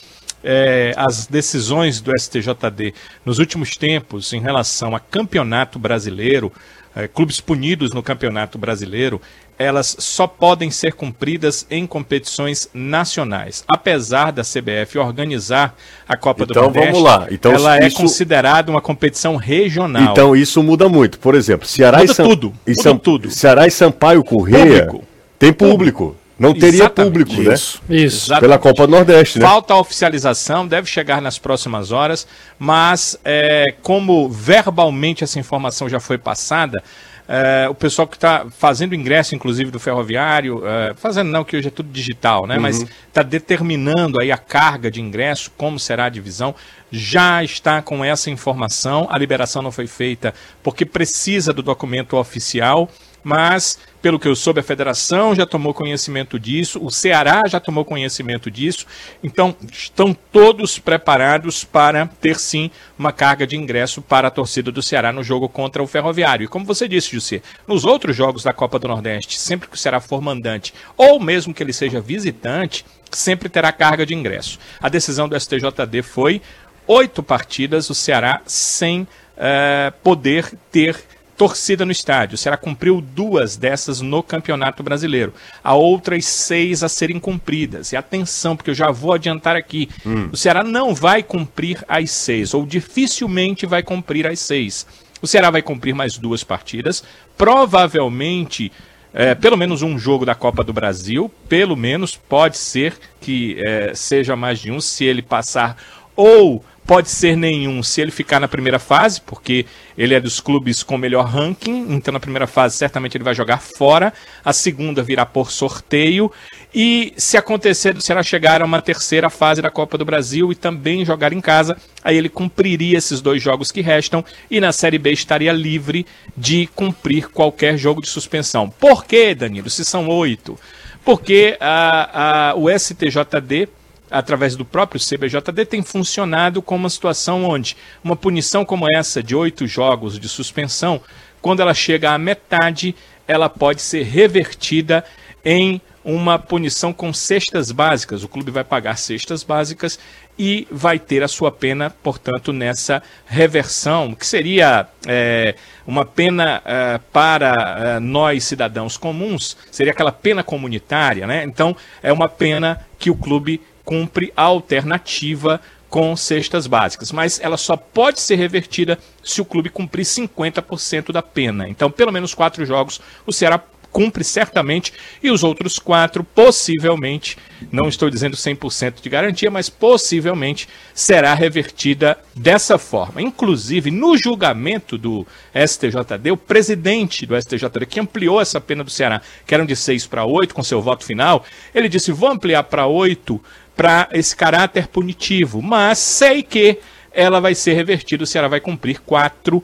é, 0.42 0.92
as 0.96 1.26
decisões 1.26 2.00
do 2.00 2.10
STJD 2.18 2.92
nos 3.24 3.38
últimos 3.38 3.76
tempos 3.76 4.32
em 4.32 4.40
relação 4.40 4.94
a 4.96 5.00
campeonato 5.00 5.78
brasileiro, 5.78 6.52
é, 6.96 7.08
clubes 7.08 7.40
punidos 7.40 7.92
no 7.92 8.02
campeonato 8.02 8.56
brasileiro, 8.58 9.20
elas 9.58 9.96
só 9.98 10.26
podem 10.26 10.70
ser 10.70 10.94
cumpridas 10.94 11.66
em 11.70 11.86
competições 11.86 12.68
nacionais. 12.74 13.64
Apesar 13.68 14.32
da 14.32 14.42
CBF 14.42 14.98
organizar 14.98 15.76
a 16.08 16.16
Copa 16.16 16.44
do 16.44 16.52
Então, 16.52 16.62
Nordeste, 16.64 16.90
vamos 16.92 17.02
lá. 17.04 17.26
Então, 17.30 17.52
ela 17.52 17.78
é 17.78 17.86
isso- 17.86 17.96
considerada 17.96 18.70
uma 18.70 18.80
competição 18.80 19.36
regional. 19.36 20.02
Então 20.12 20.34
isso 20.34 20.62
muda 20.62 20.88
muito. 20.88 21.18
Por 21.18 21.34
exemplo, 21.34 21.66
Ceará 21.66 21.98
Muda 21.98 22.10
e 22.12 22.14
Sam... 22.14 22.24
tudo, 22.24 22.54
e 22.66 22.74
Sam- 22.74 22.96
tudo. 22.96 23.30
Ceará 23.30 23.66
e 23.66 23.70
Sampaio 23.70 24.24
Correia 24.24 24.86
Público. 24.86 25.04
tem 25.38 25.52
público. 25.52 26.16
Não 26.36 26.52
teria 26.52 26.68
Exatamente. 26.80 27.12
público, 27.12 27.42
né? 27.42 27.54
Isso. 27.54 27.80
Isso. 27.88 28.16
Exatamente. 28.26 28.40
Pela 28.40 28.58
Copa 28.58 28.86
do 28.88 28.90
Nordeste, 28.90 29.38
né? 29.38 29.46
Falta 29.46 29.72
a 29.72 29.78
oficialização, 29.78 30.66
deve 30.66 30.88
chegar 30.90 31.22
nas 31.22 31.38
próximas 31.38 31.92
horas, 31.92 32.26
mas 32.58 33.16
é, 33.24 33.72
como 33.82 34.28
verbalmente 34.28 35.22
essa 35.22 35.38
informação 35.38 35.88
já 35.88 36.00
foi 36.00 36.18
passada, 36.18 36.82
é, 37.26 37.66
o 37.68 37.74
pessoal 37.74 38.06
que 38.06 38.16
está 38.16 38.46
fazendo 38.50 38.94
ingresso, 38.94 39.34
inclusive 39.34 39.70
do 39.70 39.80
ferroviário, 39.80 40.62
é, 40.66 40.94
fazendo 40.94 41.30
não, 41.30 41.42
que 41.44 41.56
hoje 41.56 41.68
é 41.68 41.70
tudo 41.70 41.88
digital, 41.90 42.46
né? 42.46 42.58
Mas 42.58 42.84
está 43.08 43.22
determinando 43.22 44.20
aí 44.20 44.30
a 44.30 44.36
carga 44.36 44.90
de 44.90 45.00
ingresso, 45.00 45.50
como 45.56 45.78
será 45.78 46.04
a 46.04 46.08
divisão, 46.08 46.54
já 46.90 47.42
está 47.42 47.80
com 47.80 48.04
essa 48.04 48.30
informação. 48.30 49.06
A 49.10 49.16
liberação 49.16 49.62
não 49.62 49.72
foi 49.72 49.86
feita 49.86 50.34
porque 50.62 50.84
precisa 50.84 51.52
do 51.52 51.62
documento 51.62 52.16
oficial, 52.16 52.90
mas 53.24 53.78
pelo 54.02 54.20
que 54.20 54.28
eu 54.28 54.36
soube, 54.36 54.60
a 54.60 54.62
federação 54.62 55.34
já 55.34 55.46
tomou 55.46 55.72
conhecimento 55.72 56.38
disso, 56.38 56.78
o 56.84 56.90
Ceará 56.90 57.42
já 57.48 57.58
tomou 57.58 57.86
conhecimento 57.86 58.50
disso, 58.50 58.86
então 59.22 59.56
estão 59.72 60.12
todos 60.12 60.78
preparados 60.78 61.64
para 61.64 62.06
ter 62.20 62.38
sim 62.38 62.70
uma 62.98 63.12
carga 63.12 63.46
de 63.46 63.56
ingresso 63.56 64.02
para 64.02 64.28
a 64.28 64.30
torcida 64.30 64.70
do 64.70 64.82
Ceará 64.82 65.10
no 65.10 65.24
jogo 65.24 65.48
contra 65.48 65.82
o 65.82 65.86
Ferroviário. 65.86 66.44
E 66.44 66.48
como 66.48 66.66
você 66.66 66.86
disse, 66.86 67.12
José, 67.12 67.40
nos 67.66 67.86
outros 67.86 68.14
jogos 68.14 68.42
da 68.42 68.52
Copa 68.52 68.78
do 68.78 68.88
Nordeste, 68.88 69.40
sempre 69.40 69.68
que 69.70 69.74
o 69.74 69.78
Ceará 69.78 70.00
for 70.00 70.20
mandante, 70.20 70.74
ou 70.98 71.18
mesmo 71.18 71.54
que 71.54 71.62
ele 71.62 71.72
seja 71.72 71.98
visitante, 71.98 72.84
sempre 73.10 73.48
terá 73.48 73.72
carga 73.72 74.04
de 74.04 74.14
ingresso. 74.14 74.58
A 74.82 74.90
decisão 74.90 75.26
do 75.26 75.40
STJD 75.40 76.02
foi 76.02 76.42
oito 76.86 77.22
partidas, 77.22 77.88
o 77.88 77.94
Ceará 77.94 78.42
sem 78.44 79.08
eh, 79.36 79.92
poder 80.02 80.52
ter 80.70 81.02
torcida 81.36 81.84
no 81.84 81.92
estádio. 81.92 82.34
O 82.34 82.38
Ceará 82.38 82.56
cumpriu 82.56 83.00
duas 83.00 83.56
dessas 83.56 84.00
no 84.00 84.22
Campeonato 84.22 84.82
Brasileiro. 84.82 85.34
Há 85.62 85.74
outras 85.74 86.24
seis 86.26 86.82
a 86.82 86.88
serem 86.88 87.18
cumpridas. 87.18 87.92
E 87.92 87.96
atenção, 87.96 88.56
porque 88.56 88.70
eu 88.70 88.74
já 88.74 88.90
vou 88.90 89.12
adiantar 89.12 89.56
aqui. 89.56 89.88
O 90.32 90.36
Ceará 90.36 90.62
não 90.62 90.94
vai 90.94 91.22
cumprir 91.22 91.84
as 91.88 92.10
seis, 92.10 92.54
ou 92.54 92.64
dificilmente 92.64 93.66
vai 93.66 93.82
cumprir 93.82 94.26
as 94.26 94.40
seis. 94.40 94.86
O 95.20 95.26
Ceará 95.26 95.50
vai 95.50 95.62
cumprir 95.62 95.94
mais 95.94 96.18
duas 96.18 96.44
partidas. 96.44 97.02
Provavelmente, 97.36 98.70
é, 99.12 99.34
pelo 99.34 99.56
menos 99.56 99.80
um 99.80 99.98
jogo 99.98 100.26
da 100.26 100.34
Copa 100.34 100.62
do 100.62 100.72
Brasil. 100.72 101.30
Pelo 101.48 101.76
menos 101.76 102.16
pode 102.16 102.58
ser 102.58 102.94
que 103.20 103.56
é, 103.64 103.94
seja 103.94 104.36
mais 104.36 104.58
de 104.58 104.70
um, 104.70 104.80
se 104.80 105.04
ele 105.04 105.22
passar 105.22 105.76
ou 106.16 106.64
pode 106.86 107.10
ser 107.10 107.36
nenhum 107.36 107.82
se 107.82 108.00
ele 108.00 108.10
ficar 108.10 108.38
na 108.38 108.48
primeira 108.48 108.78
fase, 108.78 109.20
porque 109.20 109.66
ele 109.96 110.14
é 110.14 110.20
dos 110.20 110.40
clubes 110.40 110.82
com 110.82 110.98
melhor 110.98 111.24
ranking, 111.26 111.86
então 111.94 112.12
na 112.12 112.20
primeira 112.20 112.46
fase 112.46 112.76
certamente 112.76 113.16
ele 113.16 113.24
vai 113.24 113.34
jogar 113.34 113.58
fora, 113.58 114.12
a 114.44 114.52
segunda 114.52 115.02
virá 115.02 115.24
por 115.24 115.50
sorteio, 115.50 116.30
e 116.74 117.14
se 117.16 117.36
acontecer 117.36 117.94
do 117.94 118.02
Ceará 118.02 118.22
chegar 118.22 118.60
a 118.60 118.64
uma 118.64 118.82
terceira 118.82 119.30
fase 119.30 119.62
da 119.62 119.70
Copa 119.70 119.96
do 119.96 120.04
Brasil 120.04 120.50
e 120.50 120.54
também 120.54 121.04
jogar 121.04 121.32
em 121.32 121.40
casa, 121.40 121.76
aí 122.02 122.16
ele 122.16 122.28
cumpriria 122.28 122.98
esses 122.98 123.20
dois 123.20 123.42
jogos 123.42 123.70
que 123.70 123.80
restam 123.80 124.24
e 124.50 124.60
na 124.60 124.72
Série 124.72 124.98
B 124.98 125.12
estaria 125.12 125.52
livre 125.52 126.04
de 126.36 126.66
cumprir 126.74 127.28
qualquer 127.30 127.78
jogo 127.78 128.02
de 128.02 128.08
suspensão. 128.08 128.68
Por 128.68 129.04
quê, 129.04 129.34
Danilo? 129.34 129.70
Se 129.70 129.84
são 129.84 130.08
oito? 130.08 130.58
Porque 131.04 131.56
a, 131.60 132.50
a, 132.50 132.54
o 132.56 132.68
STJD 132.68 133.68
através 134.14 134.54
do 134.54 134.64
próprio 134.64 135.00
CBJD, 135.00 135.66
tem 135.66 135.82
funcionado 135.82 136.62
com 136.62 136.76
uma 136.76 136.88
situação 136.88 137.44
onde 137.44 137.76
uma 138.02 138.14
punição 138.14 138.64
como 138.64 138.86
essa, 138.96 139.20
de 139.20 139.34
oito 139.34 139.66
jogos 139.66 140.20
de 140.20 140.28
suspensão, 140.28 141.00
quando 141.42 141.60
ela 141.60 141.74
chega 141.74 142.12
à 142.12 142.18
metade, 142.18 142.94
ela 143.26 143.48
pode 143.48 143.82
ser 143.82 144.04
revertida 144.04 145.04
em 145.44 145.80
uma 146.04 146.38
punição 146.38 146.92
com 146.92 147.12
cestas 147.12 147.72
básicas. 147.72 148.22
O 148.22 148.28
clube 148.28 148.52
vai 148.52 148.62
pagar 148.62 148.96
cestas 148.96 149.42
básicas 149.42 149.98
e 150.38 150.68
vai 150.70 150.98
ter 150.98 151.22
a 151.22 151.28
sua 151.28 151.50
pena, 151.50 151.90
portanto, 151.90 152.52
nessa 152.52 153.02
reversão, 153.26 154.14
que 154.14 154.26
seria 154.26 154.86
é, 155.06 155.56
uma 155.86 156.04
pena 156.04 156.62
é, 156.64 157.00
para 157.12 157.96
é, 157.96 158.00
nós 158.00 158.44
cidadãos 158.44 158.96
comuns, 158.96 159.56
seria 159.72 159.92
aquela 159.92 160.12
pena 160.12 160.42
comunitária, 160.42 161.26
né? 161.26 161.42
Então, 161.44 161.76
é 162.02 162.12
uma 162.12 162.28
pena 162.28 162.84
que 162.98 163.10
o 163.10 163.16
clube 163.16 163.60
cumpre 163.84 164.32
a 164.36 164.42
alternativa 164.42 165.60
com 165.88 166.16
cestas 166.16 166.66
básicas, 166.66 167.12
mas 167.12 167.38
ela 167.40 167.56
só 167.56 167.76
pode 167.76 168.20
ser 168.20 168.34
revertida 168.34 168.98
se 169.22 169.40
o 169.40 169.44
clube 169.44 169.70
cumprir 169.70 170.04
50% 170.04 171.12
da 171.12 171.22
pena. 171.22 171.68
Então, 171.68 171.88
pelo 171.88 172.10
menos 172.10 172.34
quatro 172.34 172.66
jogos 172.66 173.00
o 173.24 173.32
Ceará 173.32 173.62
cumpre 173.94 174.24
certamente 174.24 174.92
e 175.22 175.30
os 175.30 175.44
outros 175.44 175.78
quatro 175.78 176.24
possivelmente, 176.24 177.38
não 177.70 177.88
estou 177.88 178.10
dizendo 178.10 178.36
100% 178.36 178.94
de 179.00 179.08
garantia, 179.08 179.52
mas 179.52 179.68
possivelmente 179.68 180.68
será 180.92 181.32
revertida 181.32 182.18
dessa 182.34 182.76
forma. 182.76 183.22
Inclusive, 183.22 183.92
no 183.92 184.18
julgamento 184.18 184.98
do 184.98 185.24
STJD, 185.54 186.32
o 186.32 186.36
presidente 186.36 187.24
do 187.24 187.40
STJD, 187.40 187.86
que 187.86 188.00
ampliou 188.00 188.40
essa 188.40 188.60
pena 188.60 188.82
do 188.82 188.90
Ceará, 188.90 189.22
que 189.46 189.54
eram 189.54 189.64
de 189.64 189.76
6 189.76 190.08
para 190.08 190.24
8, 190.24 190.52
com 190.52 190.64
seu 190.64 190.82
voto 190.82 191.04
final, 191.04 191.44
ele 191.72 191.88
disse: 191.88 192.10
vou 192.10 192.30
ampliar 192.30 192.64
para 192.64 192.88
8 192.88 193.40
para 193.76 194.08
esse 194.12 194.34
caráter 194.34 194.88
punitivo, 194.88 195.60
mas 195.60 195.98
sei 195.98 196.42
que 196.42 196.78
ela 197.12 197.40
vai 197.40 197.54
ser 197.54 197.74
revertida, 197.74 198.24
o 198.24 198.26
Ceará 198.26 198.48
vai 198.48 198.60
cumprir 198.60 199.00
quatro 199.00 199.62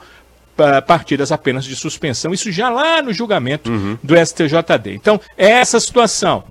partidas 0.86 1.32
apenas 1.32 1.64
de 1.64 1.74
suspensão, 1.74 2.34
isso 2.34 2.52
já 2.52 2.68
lá 2.68 3.00
no 3.00 3.12
julgamento 3.12 3.70
uhum. 3.70 3.98
do 4.02 4.14
STJD. 4.14 4.94
Então, 4.94 5.20
é 5.36 5.48
essa 5.48 5.80
situação. 5.80 6.44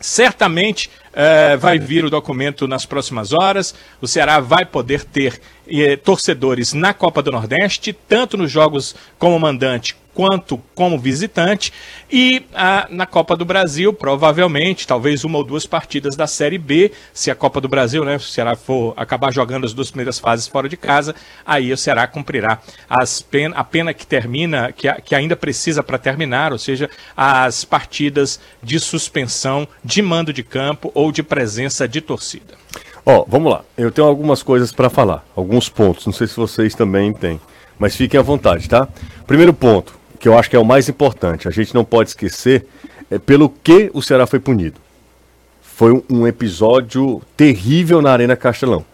Certamente 0.00 0.90
uh, 1.12 1.58
vai 1.58 1.78
vir 1.78 2.04
o 2.04 2.10
documento 2.10 2.68
nas 2.68 2.86
próximas 2.86 3.32
horas. 3.32 3.74
O 4.00 4.06
Ceará 4.06 4.40
vai 4.40 4.64
poder 4.64 5.04
ter 5.04 5.40
eh, 5.68 5.96
torcedores 5.96 6.72
na 6.72 6.94
Copa 6.94 7.22
do 7.22 7.32
Nordeste, 7.32 7.92
tanto 7.92 8.36
nos 8.36 8.50
jogos 8.50 8.94
como 9.18 9.38
mandante 9.38 9.96
quanto 10.16 10.56
como 10.74 10.98
visitante. 10.98 11.70
E 12.10 12.46
ah, 12.54 12.86
na 12.88 13.04
Copa 13.04 13.36
do 13.36 13.44
Brasil, 13.44 13.92
provavelmente, 13.92 14.86
talvez 14.86 15.24
uma 15.24 15.36
ou 15.36 15.44
duas 15.44 15.66
partidas 15.66 16.16
da 16.16 16.26
Série 16.26 16.56
B, 16.56 16.90
se 17.12 17.30
a 17.30 17.34
Copa 17.34 17.60
do 17.60 17.68
Brasil, 17.68 18.02
né, 18.02 18.16
o 18.16 18.20
Ceará 18.20 18.56
for 18.56 18.94
acabar 18.96 19.30
jogando 19.30 19.66
as 19.66 19.74
duas 19.74 19.90
primeiras 19.90 20.18
fases 20.18 20.48
fora 20.48 20.70
de 20.70 20.76
casa, 20.76 21.14
aí 21.44 21.70
o 21.70 21.76
Ceará 21.76 22.06
cumprirá 22.06 22.60
as 22.88 23.20
pen 23.20 23.52
a 23.54 23.62
pena 23.62 23.92
que 23.92 24.06
termina, 24.06 24.72
que, 24.72 24.90
que 25.02 25.14
ainda 25.14 25.36
precisa 25.36 25.82
para 25.82 25.98
terminar, 25.98 26.50
ou 26.50 26.58
seja, 26.58 26.88
as 27.14 27.64
partidas 27.64 28.40
de 28.62 28.80
suspensão 28.80 29.68
de 29.84 30.00
mando 30.00 30.32
de 30.32 30.42
campo 30.42 30.90
ou 30.94 31.12
de 31.12 31.22
presença 31.22 31.86
de 31.86 32.00
torcida. 32.00 32.54
Ó, 33.08 33.20
oh, 33.20 33.26
vamos 33.28 33.52
lá. 33.52 33.64
Eu 33.78 33.92
tenho 33.92 34.08
algumas 34.08 34.42
coisas 34.42 34.72
para 34.72 34.90
falar, 34.90 35.24
alguns 35.36 35.68
pontos. 35.68 36.04
Não 36.04 36.12
sei 36.12 36.26
se 36.26 36.36
vocês 36.36 36.74
também 36.74 37.12
têm, 37.12 37.40
mas 37.78 37.94
fiquem 37.94 38.18
à 38.18 38.22
vontade, 38.22 38.68
tá? 38.68 38.88
Primeiro 39.28 39.54
ponto 39.54 39.96
que 40.18 40.26
eu 40.26 40.36
acho 40.36 40.50
que 40.50 40.56
é 40.56 40.58
o 40.58 40.64
mais 40.64 40.88
importante, 40.88 41.46
a 41.46 41.52
gente 41.52 41.72
não 41.72 41.84
pode 41.84 42.08
esquecer 42.10 42.66
é 43.08 43.18
pelo 43.18 43.48
que 43.48 43.90
o 43.94 44.02
Ceará 44.02 44.26
foi 44.26 44.40
punido. 44.40 44.80
Foi 45.62 46.02
um, 46.10 46.26
episódio 46.26 47.22
terrível 47.36 48.02
na 48.02 48.10
Arena 48.10 48.34
Castelão. 48.34 48.84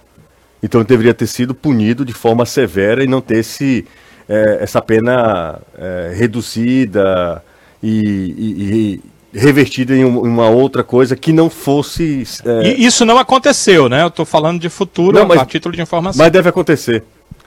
Então 0.62 0.84
deveria 0.84 1.14
ter 1.14 1.26
sido 1.26 1.54
punido 1.54 2.04
de 2.04 2.12
forma 2.12 2.44
severa 2.44 3.02
e 3.02 3.06
não 3.06 3.22
ter 3.22 3.38
esse, 3.38 3.86
é, 4.28 4.58
essa 4.60 4.82
pena 4.82 5.58
é, 5.78 6.12
reduzida 6.14 7.42
e, 7.82 9.00
e 9.00 9.11
revertida 9.32 9.96
em 9.96 10.04
uma 10.04 10.48
outra 10.48 10.84
coisa 10.84 11.16
que 11.16 11.32
não 11.32 11.48
fosse. 11.48 12.24
É... 12.44 12.74
isso 12.74 13.04
não 13.04 13.18
aconteceu, 13.18 13.88
né? 13.88 14.02
Eu 14.02 14.08
estou 14.08 14.26
falando 14.26 14.60
de 14.60 14.68
futuro 14.68 15.18
não, 15.18 15.26
mas, 15.26 15.40
a 15.40 15.46
título 15.46 15.74
de 15.74 15.80
informação. 15.80 16.22
Mas 16.22 16.32
deve 16.32 16.48
acontecer. 16.48 17.02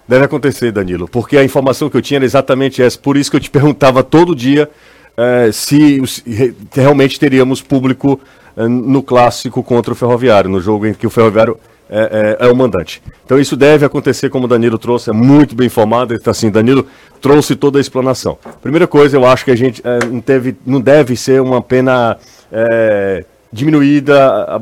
Deve 0.07 0.25
acontecer, 0.25 0.71
Danilo, 0.71 1.07
porque 1.07 1.35
a 1.35 1.43
informação 1.43 1.89
que 1.89 1.97
eu 1.97 2.01
tinha 2.01 2.19
era 2.19 2.25
exatamente 2.25 2.81
essa. 2.81 2.97
Por 2.97 3.17
isso 3.17 3.29
que 3.29 3.37
eu 3.37 3.41
te 3.41 3.49
perguntava 3.51 4.03
todo 4.03 4.35
dia 4.35 4.69
é, 5.17 5.51
se, 5.51 6.05
se, 6.05 6.55
realmente 6.71 7.19
teríamos 7.19 7.61
público 7.61 8.19
é, 8.55 8.67
no 8.67 9.01
clássico 9.01 9.63
contra 9.63 9.93
o 9.93 9.95
Ferroviário, 9.95 10.49
no 10.49 10.59
jogo 10.59 10.85
em 10.85 10.93
que 10.93 11.07
o 11.07 11.09
Ferroviário 11.09 11.57
é, 11.89 12.37
é, 12.39 12.47
é 12.47 12.51
o 12.51 12.55
mandante. 12.55 13.01
Então 13.23 13.39
isso 13.39 13.55
deve 13.55 13.85
acontecer, 13.85 14.29
como 14.29 14.45
o 14.45 14.47
Danilo 14.47 14.77
trouxe, 14.77 15.09
é 15.09 15.13
muito 15.13 15.55
bem 15.55 15.67
informado. 15.67 16.13
Então, 16.13 16.31
assim, 16.31 16.49
Danilo 16.49 16.85
trouxe 17.21 17.55
toda 17.55 17.77
a 17.77 17.81
explanação. 17.81 18.37
Primeira 18.61 18.87
coisa, 18.87 19.17
eu 19.17 19.25
acho 19.25 19.45
que 19.45 19.51
a 19.51 19.55
gente 19.55 19.81
é, 19.83 20.05
não, 20.05 20.21
teve, 20.21 20.55
não 20.65 20.81
deve 20.81 21.15
ser 21.15 21.41
uma 21.41 21.61
pena 21.61 22.17
é, 22.51 23.25
diminuída, 23.51 24.27
a, 24.27 24.61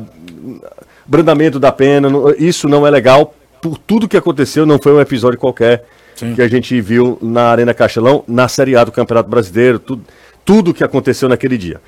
brandamento 1.06 1.58
da 1.58 1.70
pena, 1.70 2.08
isso 2.38 2.68
não 2.68 2.86
é 2.86 2.90
legal 2.90 3.34
por 3.60 3.78
tudo 3.78 4.08
que 4.08 4.16
aconteceu, 4.16 4.64
não 4.66 4.78
foi 4.78 4.92
um 4.92 5.00
episódio 5.00 5.38
qualquer 5.38 5.84
Sim. 6.16 6.34
que 6.34 6.42
a 6.42 6.48
gente 6.48 6.80
viu 6.80 7.18
na 7.20 7.44
Arena 7.44 7.74
Castelão, 7.74 8.24
na 8.26 8.48
Série 8.48 8.76
A 8.76 8.84
do 8.84 8.92
Campeonato 8.92 9.28
Brasileiro, 9.28 9.78
tudo, 9.78 10.04
tudo 10.44 10.74
que 10.74 10.84
aconteceu 10.84 11.28
naquele 11.28 11.58
dia. 11.58 11.80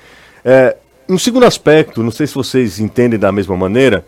É, 0.43 0.75
um 1.09 1.17
segundo 1.17 1.45
aspecto, 1.45 2.03
não 2.03 2.11
sei 2.11 2.27
se 2.27 2.35
vocês 2.35 2.79
entendem 2.79 3.17
da 3.17 3.31
mesma 3.31 3.55
maneira, 3.55 4.05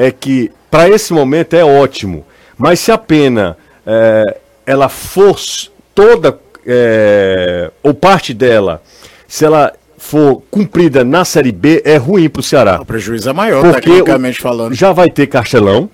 é 0.00 0.10
que 0.10 0.50
para 0.70 0.88
esse 0.88 1.12
momento 1.12 1.52
é 1.52 1.62
ótimo, 1.62 2.24
mas 2.56 2.80
se 2.80 2.90
a 2.90 2.96
pena 2.96 3.54
é, 3.86 4.38
ela 4.64 4.88
fosse 4.88 5.68
toda 5.94 6.38
é, 6.66 7.70
ou 7.82 7.92
parte 7.92 8.32
dela, 8.32 8.82
se 9.28 9.44
ela 9.44 9.74
for 9.98 10.42
cumprida 10.50 11.04
na 11.04 11.26
Série 11.26 11.52
B, 11.52 11.82
é 11.84 11.98
ruim 11.98 12.30
para 12.30 12.40
o 12.40 12.42
Ceará. 12.42 12.80
O 12.80 12.86
prejuízo 12.86 13.28
é 13.28 13.32
maior, 13.34 13.74
tecnicamente 13.74 14.40
falando. 14.40 14.74
Já 14.74 14.90
vai 14.90 15.10
ter 15.10 15.26
Castelão, 15.26 15.90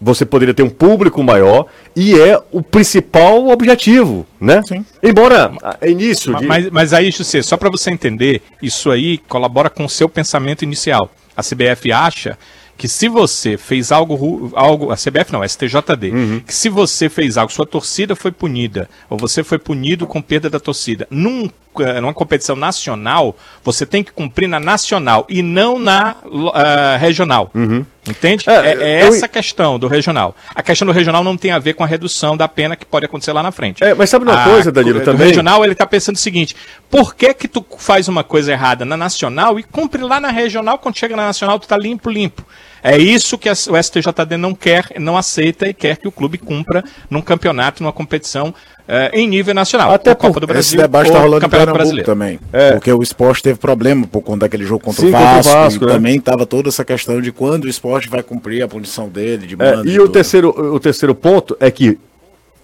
você 0.00 0.24
poderia 0.24 0.54
ter 0.54 0.62
um 0.62 0.70
público 0.70 1.22
maior 1.22 1.66
e 1.94 2.18
é 2.18 2.40
o 2.50 2.62
principal 2.62 3.48
objetivo, 3.48 4.26
né? 4.40 4.62
Sim. 4.66 4.82
Embora 5.02 5.52
é 5.78 5.90
início. 5.90 6.34
De... 6.34 6.46
Mas, 6.46 6.70
mas 6.70 6.94
aí, 6.94 7.10
José, 7.10 7.42
só 7.42 7.58
para 7.58 7.68
você 7.68 7.90
entender, 7.90 8.40
isso 8.62 8.90
aí 8.90 9.18
colabora 9.18 9.68
com 9.68 9.84
o 9.84 9.90
seu 9.90 10.08
pensamento 10.08 10.62
inicial. 10.62 11.10
A 11.36 11.42
CBF 11.42 11.92
acha 11.92 12.38
que 12.82 12.88
se 12.88 13.08
você 13.08 13.56
fez 13.56 13.92
algo, 13.92 14.50
algo 14.56 14.90
a 14.90 14.96
CBF 14.96 15.32
não, 15.32 15.40
a 15.40 15.46
STJD, 15.48 16.10
uhum. 16.10 16.40
que 16.44 16.52
se 16.52 16.68
você 16.68 17.08
fez 17.08 17.38
algo, 17.38 17.52
sua 17.52 17.64
torcida 17.64 18.16
foi 18.16 18.32
punida, 18.32 18.90
ou 19.08 19.16
você 19.16 19.44
foi 19.44 19.56
punido 19.56 20.04
com 20.04 20.20
perda 20.20 20.50
da 20.50 20.58
torcida, 20.58 21.06
num, 21.08 21.48
eh, 21.78 22.00
numa 22.00 22.12
competição 22.12 22.56
nacional, 22.56 23.36
você 23.62 23.86
tem 23.86 24.02
que 24.02 24.10
cumprir 24.10 24.48
na 24.48 24.58
nacional 24.58 25.24
e 25.28 25.42
não 25.42 25.78
na 25.78 26.16
uh, 26.24 26.98
regional. 26.98 27.52
Uhum. 27.54 27.86
Entende? 28.08 28.50
É, 28.50 28.52
é, 28.52 28.82
é 28.82 29.00
essa 29.02 29.26
a 29.26 29.28
questão 29.28 29.78
do 29.78 29.86
regional. 29.86 30.34
A 30.52 30.60
questão 30.60 30.84
do 30.84 30.92
regional 30.92 31.22
não 31.22 31.36
tem 31.36 31.52
a 31.52 31.60
ver 31.60 31.74
com 31.74 31.84
a 31.84 31.86
redução 31.86 32.36
da 32.36 32.48
pena 32.48 32.74
que 32.74 32.84
pode 32.84 33.06
acontecer 33.06 33.32
lá 33.32 33.44
na 33.44 33.52
frente. 33.52 33.84
É, 33.84 33.94
mas 33.94 34.10
sabe 34.10 34.24
uma 34.24 34.42
a, 34.42 34.44
coisa, 34.44 34.72
Danilo, 34.72 35.02
também? 35.02 35.24
O 35.26 35.28
regional, 35.28 35.62
ele 35.62 35.74
está 35.74 35.86
pensando 35.86 36.16
o 36.16 36.18
seguinte, 36.18 36.56
por 36.90 37.14
que 37.14 37.32
que 37.32 37.46
tu 37.46 37.64
faz 37.78 38.08
uma 38.08 38.24
coisa 38.24 38.50
errada 38.50 38.84
na 38.84 38.96
nacional 38.96 39.56
e 39.56 39.62
cumpre 39.62 40.02
lá 40.02 40.18
na 40.18 40.32
regional, 40.32 40.80
quando 40.80 40.98
chega 40.98 41.14
na 41.14 41.26
nacional 41.26 41.60
tu 41.60 41.68
tá 41.68 41.78
limpo, 41.78 42.10
limpo? 42.10 42.44
É 42.82 42.98
isso 42.98 43.38
que 43.38 43.48
o 43.48 43.54
STJD 43.54 44.36
não 44.36 44.54
quer, 44.54 44.86
não 44.98 45.16
aceita 45.16 45.68
e 45.68 45.74
quer 45.74 45.96
que 45.96 46.08
o 46.08 46.12
clube 46.12 46.36
cumpra 46.36 46.82
num 47.08 47.22
campeonato, 47.22 47.80
numa 47.80 47.92
competição 47.92 48.52
é, 48.88 49.10
em 49.12 49.28
nível 49.28 49.54
nacional. 49.54 49.92
Até 49.92 50.12
Copa 50.14 50.40
do 50.40 50.46
Brasil, 50.48 50.60
esse 50.60 50.76
debate 50.76 51.06
está 51.06 51.20
rolando 51.20 51.40
Campeonato 51.40 51.72
Brasileiro 51.72 52.04
também. 52.04 52.40
É. 52.52 52.72
Porque 52.72 52.92
o 52.92 53.00
esporte 53.00 53.42
teve 53.42 53.58
problema 53.58 54.04
por 54.06 54.20
conta 54.20 54.40
daquele 54.40 54.64
jogo 54.64 54.84
contra 54.84 55.00
Sim, 55.00 55.08
o 55.08 55.12
Vasco. 55.12 55.34
Contra 55.36 55.50
o 55.50 55.62
Vasco 55.62 55.86
né? 55.86 55.92
Também 55.92 56.16
estava 56.16 56.44
toda 56.44 56.68
essa 56.68 56.84
questão 56.84 57.20
de 57.20 57.30
quando 57.30 57.64
o 57.64 57.68
esporte 57.68 58.08
vai 58.08 58.22
cumprir 58.22 58.62
a 58.62 58.68
punição 58.68 59.08
dele, 59.08 59.46
de 59.46 59.56
é, 59.62 59.82
E, 59.84 59.94
e 59.94 60.00
o 60.00 60.08
terceiro, 60.08 60.48
o 60.50 60.80
terceiro 60.80 61.14
ponto 61.14 61.56
é 61.60 61.70
que, 61.70 61.98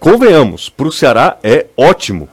convenhamos, 0.01 0.69
para 0.69 0.89
o 0.89 0.93
Ceará 0.93 1.39
é 1.45 1.67
ótimo. 1.77 2.29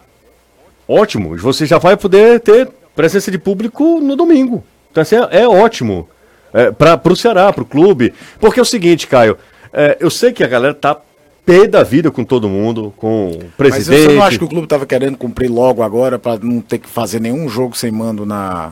Ótimo. 0.87 1.37
Você 1.37 1.67
já 1.67 1.77
vai 1.77 1.95
poder 1.95 2.39
ter 2.39 2.67
presença 2.95 3.29
de 3.29 3.37
público 3.37 3.99
no 3.99 4.15
domingo. 4.15 4.63
Então, 4.91 5.01
assim, 5.01 5.15
é, 5.15 5.41
é 5.41 5.47
ótimo 5.47 6.09
é, 6.55 6.71
para 6.71 7.11
o 7.11 7.15
Ceará, 7.15 7.51
para 7.51 7.63
o 7.63 7.65
clube. 7.65 8.13
Porque 8.39 8.59
é 8.59 8.63
o 8.63 8.65
seguinte, 8.65 9.05
Caio, 9.05 9.37
é, 9.73 9.97
eu 9.99 10.09
sei 10.09 10.31
que 10.31 10.43
a 10.43 10.47
galera 10.47 10.73
tá 10.73 10.97
pé 11.45 11.67
da 11.67 11.83
vida 11.83 12.09
com 12.09 12.23
todo 12.23 12.47
mundo, 12.47 12.93
com 12.95 13.31
o 13.31 13.39
presidente. 13.57 13.89
Mas 13.91 14.07
você 14.07 14.15
não 14.15 14.23
acha 14.23 14.37
que 14.37 14.43
o 14.45 14.47
clube 14.47 14.63
estava 14.63 14.85
querendo 14.85 15.17
cumprir 15.17 15.51
logo 15.51 15.83
agora 15.83 16.17
para 16.17 16.39
não 16.41 16.61
ter 16.61 16.79
que 16.79 16.89
fazer 16.89 17.19
nenhum 17.19 17.49
jogo 17.49 17.77
sem 17.77 17.91
mando 17.91 18.25
na 18.25 18.71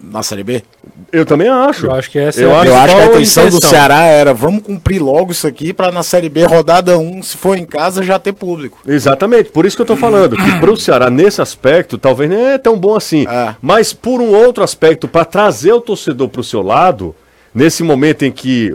na 0.00 0.22
Série 0.22 0.44
B? 0.44 0.62
Eu 1.10 1.26
também 1.26 1.48
acho. 1.48 1.86
Eu 1.86 1.94
acho 1.94 2.10
que 2.10 2.18
essa 2.18 2.40
eu, 2.40 2.50
é 2.50 2.56
acho, 2.56 2.68
eu 2.68 2.76
acho 2.76 2.94
que 2.94 3.00
a 3.00 3.06
intenção 3.06 3.50
do 3.50 3.64
Ceará 3.64 4.04
era 4.04 4.32
vamos 4.32 4.62
cumprir 4.62 5.02
logo 5.02 5.32
isso 5.32 5.46
aqui 5.46 5.72
para 5.72 5.90
na 5.90 6.02
Série 6.02 6.28
B 6.28 6.44
rodada 6.44 6.98
1, 6.98 7.22
se 7.22 7.36
for 7.36 7.56
em 7.56 7.64
casa 7.64 8.02
já 8.02 8.18
ter 8.18 8.32
público. 8.32 8.78
Exatamente, 8.86 9.50
por 9.50 9.66
isso 9.66 9.76
que 9.76 9.82
eu 9.82 9.86
tô 9.86 9.96
falando 9.96 10.36
que 10.36 10.58
para 10.60 10.70
o 10.70 10.76
Ceará 10.76 11.10
nesse 11.10 11.40
aspecto 11.40 11.98
talvez 11.98 12.30
nem 12.30 12.52
é 12.52 12.58
tão 12.58 12.78
bom 12.78 12.94
assim, 12.94 13.26
é. 13.28 13.54
mas 13.60 13.92
por 13.92 14.20
um 14.20 14.34
outro 14.34 14.62
aspecto 14.62 15.08
para 15.08 15.24
trazer 15.24 15.72
o 15.72 15.80
torcedor 15.80 16.28
para 16.28 16.40
o 16.40 16.44
seu 16.44 16.62
lado, 16.62 17.14
nesse 17.54 17.82
momento 17.82 18.24
em 18.24 18.30
que 18.30 18.72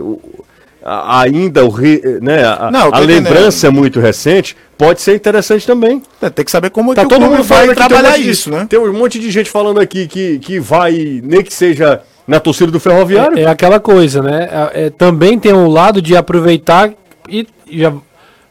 ainda 0.84 1.64
o 1.64 1.74
né, 2.20 2.44
a, 2.44 2.70
Não, 2.70 2.92
a 2.92 2.98
lembrança 2.98 3.66
é 3.66 3.70
muito 3.70 3.98
recente, 4.00 4.54
pode 4.76 5.00
ser 5.00 5.14
interessante 5.14 5.66
também. 5.66 6.02
É, 6.20 6.28
tem 6.28 6.44
que 6.44 6.50
saber 6.50 6.70
como 6.70 6.94
tá 6.94 7.02
que 7.02 7.08
todo 7.08 7.22
mundo 7.22 7.42
vai 7.42 7.74
trabalhar 7.74 8.18
um 8.18 8.20
isso, 8.20 8.50
de, 8.50 8.56
né? 8.56 8.66
Tem 8.68 8.78
um 8.78 8.92
monte 8.92 9.18
de 9.18 9.30
gente 9.30 9.50
falando 9.50 9.80
aqui 9.80 10.06
que, 10.06 10.38
que 10.38 10.60
vai, 10.60 11.22
nem 11.24 11.42
que 11.42 11.52
seja 11.52 12.02
na 12.26 12.38
torcida 12.38 12.70
do 12.70 12.78
Ferroviário. 12.78 13.38
É, 13.38 13.42
é 13.42 13.46
aquela 13.46 13.80
coisa, 13.80 14.22
né? 14.22 14.48
É, 14.74 14.86
é 14.86 14.90
também 14.90 15.38
tem 15.38 15.54
um 15.54 15.68
lado 15.68 16.02
de 16.02 16.14
aproveitar 16.14 16.92
e 17.28 17.46
já, 17.70 17.92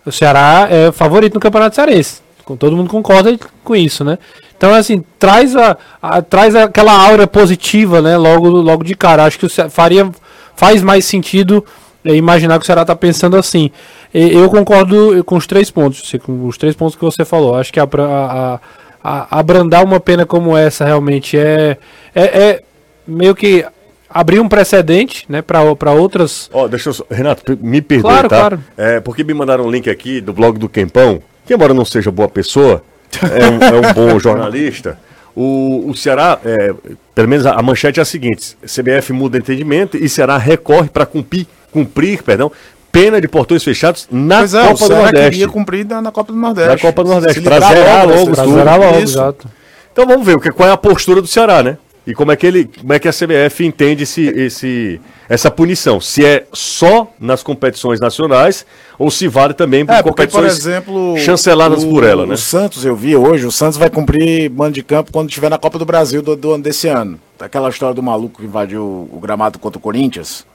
o 0.04 0.12
Ceará 0.12 0.68
é 0.70 0.92
favorito 0.92 1.36
no 1.36 1.40
Campeonato 1.40 1.76
Cearense. 1.76 2.24
Todo 2.60 2.76
mundo 2.76 2.90
concorda 2.90 3.38
com 3.64 3.76
isso, 3.76 4.04
né? 4.04 4.18
Então, 4.58 4.74
assim, 4.74 5.04
traz, 5.20 5.56
a, 5.56 5.78
a, 6.02 6.22
traz 6.22 6.56
aquela 6.56 6.92
aura 6.92 7.28
positiva, 7.28 8.02
né? 8.02 8.18
Logo, 8.18 8.50
logo 8.50 8.84
de 8.84 8.96
cara. 8.96 9.24
Acho 9.24 9.40
que 9.40 9.46
o 9.46 9.70
faria, 9.70 10.10
faz 10.56 10.82
mais 10.82 11.06
sentido 11.06 11.64
é 12.06 12.16
imaginar 12.16 12.58
que 12.60 12.64
o 12.64 12.66
Ceará 12.66 12.84
tá 12.86 12.96
pensando 12.96 13.38
assim. 13.38 13.72
Eu 14.14 14.50
concordo 14.50 15.24
com 15.24 15.36
os 15.36 15.48
três 15.48 15.70
pontos, 15.72 16.12
com 16.26 16.48
os 16.48 16.58
três 16.58 16.76
pontos 16.76 16.96
que 16.96 17.02
você 17.04 17.24
falou. 17.26 17.56
Acho 17.56 17.72
que 17.74 17.80
a, 17.80 17.84
a, 17.98 18.60
a- 19.04 19.40
abrandar 19.40 19.84
uma 19.84 20.00
pena 20.00 20.26
como 20.26 20.56
essa 20.58 20.86
realmente 20.86 21.38
é, 21.38 21.78
é, 22.14 22.22
é 22.24 22.62
meio 23.08 23.34
que 23.36 23.66
abrir 24.10 24.40
um 24.40 24.48
precedente, 24.48 25.26
né, 25.28 25.42
para 25.42 25.92
outras. 25.92 26.50
Ó, 26.54 26.68
deixa 26.68 26.90
eu 26.90 26.94
só... 26.94 27.04
Renato, 27.10 27.58
me 27.62 27.82
perdoe, 27.82 28.12
Claro, 28.12 28.30
tá? 28.30 28.38
claro. 28.38 28.60
É, 28.78 29.00
porque 29.00 29.24
me 29.24 29.34
mandaram 29.34 29.66
um 29.66 29.72
link 29.72 29.90
aqui 29.90 30.22
do 30.22 30.32
blog 30.34 30.60
do 30.60 30.70
Quempão, 30.70 31.20
que 31.46 31.54
embora 31.54 31.74
não 31.74 31.84
seja 31.84 32.12
boa 32.12 32.30
pessoa, 32.30 32.84
é 33.22 33.50
um, 33.50 33.78
é 33.86 33.90
um 33.90 33.94
bom 33.94 34.20
jornalista. 34.20 35.00
O, 35.36 35.90
o 35.90 35.96
Ceará, 35.96 36.40
é, 36.46 36.74
pelo 37.16 37.28
menos 37.28 37.46
a, 37.46 37.54
a 37.54 37.62
manchete 37.62 38.00
é 38.00 38.04
a 38.04 38.06
seguinte: 38.06 38.56
CBF 38.66 39.12
muda 39.14 39.38
entendimento 39.38 39.98
e 39.98 40.08
Ceará 40.08 40.38
recorre 40.38 40.90
para 40.90 41.06
cumprir, 41.06 41.48
cumprir, 41.72 42.22
perdão, 42.22 42.52
pena 42.92 43.20
de 43.20 43.28
portões 43.28 43.64
fechados 43.64 44.08
na 44.12 44.40
Pois 44.40 44.54
é, 44.54 44.62
o 44.64 44.68
Copa 44.74 44.90
do 44.90 44.96
Nordeste. 44.96 45.30
queria 45.32 45.48
cumprir 45.50 45.86
na, 45.86 46.02
na 46.02 46.12
Copa 46.12 46.32
do 46.32 46.38
Nordeste. 46.38 46.70
Na 46.70 46.78
Copa 46.78 47.04
do 47.04 47.10
Nordeste, 47.10 47.40
livrar 47.40 47.62
zerar 47.62 48.08
dessa 48.08 48.20
logo, 48.20 48.36
Pra 48.36 48.46
zerar 48.46 48.80
logo, 48.80 48.98
Isso. 49.00 49.14
exato. 49.18 49.48
Então 49.92 50.06
vamos 50.06 50.26
ver 50.26 50.36
o 50.36 50.40
que, 50.40 50.52
qual 50.52 50.70
é 50.70 50.72
a 50.72 50.78
postura 50.78 51.22
do 51.22 51.28
Ceará, 51.28 51.64
né? 51.64 51.78
E 52.06 52.14
como 52.14 52.34
é 52.34 52.36
que 52.36 52.46
ele, 52.46 52.66
como 52.80 52.92
é 52.92 53.00
que 53.00 53.08
a 53.08 53.14
CBF 53.14 53.66
entende 53.66 54.04
esse, 54.04 54.24
esse, 54.24 55.00
essa 55.30 55.50
punição? 55.50 56.02
Se 56.02 56.26
é 56.26 56.46
só 56.52 57.10
nas 57.18 57.42
competições 57.42 58.00
nacionais 58.02 58.66
ou 59.00 59.10
se 59.10 59.26
vale 59.28 59.54
também 59.54 59.86
para 59.86 60.00
É, 60.00 60.04
porque, 60.04 60.28
por 60.28 60.32
competições 60.42 60.60
exemplo, 60.60 61.16
chanceladas 61.18 61.84
o, 61.86 61.90
por 61.90 62.04
ela, 62.04 62.26
né? 62.26 62.34
O 62.34 62.38
Santos, 62.38 62.84
eu 62.84 62.94
vi 62.94 63.16
hoje, 63.16 63.46
o 63.46 63.52
Santos 63.52 63.78
vai 63.78 63.90
cumprir 63.90 64.50
mando 64.50 64.74
de 64.74 64.84
campo 64.84 65.14
quando 65.14 65.30
estiver 65.30 65.50
na 65.50 65.58
Copa 65.58 65.80
do 65.80 65.86
Brasil 65.86 66.22
do, 66.22 66.36
do 66.36 66.52
ano 66.52 66.64
desse 66.64 66.90
ano. 66.90 67.18
Aquela 67.40 67.70
história 67.70 67.96
do 67.96 68.04
maluco 68.04 68.42
que 68.42 68.46
invadiu 68.48 68.84
o 69.10 69.20
gramado 69.22 69.58
contra 69.58 69.78
o 69.78 69.82
Corinthians, 69.82 70.46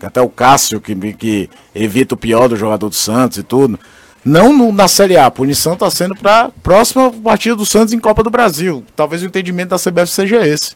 que 0.00 0.06
até 0.06 0.20
o 0.20 0.28
Cássio, 0.28 0.80
que, 0.80 0.94
que 1.14 1.48
evita 1.72 2.14
o 2.14 2.18
pior 2.18 2.48
do 2.48 2.56
jogador 2.56 2.88
do 2.88 2.94
Santos 2.96 3.38
e 3.38 3.42
tudo. 3.44 3.78
Não 4.24 4.52
no- 4.52 4.72
na 4.72 4.88
Série 4.88 5.16
A, 5.16 5.26
a 5.26 5.30
punição 5.30 5.74
está 5.74 5.88
sendo 5.88 6.16
para 6.16 6.50
próxima 6.64 7.12
partida 7.12 7.54
do 7.54 7.64
Santos 7.64 7.94
em 7.94 7.98
Copa 8.00 8.24
do 8.24 8.30
Brasil. 8.30 8.82
Talvez 8.96 9.22
o 9.22 9.26
entendimento 9.26 9.68
da 9.68 9.78
CBF 9.78 10.08
seja 10.10 10.44
esse. 10.44 10.74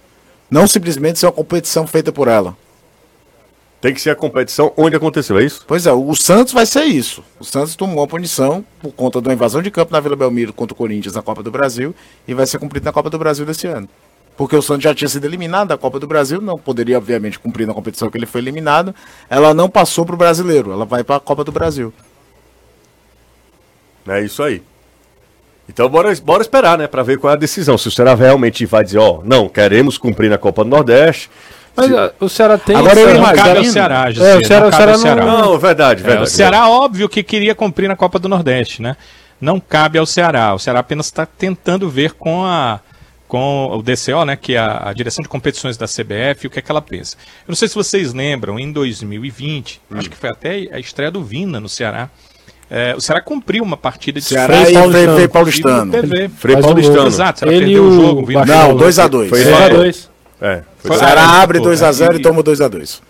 Não 0.50 0.66
simplesmente 0.66 1.18
ser 1.18 1.26
uma 1.26 1.32
competição 1.32 1.86
feita 1.86 2.10
por 2.10 2.26
ela. 2.26 2.56
Tem 3.80 3.94
que 3.94 4.00
ser 4.00 4.10
a 4.10 4.16
competição 4.16 4.72
onde 4.76 4.94
aconteceu, 4.94 5.38
é 5.38 5.44
isso? 5.44 5.64
Pois 5.66 5.86
é, 5.86 5.92
o 5.92 6.14
Santos 6.14 6.52
vai 6.52 6.66
ser 6.66 6.84
isso. 6.84 7.24
O 7.38 7.44
Santos 7.44 7.74
tomou 7.74 8.04
a 8.04 8.06
punição 8.06 8.62
por 8.78 8.92
conta 8.92 9.22
de 9.22 9.28
uma 9.28 9.34
invasão 9.34 9.62
de 9.62 9.70
campo 9.70 9.92
na 9.92 10.00
Vila 10.00 10.16
Belmiro 10.16 10.52
contra 10.52 10.74
o 10.74 10.76
Corinthians 10.76 11.14
na 11.14 11.22
Copa 11.22 11.42
do 11.42 11.50
Brasil 11.50 11.94
e 12.28 12.34
vai 12.34 12.46
ser 12.46 12.58
cumprido 12.58 12.84
na 12.84 12.92
Copa 12.92 13.08
do 13.08 13.18
Brasil 13.18 13.46
desse 13.46 13.66
ano. 13.66 13.88
Porque 14.36 14.54
o 14.54 14.60
Santos 14.60 14.84
já 14.84 14.94
tinha 14.94 15.08
sido 15.08 15.24
eliminado 15.24 15.68
da 15.68 15.78
Copa 15.78 15.98
do 15.98 16.06
Brasil, 16.06 16.42
não 16.42 16.58
poderia, 16.58 16.98
obviamente, 16.98 17.38
cumprir 17.38 17.66
na 17.66 17.72
competição 17.72 18.10
que 18.10 18.18
ele 18.18 18.26
foi 18.26 18.42
eliminado. 18.42 18.94
Ela 19.30 19.54
não 19.54 19.68
passou 19.68 20.04
para 20.04 20.14
o 20.14 20.18
brasileiro, 20.18 20.72
ela 20.72 20.84
vai 20.84 21.02
para 21.02 21.16
a 21.16 21.20
Copa 21.20 21.42
do 21.42 21.52
Brasil. 21.52 21.92
É 24.06 24.22
isso 24.22 24.42
aí. 24.42 24.62
Então 25.72 25.88
bora, 25.88 26.12
bora 26.22 26.42
esperar, 26.42 26.76
né, 26.76 26.86
para 26.86 27.02
ver 27.02 27.18
qual 27.18 27.30
é 27.32 27.34
a 27.36 27.38
decisão. 27.38 27.78
Se 27.78 27.88
o 27.88 27.90
Ceará 27.90 28.14
realmente 28.14 28.66
vai 28.66 28.82
dizer, 28.84 28.98
ó, 28.98 29.20
não, 29.24 29.48
queremos 29.48 29.96
cumprir 29.96 30.28
na 30.28 30.36
Copa 30.36 30.64
do 30.64 30.70
Nordeste. 30.70 31.30
Mas 31.76 31.86
Se- 31.86 32.12
o 32.20 32.28
Ceará 32.28 32.58
tem. 32.58 32.74
Agora 32.76 32.98
eu 32.98 33.06
Ceará- 33.06 33.20
Não 33.20 33.34
cabe 33.34 33.58
ao 33.58 33.64
Ceará, 33.64 34.08
É, 34.08 34.12
José, 34.12 34.36
o 34.38 34.44
Ceará- 34.44 34.60
não 34.60 34.68
o 34.70 34.92
ao 34.92 34.98
Ceará 34.98 35.24
não- 35.26 35.38
Não, 35.52 35.58
verdade, 35.58 36.00
É, 36.02 36.04
verdade. 36.04 36.26
o 36.28 36.30
Ceará, 36.30 36.68
óbvio 36.68 37.08
que 37.08 37.22
queria 37.22 37.54
cumprir 37.54 37.88
na 37.88 37.94
Copa 37.96 38.18
do 38.18 38.28
Nordeste, 38.28 38.82
né? 38.82 38.96
Não 39.40 39.60
cabe 39.60 39.96
ao 39.98 40.04
Ceará. 40.04 40.52
O 40.52 40.58
Ceará 40.58 40.80
apenas 40.80 41.06
está 41.06 41.24
tentando 41.24 41.88
ver 41.88 42.12
com 42.12 42.44
a 42.44 42.80
com 43.28 43.68
o 43.70 43.80
DCO, 43.80 44.24
né, 44.24 44.34
que 44.34 44.56
é 44.56 44.58
a, 44.58 44.88
a 44.88 44.92
direção 44.92 45.22
de 45.22 45.28
competições 45.28 45.76
da 45.76 45.86
CBF, 45.86 46.48
o 46.48 46.50
que 46.50 46.58
é 46.58 46.62
que 46.62 46.68
ela 46.68 46.82
pensa. 46.82 47.16
Eu 47.46 47.52
não 47.52 47.54
sei 47.54 47.68
se 47.68 47.76
vocês 47.76 48.12
lembram, 48.12 48.58
em 48.58 48.72
2020, 48.72 49.80
Hum. 49.88 49.96
acho 50.00 50.10
que 50.10 50.16
foi 50.16 50.30
até 50.30 50.68
a 50.72 50.80
estreia 50.80 51.12
do 51.12 51.22
Vina 51.22 51.60
no 51.60 51.68
Ceará. 51.68 52.10
É, 52.70 52.94
o 52.96 53.00
Ceará 53.00 53.20
cumpriu 53.20 53.64
uma 53.64 53.76
partida 53.76 54.20
de 54.20 54.24
Ceará 54.26 54.64
Frei 54.64 54.72
e 54.74 54.74
Paulistano. 54.74 54.92
Frei, 54.92 55.08
Frei 55.08 55.28
Paulistano. 55.28 55.92
Frei 56.38 56.56
um 56.56 56.60
Paulistano. 56.62 57.06
Exato, 57.08 57.38
Ceará 57.40 57.52
Ele 57.54 57.64
perdeu 57.66 57.84
e 57.84 57.88
o 57.88 57.92
jogo. 57.92 58.20
o. 58.38 58.46
Não, 58.46 58.76
2x2. 58.76 59.28
Foi 59.28 59.42
Dois 59.44 59.48
a 59.48 59.64
É. 59.64 59.68
dois. 59.70 60.10
É, 60.40 60.62
foi- 60.78 60.96
Ceará 60.98 61.22
Ah, 61.24 61.42
abre 61.42 61.58
pô, 61.58 61.64
2x0 61.66 62.12
é, 62.14 62.16
e 62.16 62.22
toma 62.22 62.42
2x2. 62.42 63.02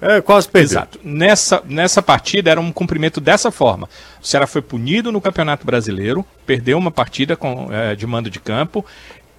é, 0.00 0.20
quase 0.20 0.48
perdeu. 0.48 0.70
Exato. 0.70 1.00
Nessa, 1.02 1.62
nessa 1.68 2.00
partida 2.02 2.50
era 2.50 2.60
um 2.60 2.70
cumprimento 2.70 3.20
dessa 3.20 3.50
forma. 3.50 3.88
O 4.22 4.26
Ceará 4.26 4.46
foi 4.46 4.62
punido 4.62 5.10
no 5.10 5.20
Campeonato 5.20 5.66
Brasileiro, 5.66 6.24
perdeu 6.46 6.76
uma 6.78 6.90
partida 6.90 7.34
com, 7.36 7.68
eh, 7.72 7.94
de 7.96 8.06
mando 8.06 8.28
de 8.30 8.38
campo 8.38 8.84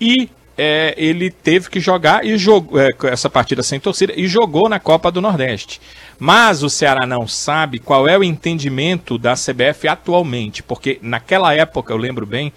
e 0.02 0.30
eh, 0.58 0.94
ele 0.98 1.30
teve 1.30 1.70
que 1.70 1.80
jogar 1.80 2.26
e 2.26 2.38
jogou 2.38 2.80
eh, 2.80 2.90
essa 3.04 3.30
partida 3.30 3.62
sem 3.62 3.80
torcida 3.80 4.14
e 4.16 4.28
jogou 4.28 4.68
na 4.68 4.80
Copa 4.80 5.12
do 5.12 5.22
Nordeste. 5.22 5.80
Mas 6.20 6.64
o 6.64 6.70
Ceará 6.70 7.06
não 7.06 7.28
sabe 7.28 7.80
qual 7.80 8.08
é 8.08 8.18
o 8.18 8.24
entendimento 8.24 9.18
da 9.18 9.34
CBF 9.34 9.88
atualmente, 9.88 10.64
porque 10.64 11.00
naquela 11.02 11.54
época, 11.54 11.94
eu 11.94 11.98
lembro 11.98 12.26
bem, 12.26 12.52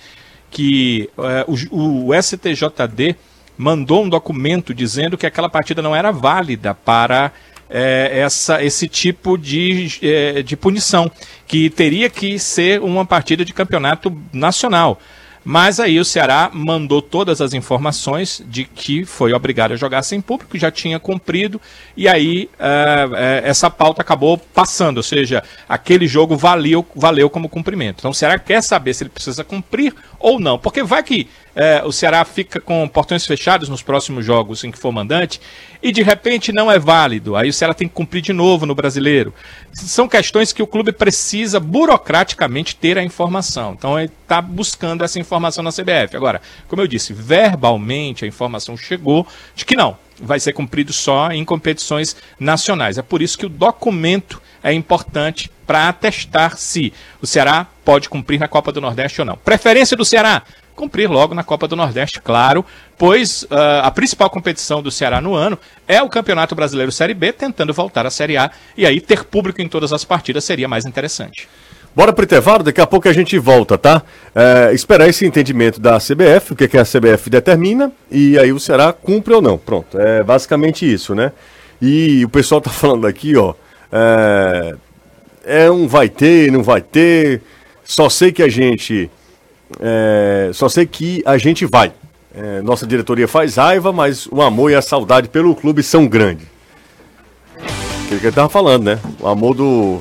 que 0.51 1.09
eh, 1.19 1.45
o, 1.71 2.09
o 2.09 2.23
STJD 2.23 3.17
mandou 3.57 4.05
um 4.05 4.09
documento 4.09 4.73
dizendo 4.73 5.19
que 5.19 5.27
aquela 5.27 5.49
partida 5.49 5.83
não 5.83 5.95
era 5.95 6.11
válida 6.11 6.75
para 6.75 7.31
eh, 7.69 8.21
essa, 8.21 8.65
esse 8.65 8.89
tipo 8.89 9.39
de, 9.39 9.99
eh, 10.03 10.43
de 10.43 10.57
punição, 10.57 11.11
que 11.47 11.71
teria 11.71 12.11
que 12.11 12.39
ser 12.39 12.81
uma 12.81 13.07
partida 13.07 13.45
de 13.45 13.53
campeonato 13.53 14.13
nacional. 14.33 14.99
Mas 15.45 15.81
aí 15.81 15.99
o 15.99 16.05
Ceará 16.05 16.51
mandou 16.53 17.01
todas 17.01 17.41
as 17.41 17.55
informações 17.55 18.43
de 18.47 18.65
que 18.65 19.07
foi 19.07 19.33
obrigado 19.33 19.73
a 19.73 19.77
jogar 19.77 20.03
sem 20.03 20.21
público, 20.21 20.59
já 20.59 20.71
tinha 20.71 21.01
cumprido, 21.01 21.61
e 21.97 22.07
aí 22.07 22.51
eh, 22.59 23.09
eh, 23.15 23.43
essa 23.45 23.71
pauta 23.71 24.03
acabou 24.03 24.37
passando, 24.37 24.99
ou 24.99 25.03
seja, 25.03 25.43
aquele 25.67 26.07
jogo 26.07 26.37
valeu, 26.37 26.87
valeu 26.95 27.31
como 27.31 27.49
cumprimento. 27.49 28.01
Então 28.01 28.11
o 28.11 28.15
Ceará 28.15 28.39
quer 28.39 28.63
saber 28.63 28.93
se 28.93 29.03
ele 29.03 29.11
precisa 29.11 29.43
cumprir 29.43 29.95
ou 30.19 30.39
não, 30.39 30.59
porque 30.59 30.83
vai 30.83 31.03
que 31.03 31.27
eh, 31.55 31.83
o 31.85 31.93
Ceará 31.93 32.25
fica 32.25 32.61
com 32.61 32.87
portões 32.89 33.27
fechados 33.27 33.69
nos 33.69 33.83
próximos 33.83 34.25
jogos 34.25 34.65
em 34.65 34.71
que 34.71 34.79
for 34.79 34.93
mandante, 34.93 35.41
e 35.83 35.93
de 35.93 36.03
repente 36.03 36.53
não 36.53 36.71
é 36.71 36.79
válido, 36.79 37.37
aí 37.37 37.49
o 37.49 37.53
Ceará 37.53 37.75
tem 37.75 37.89
que 37.89 37.95
cumprir 37.95 38.21
de 38.21 38.33
novo 38.33 38.67
no 38.67 38.75
brasileiro. 38.75 39.35
São 39.73 40.09
questões 40.09 40.53
que 40.53 40.63
o 40.63 40.67
clube 40.67 40.93
precisa 40.93 41.59
burocraticamente 41.59 42.77
ter 42.77 42.99
a 42.99 43.03
informação. 43.03 43.75
Então 43.77 43.99
ele 43.99 44.11
está 44.23 44.41
buscando 44.43 45.05
essa 45.05 45.19
informação 45.19 45.63
na 45.63 45.71
CBF. 45.71 46.17
Agora, 46.17 46.41
como 46.69 46.83
eu 46.83 46.87
disse, 46.87 47.13
verbalmente 47.13 48.25
a 48.25 48.29
informação 48.29 48.77
chegou 48.77 49.27
de 49.55 49.65
que 49.65 49.77
não, 49.77 49.97
vai 50.21 50.39
ser 50.39 50.53
cumprido 50.53 50.93
só 50.93 51.31
em 51.31 51.45
competições 51.45 52.17
nacionais. 52.39 52.99
É 52.99 53.03
por 53.03 53.23
isso 53.23 53.39
que 53.39 53.47
o 53.47 53.49
documento 53.49 54.41
é 54.63 54.73
importante 54.73 55.51
para 55.67 55.89
atestar 55.89 56.57
se 56.57 56.93
o 57.23 57.27
Ceará 57.27 57.67
pode 57.85 58.09
cumprir 58.09 58.39
na 58.39 58.49
Copa 58.49 58.73
do 58.73 58.81
Nordeste 58.81 59.21
ou 59.21 59.25
não. 59.25 59.37
Preferência 59.37 59.97
do 59.97 60.05
Ceará? 60.05 60.43
Cumprir 60.75 61.11
logo 61.11 61.35
na 61.35 61.45
Copa 61.45 61.69
do 61.69 61.77
Nordeste, 61.77 62.21
claro, 62.21 62.65
pois 62.97 63.47
ah, 63.51 63.83
a 63.85 63.91
principal 63.91 64.31
competição 64.31 64.83
do 64.83 64.91
Ceará 64.91 65.21
no 65.21 65.35
ano 65.35 65.59
é 65.87 66.03
o 66.03 66.09
Campeonato 66.09 66.55
Brasileiro 66.55 66.91
Série 66.91 67.15
B, 67.15 67.33
tentando 67.33 67.73
voltar 67.73 68.07
à 68.07 68.11
Série 68.11 68.37
A, 68.37 68.51
e 68.77 68.87
aí 68.87 69.01
ter 69.01 69.25
público 69.25 69.61
em 69.61 69.69
todas 69.69 69.93
as 69.93 70.05
partidas 70.05 70.45
seria 70.45 70.69
mais 70.69 70.87
interessante. 70.87 71.49
Bora 71.95 72.13
pro 72.13 72.25
intervalo, 72.25 72.63
daqui 72.63 72.81
a 72.81 72.87
pouco 72.87 73.09
a 73.09 73.13
gente 73.13 73.37
volta, 73.39 73.77
tá? 73.77 74.03
É, 74.35 74.73
esperar 74.73 75.09
esse 75.09 75.27
entendimento 75.27 75.81
da 75.81 75.99
CBF, 75.99 76.53
o 76.53 76.57
que, 76.57 76.69
que 76.69 76.79
a 76.79 76.85
CBF 76.85 77.29
determina, 77.29 77.91
e 78.11 78.39
aí 78.39 78.53
o 78.53 78.61
Ceará 78.61 78.93
cumpre 78.93 79.35
ou 79.35 79.43
não. 79.43 79.59
Pronto, 79.59 79.99
é 79.99 80.23
basicamente 80.23 80.91
isso, 80.91 81.15
né? 81.15 81.33
E 81.83 82.25
o 82.25 82.29
pessoal 82.29 82.61
tá 82.61 82.71
falando 82.71 83.07
aqui, 83.07 83.37
ó. 83.37 83.55
É, 83.91 84.75
é 85.45 85.71
um 85.71 85.89
vai 85.89 86.09
ter, 86.09 86.53
não 86.53 86.63
vai 86.63 86.81
ter. 86.81 87.43
Só 87.85 88.09
sei 88.09 88.31
que 88.31 88.43
a 88.43 88.49
gente. 88.49 89.11
é, 89.81 90.51
só 90.53 90.69
sei 90.69 90.87
que 90.87 91.23
a 91.27 91.37
gente 91.39 91.67
vai. 91.67 91.93
É, 92.33 92.63
nossa 92.63 92.87
diretoria 92.87 93.27
faz 93.27 93.57
raiva, 93.57 93.93
mas 93.93 94.29
o 94.31 94.41
amor 94.41 94.71
e 94.71 94.77
a 94.77 94.83
saudade 94.83 95.29
pelo 95.29 95.57
clube 95.57 95.83
são 95.83 96.07
grandes. 96.07 96.47
Aquilo 98.05 98.21
que 98.21 98.27
ele 98.27 98.37
tava 98.37 98.49
falando, 98.49 98.85
né? 98.85 99.01
O 99.19 99.27
amor 99.27 99.55
do, 99.57 100.01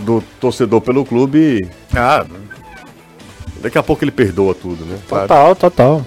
do 0.00 0.22
torcedor 0.40 0.80
pelo 0.80 1.04
clube. 1.04 1.68
Ah, 1.94 2.24
Daqui 3.60 3.78
a 3.78 3.82
pouco 3.82 4.04
ele 4.04 4.10
perdoa 4.10 4.54
tudo, 4.54 4.84
né? 4.84 4.98
Total, 5.08 5.56
total. 5.56 6.06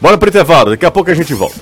Bora 0.00 0.18
pro 0.18 0.28
intervalo, 0.28 0.70
daqui 0.70 0.84
a 0.84 0.90
pouco 0.90 1.10
a 1.10 1.14
gente 1.14 1.32
volta. 1.32 1.60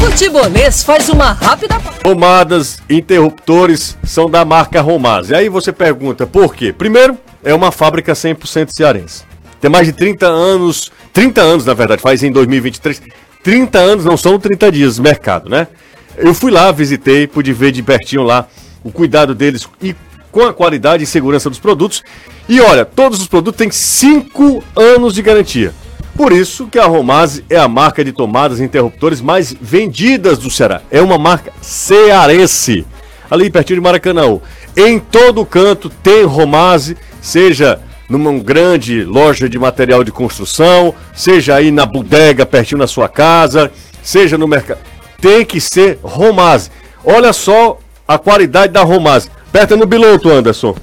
Futebolês 0.00 0.82
faz 0.82 1.08
uma 1.08 1.32
rápida. 1.32 1.76
Romadas, 2.04 2.82
interruptores 2.88 3.96
são 4.04 4.30
da 4.30 4.44
marca 4.44 4.80
Romaz. 4.80 5.30
E 5.30 5.34
aí 5.34 5.48
você 5.48 5.72
pergunta 5.72 6.26
por 6.26 6.54
quê? 6.54 6.72
Primeiro, 6.72 7.18
é 7.44 7.54
uma 7.54 7.70
fábrica 7.70 8.12
100% 8.12 8.70
cearense. 8.70 9.24
Tem 9.60 9.70
mais 9.70 9.86
de 9.86 9.92
30 9.92 10.26
anos, 10.26 10.90
30 11.12 11.40
anos 11.40 11.66
na 11.66 11.74
verdade, 11.74 12.02
faz 12.02 12.22
em 12.22 12.30
2023. 12.32 13.02
30 13.42 13.78
anos 13.78 14.04
não 14.04 14.16
são 14.16 14.38
30 14.38 14.72
dias 14.72 14.96
de 14.96 15.02
mercado, 15.02 15.48
né? 15.48 15.68
Eu 16.16 16.34
fui 16.34 16.50
lá, 16.50 16.72
visitei, 16.72 17.26
pude 17.26 17.52
ver 17.52 17.72
de 17.72 17.82
pertinho 17.82 18.22
lá 18.22 18.48
o 18.82 18.90
cuidado 18.90 19.34
deles 19.34 19.68
e 19.82 19.94
com 20.32 20.42
a 20.44 20.52
qualidade 20.52 21.02
e 21.02 21.06
segurança 21.06 21.48
dos 21.48 21.58
produtos. 21.58 22.02
E 22.48 22.60
olha, 22.60 22.84
todos 22.84 23.20
os 23.20 23.26
produtos 23.26 23.58
têm 23.58 23.70
5 23.70 24.62
anos 24.76 25.14
de 25.14 25.22
garantia. 25.22 25.74
Por 26.16 26.32
isso 26.32 26.66
que 26.68 26.78
a 26.78 26.86
Romase 26.86 27.44
é 27.50 27.56
a 27.56 27.68
marca 27.68 28.04
de 28.04 28.12
tomadas 28.12 28.58
e 28.58 28.64
interruptores 28.64 29.20
mais 29.20 29.54
vendidas 29.60 30.38
do 30.38 30.50
Ceará. 30.50 30.80
É 30.90 31.00
uma 31.02 31.18
marca 31.18 31.52
cearense. 31.60 32.86
Ali 33.30 33.50
pertinho 33.50 33.78
de 33.78 33.82
Maracanã. 33.82 34.38
Em 34.76 34.98
todo 34.98 35.44
canto 35.44 35.90
tem 35.90 36.24
Romase, 36.24 36.96
seja 37.20 37.80
numa 38.08 38.32
grande 38.38 39.04
loja 39.04 39.48
de 39.48 39.58
material 39.58 40.04
de 40.04 40.12
construção, 40.12 40.94
seja 41.14 41.56
aí 41.56 41.70
na 41.70 41.84
bodega 41.84 42.46
pertinho 42.46 42.78
da 42.78 42.86
sua 42.86 43.08
casa, 43.08 43.70
seja 44.02 44.38
no 44.38 44.46
mercado. 44.46 44.78
Tem 45.20 45.44
que 45.44 45.60
ser 45.60 45.98
Romase. 46.02 46.70
Olha 47.04 47.32
só 47.32 47.78
a 48.06 48.18
qualidade 48.18 48.72
da 48.72 48.82
Romase. 48.82 49.30
Aperta 49.48 49.76
no 49.76 49.88
piloto, 49.88 50.30
Anderson. 50.30 50.74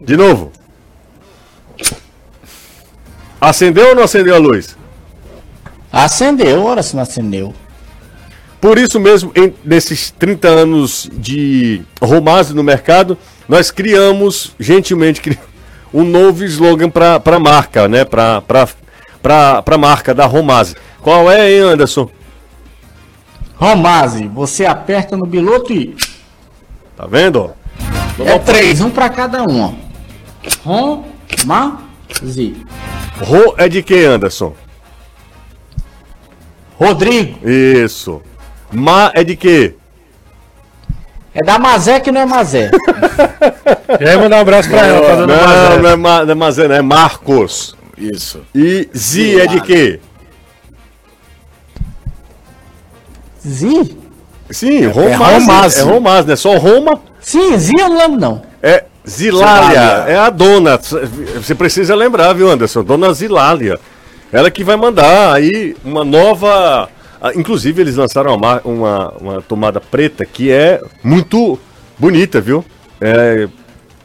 De 0.00 0.16
novo. 0.16 0.52
Acendeu 3.40 3.88
ou 3.88 3.94
não 3.94 4.02
acendeu 4.02 4.34
a 4.34 4.38
luz? 4.38 4.76
Acendeu, 5.90 6.64
ora 6.64 6.82
se 6.82 6.94
não 6.94 7.02
acendeu. 7.02 7.54
Por 8.60 8.78
isso 8.78 9.00
mesmo, 9.00 9.32
em, 9.34 9.52
nesses 9.64 10.12
30 10.12 10.46
anos 10.46 11.10
de 11.12 11.82
Romase 12.00 12.54
no 12.54 12.62
mercado, 12.62 13.18
nós 13.48 13.72
criamos, 13.72 14.54
gentilmente, 14.60 15.38
um 15.92 16.04
novo 16.04 16.44
slogan 16.44 16.88
para 16.88 17.20
a 17.24 17.40
marca, 17.40 17.88
né? 17.88 18.04
Para 18.04 18.42
a 19.66 19.78
marca 19.78 20.14
da 20.14 20.24
Romase. 20.26 20.76
Qual 21.02 21.30
é, 21.30 21.52
hein, 21.52 21.60
Anderson? 21.60 22.08
Romase, 23.56 24.28
você 24.28 24.64
aperta 24.64 25.16
no 25.16 25.26
piloto 25.26 25.72
e. 25.72 25.96
Tá 26.96 27.06
vendo? 27.06 27.52
ó? 28.18 28.24
É 28.24 28.38
três, 28.38 28.80
um 28.80 28.90
pra 28.90 29.08
cada 29.08 29.42
um, 29.42 29.62
ó. 29.62 29.72
Romase. 30.64 32.56
Ro 33.20 33.54
é 33.58 33.68
de 33.68 33.82
quem, 33.82 34.04
Anderson? 34.04 34.54
Rodrigo, 36.76 37.48
Isso. 37.48 38.22
Ma 38.72 39.12
é 39.14 39.22
de 39.22 39.36
quê? 39.36 39.74
é 41.34 41.42
da 41.44 41.58
Mazé 41.58 42.00
que 42.00 42.12
não 42.12 42.20
é 42.20 42.26
Mazé. 42.26 42.70
Já 44.00 44.12
ia 44.12 44.18
mandar 44.18 44.38
um 44.38 44.40
abraço 44.40 44.68
pra 44.68 44.86
ela, 44.86 45.06
tá 45.06 45.16
Não, 45.16 45.24
uma 45.24 45.76
não 45.78 45.88
é, 45.88 45.96
Ma, 45.96 46.24
não 46.24 46.32
é 46.32 46.34
Mazé, 46.34 46.68
não, 46.68 46.74
é 46.74 46.82
Marcos. 46.82 47.76
Isso. 47.96 48.42
E 48.54 48.88
Zi 48.94 49.40
é 49.40 49.46
de 49.46 49.60
quê? 49.60 50.00
Zi? 53.46 53.96
Sim. 54.50 54.86
Romase. 54.86 55.80
É 55.80 55.84
não 55.84 56.32
é 56.32 56.36
só 56.36 56.56
Roma. 56.56 57.00
Sim, 57.20 57.56
Zi 57.58 57.72
eu 57.78 57.88
não 57.88 57.98
lembro, 57.98 58.20
não. 58.20 58.42
É 58.62 58.84
Zilália, 59.08 60.04
é 60.06 60.16
a 60.16 60.30
dona. 60.30 60.78
Você 60.78 61.54
precisa 61.54 61.94
lembrar, 61.94 62.32
viu, 62.34 62.48
Anderson? 62.50 62.84
Dona 62.84 63.12
Zilália. 63.12 63.78
Ela 64.32 64.50
que 64.50 64.62
vai 64.64 64.76
mandar 64.76 65.32
aí 65.34 65.76
uma 65.84 66.04
nova. 66.04 66.88
ah, 67.20 67.32
Inclusive, 67.34 67.82
eles 67.82 67.96
lançaram 67.96 68.34
uma, 68.34 68.60
uma, 68.64 69.08
uma 69.20 69.42
tomada 69.42 69.80
preta 69.80 70.24
que 70.24 70.50
é 70.50 70.80
muito 71.02 71.58
bonita, 71.98 72.40
viu? 72.40 72.64
É 73.00 73.48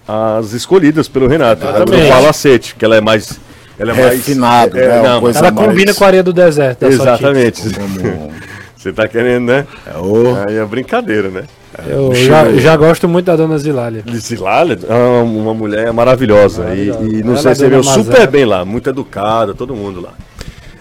as 0.08 0.54
escolhidas 0.54 1.08
pelo 1.08 1.28
Renato. 1.28 1.68
A 1.68 1.72
do 1.72 1.78
Exatamente. 1.94 2.10
Palacete, 2.12 2.76
que 2.76 2.86
ela 2.86 2.96
é 2.96 3.02
mais. 3.02 3.40
Ela 3.78 3.92
é 3.92 4.10
Refinado, 4.10 4.74
mais. 4.76 4.88
né? 4.88 5.00
Uma 5.02 5.10
não, 5.10 5.22
coisa 5.22 5.40
Ela 5.40 5.52
mais- 5.52 5.68
combina 5.68 5.94
com 5.94 6.04
a 6.04 6.08
areia 6.08 6.24
do 6.24 6.34
deserto. 6.34 6.80
Sotic. 6.86 7.02
Exatamente. 7.02 7.62
Como... 7.74 8.34
Você 8.78 8.94
tá 8.94 9.08
querendo, 9.08 9.46
né? 9.48 9.66
É 9.86 9.98
o... 9.98 10.38
Aí 10.48 10.58
é 10.58 10.66
brincadeira, 10.66 11.30
né? 11.30 11.44
Eu 11.88 12.14
já, 12.16 12.52
já 12.54 12.76
gosto 12.78 13.08
muito 13.08 13.26
da 13.26 13.36
dona 13.36 13.58
Zilália. 13.58 14.04
Zilália 14.16 14.80
é 14.88 14.94
uma- 15.24 15.54
mulher 15.54 15.92
maravilhosa, 15.94 16.64
Maravilhosa. 16.64 17.04
e, 17.04 17.20
e 17.20 17.24
não 17.24 17.36
sei 17.38 17.52
é 17.52 17.56
se 17.56 17.68
Mazé. 17.68 17.94
super 17.94 18.28
bem 18.28 18.46
lá, 18.46 18.64
muito 18.66 18.90
educada, 18.90 19.54
todo 19.54 19.76
mundo 19.76 20.02
lá. 20.02 20.14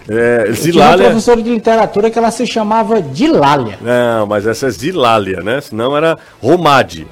É, 0.09 0.13
Eu 0.13 0.43
tinha 0.43 0.47
uma 0.47 0.55
Zilália. 0.55 1.05
professora 1.07 1.41
de 1.41 1.49
literatura 1.49 2.09
que 2.09 2.17
ela 2.17 2.31
se 2.31 2.47
chamava 2.47 3.01
Dilália. 3.01 3.77
Não, 3.81 4.25
mas 4.25 4.47
essa 4.47 4.67
é 4.67 4.69
Zilália, 4.69 5.41
né? 5.41 5.59
Senão 5.61 5.95
era 5.97 6.17
Romade. 6.41 7.05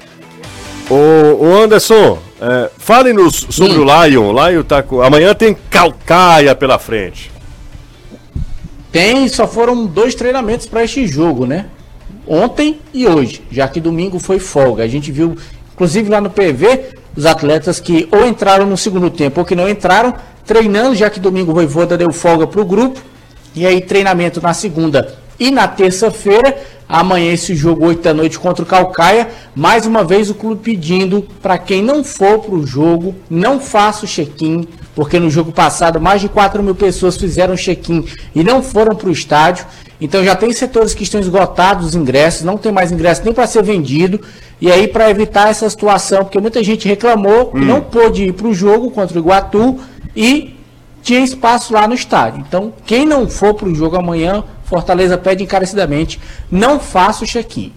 Ô, 0.88 1.44
ô 1.44 1.62
Anderson, 1.62 2.18
é, 2.40 2.70
fale-nos 2.78 3.46
sobre 3.50 3.76
o 3.78 3.84
Lion. 3.84 4.32
O 4.32 4.48
Lion 4.48 4.62
tá 4.62 4.82
com. 4.82 5.02
Amanhã 5.02 5.34
tem 5.34 5.56
Calcaia 5.68 6.54
pela 6.54 6.78
frente. 6.78 7.30
Tem, 8.90 9.28
só 9.28 9.46
foram 9.46 9.86
dois 9.86 10.14
treinamentos 10.14 10.66
para 10.66 10.84
este 10.84 11.06
jogo, 11.06 11.46
né? 11.46 11.66
Ontem 12.26 12.80
e 12.92 13.06
hoje, 13.06 13.42
já 13.50 13.68
que 13.68 13.80
domingo 13.80 14.18
foi 14.18 14.38
folga. 14.38 14.82
A 14.82 14.88
gente 14.88 15.12
viu, 15.12 15.36
inclusive 15.74 16.10
lá 16.10 16.20
no 16.20 16.30
PV, 16.30 16.96
os 17.16 17.24
atletas 17.24 17.78
que 17.78 18.08
ou 18.10 18.26
entraram 18.26 18.66
no 18.66 18.76
segundo 18.76 19.10
tempo 19.10 19.40
ou 19.40 19.46
que 19.46 19.54
não 19.54 19.68
entraram, 19.68 20.14
treinando, 20.44 20.94
já 20.94 21.08
que 21.08 21.20
domingo 21.20 21.52
o 21.52 21.54
Voivoda 21.54 21.96
deu 21.96 22.12
folga 22.12 22.46
para 22.46 22.60
o 22.60 22.64
grupo. 22.64 23.00
E 23.54 23.64
aí, 23.66 23.80
treinamento 23.80 24.40
na 24.40 24.52
segunda 24.52 25.16
e 25.38 25.50
na 25.50 25.68
terça-feira. 25.68 26.56
Amanhã 26.88 27.32
esse 27.32 27.54
jogo 27.54 27.86
8 27.86 28.02
da 28.02 28.14
noite 28.14 28.38
contra 28.38 28.62
o 28.62 28.66
Calcaia. 28.66 29.28
Mais 29.54 29.86
uma 29.86 30.04
vez 30.04 30.30
o 30.30 30.34
clube 30.34 30.62
pedindo 30.62 31.26
para 31.42 31.58
quem 31.58 31.82
não 31.82 32.04
for 32.04 32.38
para 32.38 32.54
o 32.54 32.66
jogo, 32.66 33.14
não 33.28 33.58
faça 33.58 34.04
o 34.04 34.08
check-in, 34.08 34.68
porque 34.96 35.20
no 35.20 35.30
jogo 35.30 35.52
passado 35.52 36.00
mais 36.00 36.22
de 36.22 36.28
4 36.28 36.60
mil 36.62 36.74
pessoas 36.74 37.16
fizeram 37.18 37.54
check-in 37.54 38.04
e 38.34 38.42
não 38.42 38.62
foram 38.62 38.96
para 38.96 39.08
o 39.08 39.12
estádio. 39.12 39.66
Então 40.00 40.24
já 40.24 40.34
tem 40.34 40.52
setores 40.52 40.94
que 40.94 41.04
estão 41.04 41.20
esgotados 41.20 41.88
os 41.88 41.94
ingressos, 41.94 42.42
não 42.42 42.56
tem 42.56 42.72
mais 42.72 42.90
ingresso 42.90 43.22
nem 43.22 43.32
para 43.32 43.46
ser 43.46 43.62
vendido. 43.62 44.20
E 44.58 44.72
aí, 44.72 44.88
para 44.88 45.10
evitar 45.10 45.50
essa 45.50 45.68
situação, 45.68 46.24
porque 46.24 46.40
muita 46.40 46.64
gente 46.64 46.88
reclamou 46.88 47.52
e 47.54 47.58
não 47.58 47.82
pôde 47.82 48.24
ir 48.24 48.32
para 48.32 48.48
o 48.48 48.54
jogo 48.54 48.90
contra 48.90 49.18
o 49.18 49.20
Iguatu 49.20 49.78
e 50.16 50.56
tinha 51.02 51.20
espaço 51.20 51.74
lá 51.74 51.86
no 51.86 51.94
estádio. 51.94 52.42
Então, 52.48 52.72
quem 52.86 53.04
não 53.04 53.28
for 53.28 53.52
para 53.52 53.68
o 53.68 53.74
jogo 53.74 53.96
amanhã, 53.96 54.42
Fortaleza 54.64 55.18
pede 55.18 55.44
encarecidamente, 55.44 56.18
não 56.50 56.80
faça 56.80 57.22
o 57.22 57.26
check-in. 57.26 57.70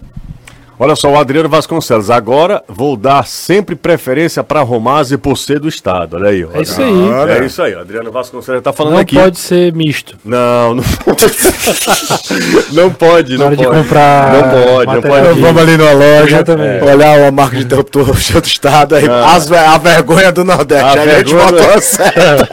Olha 0.82 0.96
só, 0.96 1.10
o 1.12 1.18
Adriano 1.18 1.46
Vasconcelos. 1.46 2.08
Agora 2.10 2.62
vou 2.66 2.96
dar 2.96 3.26
sempre 3.26 3.76
preferência 3.76 4.42
para 4.42 4.62
Romase 4.62 5.18
por 5.18 5.36
ser 5.36 5.58
do 5.60 5.68
estado. 5.68 6.16
Olha 6.16 6.30
aí. 6.30 6.42
ó. 6.42 6.48
É 6.58 6.62
isso 6.62 6.80
aí. 6.80 7.10
É 7.38 7.44
isso 7.44 7.62
aí. 7.62 7.74
o 7.74 7.80
Adriano 7.80 8.10
Vasconcelos 8.10 8.62
tá 8.62 8.72
falando 8.72 8.94
Não 8.94 9.00
aqui. 9.00 9.14
pode 9.14 9.38
ser 9.38 9.74
misto. 9.74 10.16
Não, 10.24 10.76
não 10.76 10.82
pode. 10.82 11.26
não 12.72 12.90
pode, 12.90 13.36
Na 13.36 13.50
não 13.50 13.56
pode. 13.56 13.68
comprar 13.68 14.32
Não 14.32 14.50
pode, 14.74 14.94
não 14.94 15.02
pode. 15.02 15.40
Vamos 15.40 15.62
ali 15.62 15.76
numa 15.76 15.92
loja, 15.92 16.36
Exatamente. 16.36 16.84
olhar 16.84 17.18
uma 17.18 17.30
marca 17.30 17.56
de 17.56 17.64
interruptor 17.64 18.06
do 18.40 18.46
estado, 18.46 18.94
aí 18.94 19.04
as 19.06 19.48
ve- 19.50 19.58
a 19.58 19.76
vergonha 19.76 20.32
do 20.32 20.44
Nordeste. 20.44 20.82
A 20.84 20.92
a, 20.92 20.96
gente 21.06 21.34
vergonha- 21.34 21.44
botou 21.52 21.74
a 21.74 21.80
sério. 21.82 22.48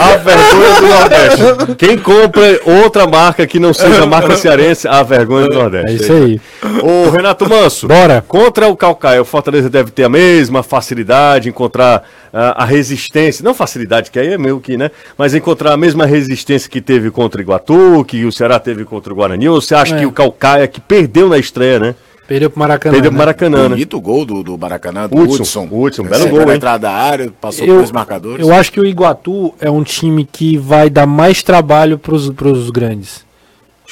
A 0.00 0.16
vergonha 0.18 0.80
do 0.80 0.86
Nordeste. 0.86 1.74
Quem 1.78 1.98
compra 1.98 2.60
outra 2.64 3.06
marca 3.08 3.44
que 3.46 3.58
não 3.58 3.74
seja 3.74 4.04
a 4.04 4.06
marca 4.06 4.36
cearense, 4.36 4.86
a 4.86 5.02
vergonha 5.02 5.48
do 5.48 5.54
Nordeste. 5.54 5.90
É 5.90 5.94
isso 5.94 6.11
aí. 6.12 6.40
Ô, 6.82 7.10
Renato 7.10 7.48
Manso. 7.48 7.86
Bora. 7.88 8.24
Contra 8.26 8.68
o 8.68 8.76
Calcaia, 8.76 9.20
o 9.20 9.24
Fortaleza 9.24 9.68
deve 9.68 9.90
ter 9.90 10.04
a 10.04 10.08
mesma 10.08 10.62
facilidade, 10.62 11.48
encontrar 11.48 12.02
ah, 12.32 12.62
a 12.62 12.64
resistência. 12.64 13.44
Não 13.44 13.54
facilidade, 13.54 14.10
que 14.10 14.18
aí 14.18 14.28
é 14.28 14.38
meio 14.38 14.60
que, 14.60 14.76
né? 14.76 14.90
Mas 15.16 15.34
encontrar 15.34 15.72
a 15.72 15.76
mesma 15.76 16.06
resistência 16.06 16.68
que 16.70 16.80
teve 16.80 17.10
contra 17.10 17.38
o 17.40 17.42
Iguatu, 17.42 18.04
que 18.06 18.24
o 18.24 18.32
Ceará 18.32 18.58
teve 18.58 18.84
contra 18.84 19.12
o 19.12 19.16
Guarani. 19.16 19.48
Ou 19.48 19.60
você 19.60 19.74
acha 19.74 19.96
É. 19.96 19.98
que 20.00 20.06
o 20.06 20.12
Calcaia, 20.12 20.66
que 20.68 20.80
perdeu 20.80 21.28
na 21.28 21.38
estreia, 21.38 21.78
né? 21.78 21.94
Perdeu 22.26 22.48
pro 22.48 22.60
Maracanã. 22.60 22.92
Perdeu 22.94 23.10
pro 23.10 23.18
né? 23.18 23.24
Maracanã, 23.24 23.62
né? 23.64 23.68
Bonito 23.70 24.00
gol 24.00 24.24
do, 24.24 24.42
do 24.42 24.56
Maracanã, 24.56 25.08
do 25.08 25.18
Hudson, 25.18 25.42
Hudson. 25.42 25.68
Hudson, 25.70 26.02
belo 26.04 26.28
gol, 26.28 26.46
na 26.46 26.54
entrada 26.54 26.78
da 26.78 26.92
área, 26.92 27.30
passou 27.40 27.66
Eu, 27.66 27.74
por 27.74 27.78
dois 27.80 27.90
marcadores. 27.90 28.46
eu 28.46 28.54
acho 28.54 28.72
que 28.72 28.80
o 28.80 28.86
Iguatu 28.86 29.52
é 29.60 29.70
um 29.70 29.82
time 29.82 30.24
que 30.24 30.56
vai 30.56 30.88
dar 30.88 31.04
mais 31.06 31.42
trabalho 31.42 31.98
pros, 31.98 32.30
pros 32.30 32.70
grandes. 32.70 33.24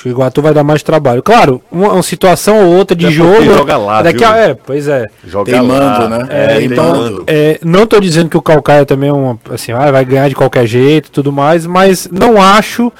Acho 0.00 0.04
que 0.04 0.08
o 0.08 0.12
Iguatu 0.12 0.40
vai 0.40 0.54
dar 0.54 0.64
mais 0.64 0.82
trabalho. 0.82 1.22
Claro, 1.22 1.60
uma, 1.70 1.92
uma 1.92 2.02
situação 2.02 2.58
ou 2.66 2.74
outra 2.74 2.96
de 2.96 3.04
Até 3.04 3.14
jogo. 3.14 3.44
joga 3.44 3.76
lá, 3.76 4.00
daqui 4.00 4.20
viu? 4.20 4.28
a, 4.28 4.36
é, 4.38 4.54
pois 4.54 4.88
é. 4.88 5.06
Joga 5.26 5.52
Teimando, 5.52 6.02
lá. 6.04 6.08
né? 6.08 6.26
É, 6.30 6.56
É, 6.56 6.62
então, 6.62 7.22
é, 7.26 7.60
não 7.62 7.86
tô 7.86 8.00
dizendo 8.00 8.30
que 8.30 8.36
o 8.36 8.40
Calcaia 8.40 8.86
também 8.86 9.10
é 9.10 9.12
uma, 9.12 9.38
assim, 9.50 9.72
ah, 9.72 9.90
vai 9.90 10.02
ganhar 10.06 10.28
de 10.30 10.34
qualquer 10.34 10.66
jeito 10.66 11.08
e 11.08 11.10
tudo 11.10 11.30
mais, 11.30 11.66
mas 11.66 12.08
não 12.10 12.40
acho 12.40 12.90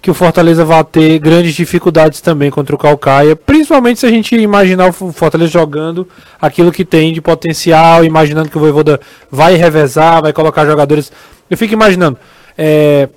que 0.00 0.10
o 0.10 0.14
Fortaleza 0.14 0.64
vai 0.64 0.82
ter 0.82 1.18
grandes 1.18 1.54
dificuldades 1.54 2.22
também 2.22 2.50
contra 2.50 2.74
o 2.74 2.78
Calcaia, 2.78 3.36
principalmente 3.36 4.00
se 4.00 4.06
a 4.06 4.10
gente 4.10 4.34
imaginar 4.34 4.88
o 4.88 4.92
Fortaleza 5.12 5.50
jogando 5.50 6.08
aquilo 6.40 6.72
que 6.72 6.86
tem 6.86 7.12
de 7.12 7.20
potencial, 7.20 8.02
imaginando 8.02 8.48
que 8.48 8.56
o 8.56 8.60
Voivoda 8.60 8.98
vai 9.30 9.56
revezar, 9.56 10.22
vai 10.22 10.32
colocar 10.32 10.64
jogadores. 10.64 11.12
Eu 11.50 11.58
fico 11.58 11.74
imaginando, 11.74 12.16
é, 12.56 13.10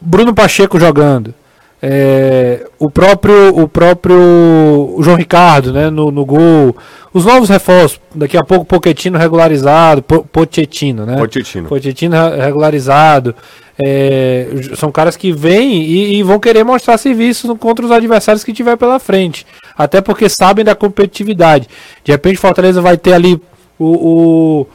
Bruno 0.00 0.32
Pacheco 0.32 0.78
jogando, 0.78 1.34
é, 1.80 2.66
o 2.78 2.90
próprio 2.90 3.56
o 3.56 3.68
próprio 3.68 4.96
João 5.00 5.16
Ricardo 5.16 5.72
né, 5.72 5.90
no, 5.90 6.10
no 6.10 6.24
gol, 6.24 6.76
os 7.12 7.24
novos 7.24 7.48
reforços, 7.48 8.00
daqui 8.14 8.36
a 8.36 8.42
pouco 8.44 8.64
Pochettino 8.64 9.16
regularizado, 9.18 10.02
Po- 10.02 10.24
Pochettino, 10.24 11.06
né? 11.06 11.16
Pochettino. 11.16 11.68
Pochettino 11.68 12.16
re- 12.16 12.44
regularizado. 12.46 13.34
é, 13.78 14.48
são 14.76 14.90
caras 14.90 15.16
que 15.16 15.30
vêm 15.32 15.82
e, 15.82 16.16
e 16.18 16.22
vão 16.22 16.40
querer 16.40 16.64
mostrar 16.64 16.98
serviço 16.98 17.54
contra 17.56 17.84
os 17.86 17.92
adversários 17.92 18.42
que 18.42 18.52
tiver 18.52 18.76
pela 18.76 18.98
frente. 18.98 19.46
Até 19.76 20.00
porque 20.00 20.28
sabem 20.28 20.64
da 20.64 20.74
competitividade. 20.74 21.68
De 22.02 22.10
repente, 22.10 22.38
Fortaleza 22.38 22.80
vai 22.82 22.96
ter 22.96 23.12
ali 23.12 23.40
o, 23.78 24.66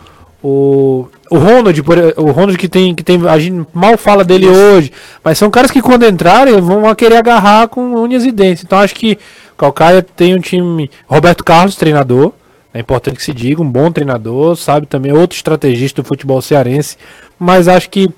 o, 0.42 0.48
o, 0.48 1.08
o 1.34 1.38
Ronald, 1.40 1.82
o 2.18 2.32
Ronald 2.32 2.56
que 2.60 2.70
tem, 2.70 2.94
que 2.94 3.04
tem. 3.04 3.28
A 3.28 3.40
gente 3.40 3.68
mal 3.74 3.98
fala 3.98 4.24
dele 4.24 4.48
hoje. 4.48 4.92
Mas 5.24 5.40
são 5.40 5.50
caras 5.50 5.72
que 5.72 5.82
quando 5.82 6.06
entrarem 6.06 6.62
vão 6.62 6.94
querer 6.94 7.16
agarrar 7.16 7.68
com 7.70 7.96
unhas 7.96 8.24
e 8.24 8.32
dentes. 8.32 8.64
Então 8.64 8.78
acho 8.78 8.94
que 8.94 9.18
o 9.54 9.56
Calcaia 9.58 10.04
tem 10.04 10.36
um 10.36 10.40
time. 10.40 10.92
Roberto 11.08 11.44
Carlos, 11.44 11.76
treinador. 11.76 12.34
É 12.72 12.80
importante 12.80 13.18
que 13.18 13.24
se 13.24 13.34
diga, 13.34 13.64
um 13.64 13.70
bom 13.70 13.92
treinador, 13.92 14.56
sabe 14.56 14.86
também, 14.86 15.12
outro 15.12 15.36
estrategista 15.36 16.04
do 16.04 16.08
futebol 16.08 16.40
cearense. 16.40 16.98
Mas 17.40 17.68
acho 17.68 17.90
que 17.90 18.12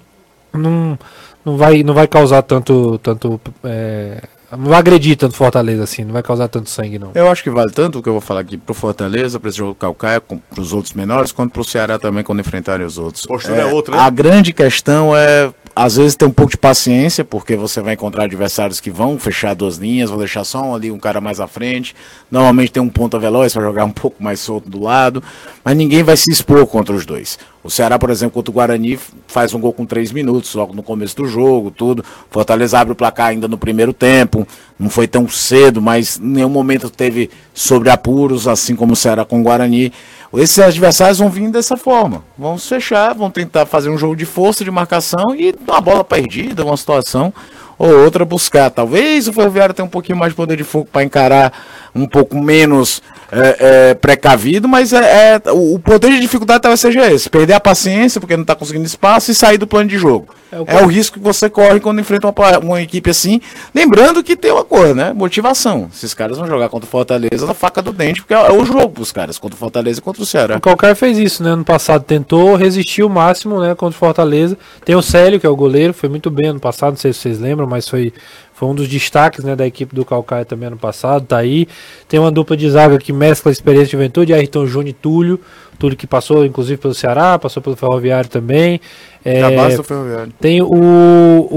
não, 0.53 0.99
não, 1.45 1.55
vai, 1.55 1.83
não 1.83 1.93
vai 1.93 2.07
causar 2.07 2.41
tanto. 2.41 2.99
tanto 3.01 3.39
é, 3.63 4.23
não 4.55 4.65
vai 4.65 4.79
agredir 4.79 5.17
tanto 5.17 5.35
Fortaleza 5.35 5.83
assim, 5.83 6.03
não 6.03 6.13
vai 6.13 6.23
causar 6.23 6.47
tanto 6.47 6.69
sangue, 6.69 6.99
não. 6.99 7.11
Eu 7.13 7.29
acho 7.29 7.43
que 7.43 7.49
vale 7.49 7.71
tanto 7.71 7.99
o 7.99 8.03
que 8.03 8.09
eu 8.09 8.13
vou 8.13 8.21
falar 8.21 8.41
aqui 8.41 8.57
pro 8.57 8.73
Fortaleza, 8.73 9.39
para 9.39 9.49
esse 9.49 9.57
jogo 9.57 9.71
do 9.71 9.75
Calcaia, 9.75 10.19
com, 10.19 10.37
pros 10.37 10.73
outros 10.73 10.93
menores, 10.93 11.31
quanto 11.31 11.51
pro 11.51 11.63
Ceará 11.63 11.99
também 11.99 12.23
quando 12.23 12.39
enfrentarem 12.39 12.85
os 12.85 12.97
outros. 12.97 13.25
Postura 13.25 13.61
é 13.61 13.65
outra, 13.65 13.95
né? 13.95 14.01
A 14.01 14.09
grande 14.09 14.53
questão 14.53 15.15
é, 15.15 15.51
às 15.75 15.97
vezes, 15.97 16.15
ter 16.15 16.23
um 16.23 16.31
pouco 16.31 16.51
de 16.51 16.57
paciência, 16.57 17.25
porque 17.25 17.57
você 17.57 17.81
vai 17.81 17.95
encontrar 17.95 18.23
adversários 18.23 18.79
que 18.79 18.89
vão 18.89 19.19
fechar 19.19 19.53
duas 19.53 19.75
linhas, 19.75 20.09
vão 20.09 20.17
deixar 20.17 20.45
só 20.45 20.61
um 20.63 20.73
ali, 20.73 20.89
um 20.89 20.97
cara 20.97 21.19
mais 21.19 21.41
à 21.41 21.47
frente. 21.47 21.93
Normalmente 22.31 22.71
tem 22.71 22.81
um 22.81 22.87
ponta 22.87 23.19
veloz 23.19 23.51
para 23.53 23.61
jogar 23.61 23.83
um 23.85 23.91
pouco 23.91 24.23
mais 24.23 24.39
solto 24.39 24.69
do 24.69 24.81
lado, 24.81 25.21
mas 25.65 25.75
ninguém 25.75 26.01
vai 26.01 26.15
se 26.15 26.31
expor 26.31 26.65
contra 26.65 26.95
os 26.95 27.05
dois. 27.05 27.37
O 27.61 27.69
Ceará, 27.69 27.99
por 27.99 28.09
exemplo, 28.09 28.35
contra 28.35 28.51
o 28.51 28.53
Guarani, 28.53 28.97
faz 29.27 29.53
um 29.53 29.59
gol 29.59 29.73
com 29.73 29.85
três 29.85 30.11
minutos, 30.11 30.53
logo 30.53 30.73
no 30.73 30.83
começo 30.83 31.17
do 31.17 31.27
jogo, 31.27 31.71
tudo. 31.71 32.05
Fortaleza 32.29 32.79
abre 32.79 32.93
o 32.93 32.95
placar 32.95 33.27
ainda 33.27 33.47
no 33.47 33.57
primeiro 33.57 33.91
tempo, 33.91 34.47
não 34.77 34.89
foi 34.89 35.07
tão 35.07 35.27
cedo, 35.27 35.81
mas 35.81 36.19
em 36.19 36.25
nenhum 36.27 36.49
momento 36.49 36.89
teve 36.89 37.29
sobre 37.53 37.89
apuros, 37.89 38.47
assim 38.47 38.75
como 38.75 38.93
o 38.93 38.95
Ceará 38.95 39.23
com 39.23 39.39
o 39.39 39.43
Guarani. 39.43 39.91
Esses 40.35 40.59
adversários 40.59 41.19
vão 41.19 41.29
vir 41.29 41.49
dessa 41.49 41.77
forma. 41.77 42.23
Vão 42.37 42.57
se 42.57 42.67
fechar, 42.67 43.13
vão 43.13 43.31
tentar 43.31 43.65
fazer 43.65 43.89
um 43.89 43.97
jogo 43.97 44.15
de 44.15 44.25
força, 44.25 44.65
de 44.65 44.71
marcação 44.71 45.33
e 45.33 45.55
uma 45.65 45.79
bola 45.79 46.03
perdida, 46.03 46.65
uma 46.65 46.75
situação 46.75 47.33
ou 47.77 48.03
outra 48.03 48.25
buscar. 48.25 48.69
Talvez 48.69 49.27
o 49.27 49.33
Ferroviário 49.33 49.73
tenha 49.73 49.85
um 49.85 49.89
pouquinho 49.89 50.17
mais 50.17 50.31
de 50.31 50.35
poder 50.35 50.57
de 50.57 50.63
fogo 50.63 50.87
para 50.91 51.03
encarar 51.03 51.53
um 51.93 52.05
pouco 52.05 52.37
menos 52.37 53.01
é, 53.31 53.57
é, 53.89 53.93
precavido, 53.93 54.67
mas 54.67 54.93
é, 54.93 55.35
é- 55.45 55.51
o 55.51 55.79
poder 55.79 56.11
de 56.11 56.19
dificuldade 56.19 56.61
talvez 56.61 56.79
seja 56.79 57.11
esse: 57.11 57.29
perder 57.29 57.53
a 57.53 57.59
paciência 57.59 58.19
porque 58.19 58.35
não 58.35 58.43
está 58.43 58.55
conseguindo 58.55 58.85
espaço 58.85 59.31
e 59.31 59.35
sair 59.35 59.57
do 59.57 59.67
plano 59.67 59.89
de 59.89 59.97
jogo. 59.97 60.27
É 60.55 60.61
o 60.61 60.65
É 60.67 60.83
o 60.83 60.87
risco 60.87 61.19
que 61.19 61.23
você 61.23 61.49
corre 61.49 61.81
quando 61.81 61.99
enfrenta 61.99 62.27
uma, 62.27 62.59
uma 62.59 62.81
equipe 62.81 63.09
assim. 63.09 63.41
Lembrando 63.73 64.23
que 64.23 64.37
tem 64.37 64.51
uma 64.51 64.63
coisa, 64.63 64.93
né? 64.93 65.13
Motivação. 65.13 65.89
Esses 65.93 66.13
caras 66.13 66.37
vão 66.37 66.47
jogar 66.47 66.69
contra 66.69 66.87
o 66.87 66.89
Fortaleza 66.89 67.45
na 67.45 67.53
faca 67.53 67.81
do 67.81 67.91
dente, 67.91 68.21
porque 68.21 68.33
é 68.33 68.45
é 68.45 68.51
o 68.51 68.63
jogo 68.63 68.89
pros 68.89 69.11
caras, 69.11 69.37
contra 69.37 69.55
o 69.55 69.59
Fortaleza 69.59 69.99
e 69.99 70.01
contra 70.01 70.21
o 70.21 70.25
Ceará. 70.25 70.57
O 70.57 70.61
Calcaia 70.61 70.95
fez 70.95 71.17
isso, 71.17 71.43
né? 71.43 71.49
Ano 71.49 71.65
passado 71.65 72.03
tentou 72.03 72.55
resistir 72.55 73.03
o 73.03 73.09
máximo, 73.09 73.59
né? 73.59 73.75
Contra 73.75 73.95
o 73.95 73.99
Fortaleza. 73.99 74.57
Tem 74.83 74.95
o 74.95 75.01
Célio, 75.01 75.39
que 75.39 75.45
é 75.45 75.49
o 75.49 75.55
goleiro, 75.55 75.93
foi 75.93 76.07
muito 76.07 76.29
bem 76.29 76.47
ano 76.47 76.59
passado, 76.59 76.91
não 76.91 76.97
sei 76.97 77.11
se 77.11 77.19
vocês 77.19 77.39
lembram, 77.39 77.67
mas 77.67 77.89
foi, 77.89 78.13
foi 78.55 78.69
um 78.69 78.73
dos 78.73 78.87
destaques 78.87 79.43
né, 79.43 79.53
da 79.53 79.67
equipe 79.67 79.93
do 79.93 80.05
Calcaia 80.05 80.45
também 80.45 80.67
ano 80.67 80.77
passado, 80.77 81.25
tá 81.25 81.37
aí. 81.37 81.67
Tem 82.07 82.17
uma 82.17 82.31
dupla 82.31 82.55
de 82.55 82.69
zaga 82.69 82.97
que 82.97 83.11
mescla 83.11 83.51
a 83.51 83.53
experiência 83.53 83.87
de 83.87 83.91
juventude, 83.91 84.33
Ayrton 84.33 84.65
Júnior 84.65 84.89
e 84.89 84.93
Túlio. 84.93 85.39
Túlio 85.77 85.97
que 85.97 86.07
passou, 86.07 86.45
inclusive, 86.45 86.79
pelo 86.79 86.93
Ceará, 86.93 87.37
passou 87.37 87.61
pelo 87.61 87.75
Ferroviário 87.75 88.29
também. 88.29 88.79
É, 89.25 89.41
Já 89.41 89.51
basta 89.51 89.81
o 89.81 89.83
Ferroviário. 89.83 90.33
tem 90.39 90.61
o, 90.61 90.67
o, 90.67 91.47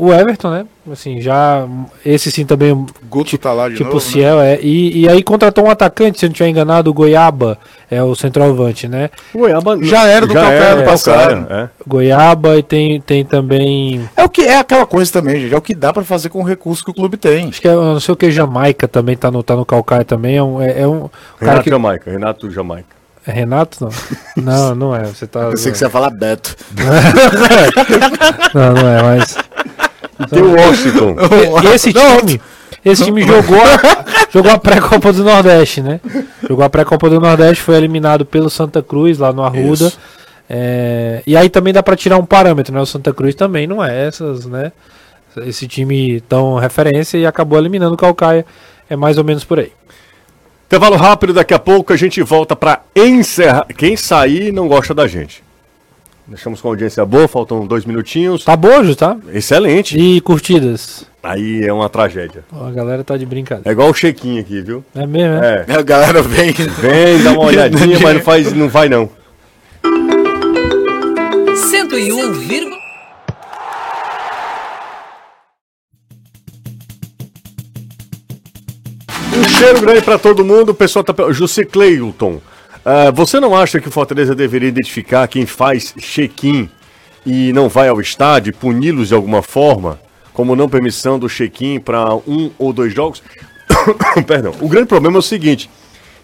o 0.00 0.14
Everton, 0.14 0.50
né? 0.50 0.66
Assim, 0.90 1.20
já. 1.20 1.66
Esse 2.04 2.30
sim 2.30 2.46
também. 2.46 2.86
Guto 3.08 3.36
tá 3.36 3.52
lá 3.52 3.68
de 3.68 3.74
tipo 3.74 3.84
novo, 3.84 3.98
o 3.98 4.00
Ciel, 4.00 4.40
é. 4.40 4.58
E, 4.60 5.02
e 5.02 5.08
aí 5.08 5.22
contratou 5.22 5.66
um 5.66 5.70
atacante, 5.70 6.18
se 6.18 6.24
eu 6.24 6.28
não 6.28 6.32
estiver 6.32 6.48
enganado, 6.48 6.90
o 6.90 6.94
Goiaba, 6.94 7.58
é 7.90 8.02
o 8.02 8.14
centroavante, 8.14 8.88
né? 8.88 9.10
O 9.34 9.40
Goiaba 9.40 9.78
Já 9.82 10.06
era 10.06 10.26
do 10.26 10.32
Calcaia 10.32 10.54
era 10.54 10.72
ano 10.72 10.82
do 10.82 10.86
passado. 10.86 11.36
Calcaia, 11.36 11.62
é. 11.64 11.68
Goiaba 11.86 12.56
e 12.56 12.62
tem, 12.62 13.00
tem 13.00 13.24
também. 13.24 14.08
É 14.16 14.24
o 14.24 14.28
que 14.28 14.42
é 14.42 14.58
aquela 14.58 14.86
coisa 14.86 15.12
também, 15.12 15.40
gente. 15.40 15.54
É 15.54 15.58
o 15.58 15.62
que 15.62 15.74
dá 15.74 15.92
pra 15.92 16.02
fazer 16.02 16.30
com 16.30 16.40
o 16.40 16.44
recurso 16.44 16.82
que 16.82 16.90
o 16.90 16.94
clube 16.94 17.16
tem. 17.16 17.48
Acho 17.48 17.60
que 17.60 17.68
é, 17.68 17.72
eu 17.72 17.82
não 17.82 18.00
sei 18.00 18.14
o 18.14 18.16
que, 18.16 18.30
Jamaica 18.30 18.88
também 18.88 19.16
tá 19.16 19.30
no, 19.30 19.42
tá 19.42 19.54
no 19.54 19.66
Calcaia 19.66 20.04
também. 20.04 20.36
É 20.36 20.42
um, 20.42 20.62
é, 20.62 20.80
é 20.80 20.86
um 20.86 21.10
cara 21.38 21.52
Renato 21.52 21.64
que. 21.64 21.70
Jamaica, 21.70 22.10
Renato 22.10 22.50
Jamaica. 22.50 23.00
É 23.26 23.32
Renato? 23.32 23.84
Não. 23.84 23.90
Não, 24.42 24.74
não 24.74 24.96
é. 24.96 25.04
Você 25.04 25.26
tá. 25.26 25.50
Pensei 25.50 25.70
que 25.70 25.78
você 25.78 25.84
ia 25.84 25.90
falar 25.90 26.10
Beto. 26.10 26.56
Não, 28.54 28.72
não 28.72 28.88
é, 28.88 29.02
mas. 29.02 29.36
Tem 30.28 30.42
o 30.42 30.52
Washington. 30.56 31.16
E 31.62 31.66
esse 31.74 31.92
time, 31.92 32.40
esse 32.84 33.04
time 33.04 33.22
jogou 33.22 33.60
a, 33.60 34.04
jogou 34.32 34.50
a 34.50 34.58
pré-copa 34.58 35.12
do 35.12 35.24
Nordeste, 35.24 35.80
né? 35.80 36.00
Jogou 36.48 36.64
a 36.64 36.70
pré-copa 36.70 37.08
do 37.08 37.20
Nordeste, 37.20 37.62
foi 37.62 37.76
eliminado 37.76 38.24
pelo 38.24 38.50
Santa 38.50 38.82
Cruz 38.82 39.18
lá 39.18 39.32
no 39.32 39.42
Arruda. 39.42 39.86
Isso. 39.86 39.98
É, 40.48 41.22
e 41.26 41.36
aí 41.36 41.48
também 41.48 41.72
dá 41.72 41.82
pra 41.82 41.94
tirar 41.94 42.18
um 42.18 42.26
parâmetro, 42.26 42.74
né? 42.74 42.80
O 42.80 42.86
Santa 42.86 43.12
Cruz 43.12 43.34
também 43.34 43.66
não 43.66 43.84
é 43.84 44.06
essas, 44.06 44.46
né? 44.46 44.72
Esse 45.46 45.68
time 45.68 46.20
tão 46.22 46.56
referência 46.56 47.16
e 47.16 47.24
acabou 47.24 47.58
eliminando 47.58 47.94
o 47.94 47.96
Calcaia. 47.96 48.44
É 48.88 48.96
mais 48.96 49.16
ou 49.16 49.22
menos 49.22 49.44
por 49.44 49.60
aí. 49.60 49.70
Intervalo 50.66 50.96
rápido, 50.96 51.32
daqui 51.32 51.54
a 51.54 51.58
pouco 51.58 51.92
a 51.92 51.96
gente 51.96 52.20
volta 52.22 52.56
pra 52.56 52.80
encerrar. 52.94 53.66
Quem 53.76 53.96
sair 53.96 54.52
não 54.52 54.66
gosta 54.66 54.92
da 54.92 55.06
gente. 55.06 55.42
Deixamos 56.30 56.60
com 56.60 56.68
audiência 56.68 57.04
boa, 57.04 57.26
faltam 57.26 57.66
dois 57.66 57.84
minutinhos. 57.84 58.44
Tá 58.44 58.56
bojo, 58.56 58.94
tá? 58.94 59.16
Excelente. 59.32 59.98
E 59.98 60.20
curtidas. 60.20 61.04
Aí 61.20 61.64
é 61.64 61.72
uma 61.72 61.88
tragédia. 61.88 62.44
Ó, 62.52 62.68
a 62.68 62.70
galera 62.70 63.02
tá 63.02 63.16
de 63.16 63.26
brincadeira. 63.26 63.68
É 63.68 63.72
igual 63.72 63.90
o 63.90 63.94
Chequinho 63.94 64.40
aqui, 64.40 64.62
viu? 64.62 64.84
É 64.94 65.04
mesmo, 65.06 65.42
é? 65.42 65.66
É. 65.68 65.74
A 65.74 65.82
galera 65.82 66.22
vem. 66.22 66.52
Vem, 66.52 67.22
dá 67.24 67.32
uma 67.32 67.42
olhadinha, 67.46 67.98
mas 68.00 68.14
não, 68.14 68.22
faz, 68.22 68.52
não 68.52 68.68
vai 68.68 68.88
não. 68.88 69.10
101, 71.56 72.32
vírgula- 72.34 72.78
Um 79.36 79.44
cheiro 79.48 79.80
grande 79.80 80.02
pra 80.02 80.18
todo 80.18 80.44
mundo. 80.44 80.70
O 80.70 80.74
pessoal 80.74 81.04
tá. 81.04 81.12
pe- 81.14 81.32
José 81.32 81.64
Ah, 82.84 83.10
você 83.10 83.38
não 83.38 83.54
acha 83.54 83.80
que 83.80 83.88
o 83.88 83.90
Fortaleza 83.90 84.34
deveria 84.34 84.68
identificar 84.68 85.26
quem 85.28 85.46
faz 85.46 85.94
check-in 85.98 86.68
e 87.24 87.52
não 87.52 87.68
vai 87.68 87.88
ao 87.88 88.00
estádio, 88.00 88.54
puni-los 88.54 89.08
de 89.08 89.14
alguma 89.14 89.42
forma, 89.42 90.00
como 90.32 90.56
não 90.56 90.68
permissão 90.68 91.18
do 91.18 91.28
check-in 91.28 91.78
para 91.78 92.14
um 92.14 92.50
ou 92.58 92.72
dois 92.72 92.94
jogos? 92.94 93.22
Perdão. 94.26 94.54
O 94.60 94.68
grande 94.68 94.86
problema 94.86 95.16
é 95.16 95.20
o 95.20 95.22
seguinte: 95.22 95.70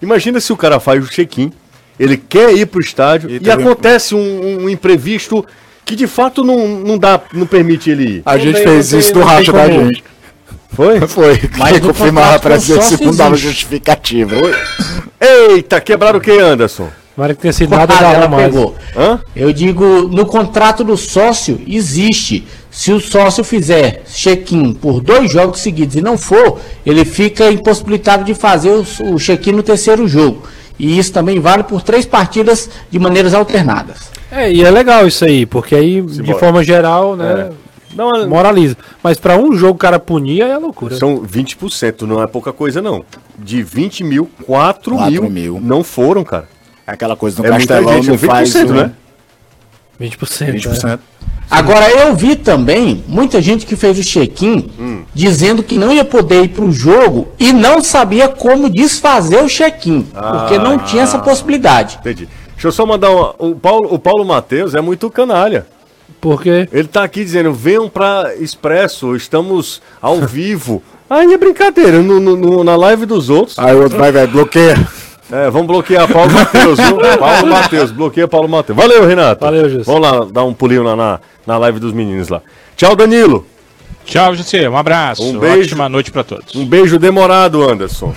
imagina 0.00 0.40
se 0.40 0.52
o 0.52 0.56
cara 0.56 0.80
faz 0.80 1.04
o 1.04 1.08
check-in, 1.08 1.52
ele 1.98 2.16
quer 2.16 2.52
ir 2.54 2.66
pro 2.66 2.80
estádio 2.80 3.30
E 3.30 3.40
e, 3.42 3.50
acontece 3.50 4.14
um, 4.14 4.64
um 4.64 4.68
imprevisto 4.68 5.44
que 5.84 5.94
de 5.94 6.06
fato 6.06 6.42
não, 6.42 6.66
não 6.66 6.98
dá, 6.98 7.20
não 7.32 7.46
permite 7.46 7.90
ele 7.90 8.04
ir. 8.04 8.22
A 8.24 8.36
gente 8.36 8.60
fez 8.60 8.92
isso 8.92 9.14
no 9.14 9.24
racha 9.24 9.52
da 9.52 9.70
gente. 9.70 10.02
Foi? 10.76 11.00
Foi. 11.08 11.40
Mas 11.56 11.80
confirmava 11.80 12.26
contrato 12.26 12.42
pra 12.42 12.54
com 12.54 12.60
dizer 12.60 12.82
se 12.82 12.90
sócio 12.90 13.06
não 13.06 13.14
dava 13.14 13.34
justificativa. 13.36 14.36
Eita, 15.20 15.80
quebraram 15.80 16.18
o 16.18 16.22
que, 16.22 16.30
Anderson? 16.30 16.88
Tomara 17.14 17.34
que 17.34 17.40
tenha 17.40 17.52
sido 17.52 17.70
nada 17.70 17.94
Ah, 17.96 18.00
da 18.02 18.12
ela 18.12 18.28
mais. 18.28 18.44
pegou. 18.44 18.76
Hã? 18.94 19.18
Eu 19.34 19.50
digo, 19.50 20.06
no 20.08 20.26
contrato 20.26 20.84
do 20.84 20.96
sócio 20.98 21.58
existe. 21.66 22.46
Se 22.70 22.92
o 22.92 23.00
sócio 23.00 23.42
fizer 23.42 24.02
check-in 24.06 24.74
por 24.74 25.00
dois 25.00 25.32
jogos 25.32 25.60
seguidos 25.60 25.96
e 25.96 26.02
não 26.02 26.18
for, 26.18 26.60
ele 26.84 27.06
fica 27.06 27.50
impossibilitado 27.50 28.22
de 28.22 28.34
fazer 28.34 28.70
o, 29.00 29.18
check-in 29.18 29.52
no 29.52 29.62
terceiro 29.62 30.06
jogo. 30.06 30.42
E 30.78 30.98
isso 30.98 31.10
também 31.10 31.40
vale 31.40 31.62
por 31.62 31.80
três 31.80 32.04
partidas 32.04 32.68
de 32.90 32.98
maneiras 32.98 33.32
alternadas. 33.32 34.10
É, 34.30 34.52
e 34.52 34.62
é 34.62 34.70
legal 34.70 35.06
isso 35.06 35.24
aí, 35.24 35.46
porque 35.46 35.74
aí, 35.74 36.02
de 36.02 36.16
Simbora. 36.16 36.38
forma 36.38 36.62
geral, 36.62 37.16
né, 37.16 37.48
Não, 37.96 38.14
é- 38.14 38.26
moraliza. 38.26 38.76
Mas 39.02 39.18
pra 39.18 39.36
um 39.36 39.52
jogo 39.54 39.74
o 39.74 39.78
cara 39.78 39.98
punir, 39.98 40.42
é 40.42 40.56
loucura. 40.58 40.96
São 40.96 41.18
20%, 41.22 42.02
não 42.02 42.22
é 42.22 42.26
pouca 42.26 42.52
coisa, 42.52 42.80
não. 42.82 43.04
De 43.38 43.62
20 43.62 44.04
mil, 44.04 44.30
4, 44.44 44.96
4 44.96 45.10
mil, 45.10 45.30
mil. 45.30 45.60
não 45.60 45.82
foram, 45.82 46.22
cara. 46.22 46.48
Aquela 46.86 47.16
coisa 47.16 47.42
no 47.42 47.48
É 47.48 47.50
Castelão 47.50 47.94
gente, 47.94 48.06
não 48.08 48.14
é 48.14 48.18
faz 48.18 48.48
20%, 48.52 48.70
um- 48.70 48.74
né? 48.74 48.92
20%. 49.98 50.52
20%. 50.52 51.00
Agora, 51.50 51.88
eu 51.90 52.14
vi 52.14 52.34
também 52.34 53.04
muita 53.06 53.40
gente 53.40 53.64
que 53.66 53.76
fez 53.76 53.96
o 53.98 54.02
check-in 54.02 54.68
Hum. 54.78 55.02
dizendo 55.14 55.62
que 55.62 55.78
não 55.78 55.92
ia 55.92 56.04
poder 56.04 56.42
ir 56.44 56.48
para 56.48 56.64
o 56.64 56.72
jogo 56.72 57.28
e 57.38 57.52
não 57.52 57.80
sabia 57.82 58.28
como 58.28 58.68
desfazer 58.68 59.42
o 59.42 59.48
check-in, 59.48 60.02
porque 60.02 60.58
não 60.58 60.78
tinha 60.78 61.04
essa 61.04 61.18
possibilidade. 61.20 61.98
Entendi. 62.00 62.28
Deixa 62.52 62.68
eu 62.68 62.72
só 62.72 62.84
mandar 62.84 63.10
uma. 63.10 63.34
O 63.38 63.54
Paulo, 63.54 63.92
o 63.94 63.98
Paulo 63.98 64.24
Matheus 64.24 64.74
é 64.74 64.80
muito 64.80 65.08
canalha. 65.10 65.66
Porque 66.20 66.68
Ele 66.72 66.88
tá 66.88 67.02
aqui 67.04 67.24
dizendo: 67.24 67.52
venham 67.52 67.88
pra 67.88 68.32
Expresso, 68.38 69.14
estamos 69.16 69.80
ao 70.00 70.16
vivo. 70.26 70.82
Aí 71.08 71.32
é 71.32 71.36
brincadeira, 71.38 72.02
no, 72.02 72.18
no- 72.18 72.36
no- 72.36 72.64
na 72.64 72.74
live 72.76 73.06
dos 73.06 73.30
outros. 73.30 73.58
Aí 73.58 73.74
o 73.74 73.82
outro 73.82 73.96
vai, 73.98 74.10
vai, 74.10 74.26
bloqueia. 74.26 74.74
É, 75.30 75.50
vamos 75.50 75.66
bloquear 75.66 76.06
Paulo 76.12 76.32
Matheus, 76.32 76.78
viu? 76.78 76.96
Paulo 77.18 77.46
Matheus, 77.48 77.90
bloqueia 77.90 78.28
Paulo 78.28 78.48
Matheus. 78.48 78.76
Valeu, 78.78 79.06
Renato. 79.06 79.44
Valeu, 79.44 79.68
José. 79.68 79.82
Vamos 79.84 80.00
lá 80.00 80.24
dar 80.24 80.44
um 80.44 80.54
pulinho 80.54 80.82
lá 80.82 80.94
na, 80.96 81.20
na 81.46 81.58
live 81.58 81.78
dos 81.80 81.92
meninos 81.92 82.28
lá. 82.28 82.40
Tchau, 82.76 82.94
Danilo. 82.96 83.44
Tchau, 84.04 84.34
José. 84.36 84.68
Um 84.68 84.76
abraço. 84.76 85.22
Um 85.24 85.38
beijo. 85.38 85.62
Ótima 85.70 85.88
noite 85.88 86.10
pra 86.12 86.22
todos. 86.22 86.54
Um 86.54 86.64
beijo 86.64 86.96
demorado, 86.98 87.68
Anderson. 87.68 88.12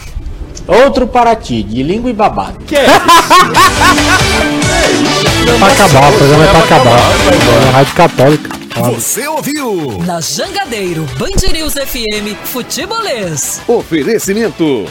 Outro 0.70 1.08
Paraty, 1.08 1.64
de 1.64 1.82
língua 1.84 2.10
e 2.10 2.14
babado. 2.14 2.64
Que 2.66 2.76
é 2.76 2.86
Pra 5.58 5.68
acabar, 5.74 6.10
o 6.10 6.18
programa 6.18 6.44
é 6.44 6.48
pra 6.48 6.60
acabar. 6.60 7.00
É 7.00 7.72
Rádio 7.72 7.96
Católica. 7.96 8.60
Você 8.94 9.28
ouviu? 9.28 9.98
Na 10.06 10.22
Jangadeiro, 10.22 11.06
Band 11.18 11.52
News 11.52 11.74
FM, 11.74 12.36
Futebolês. 12.46 13.62
Oferecimento 13.68 14.86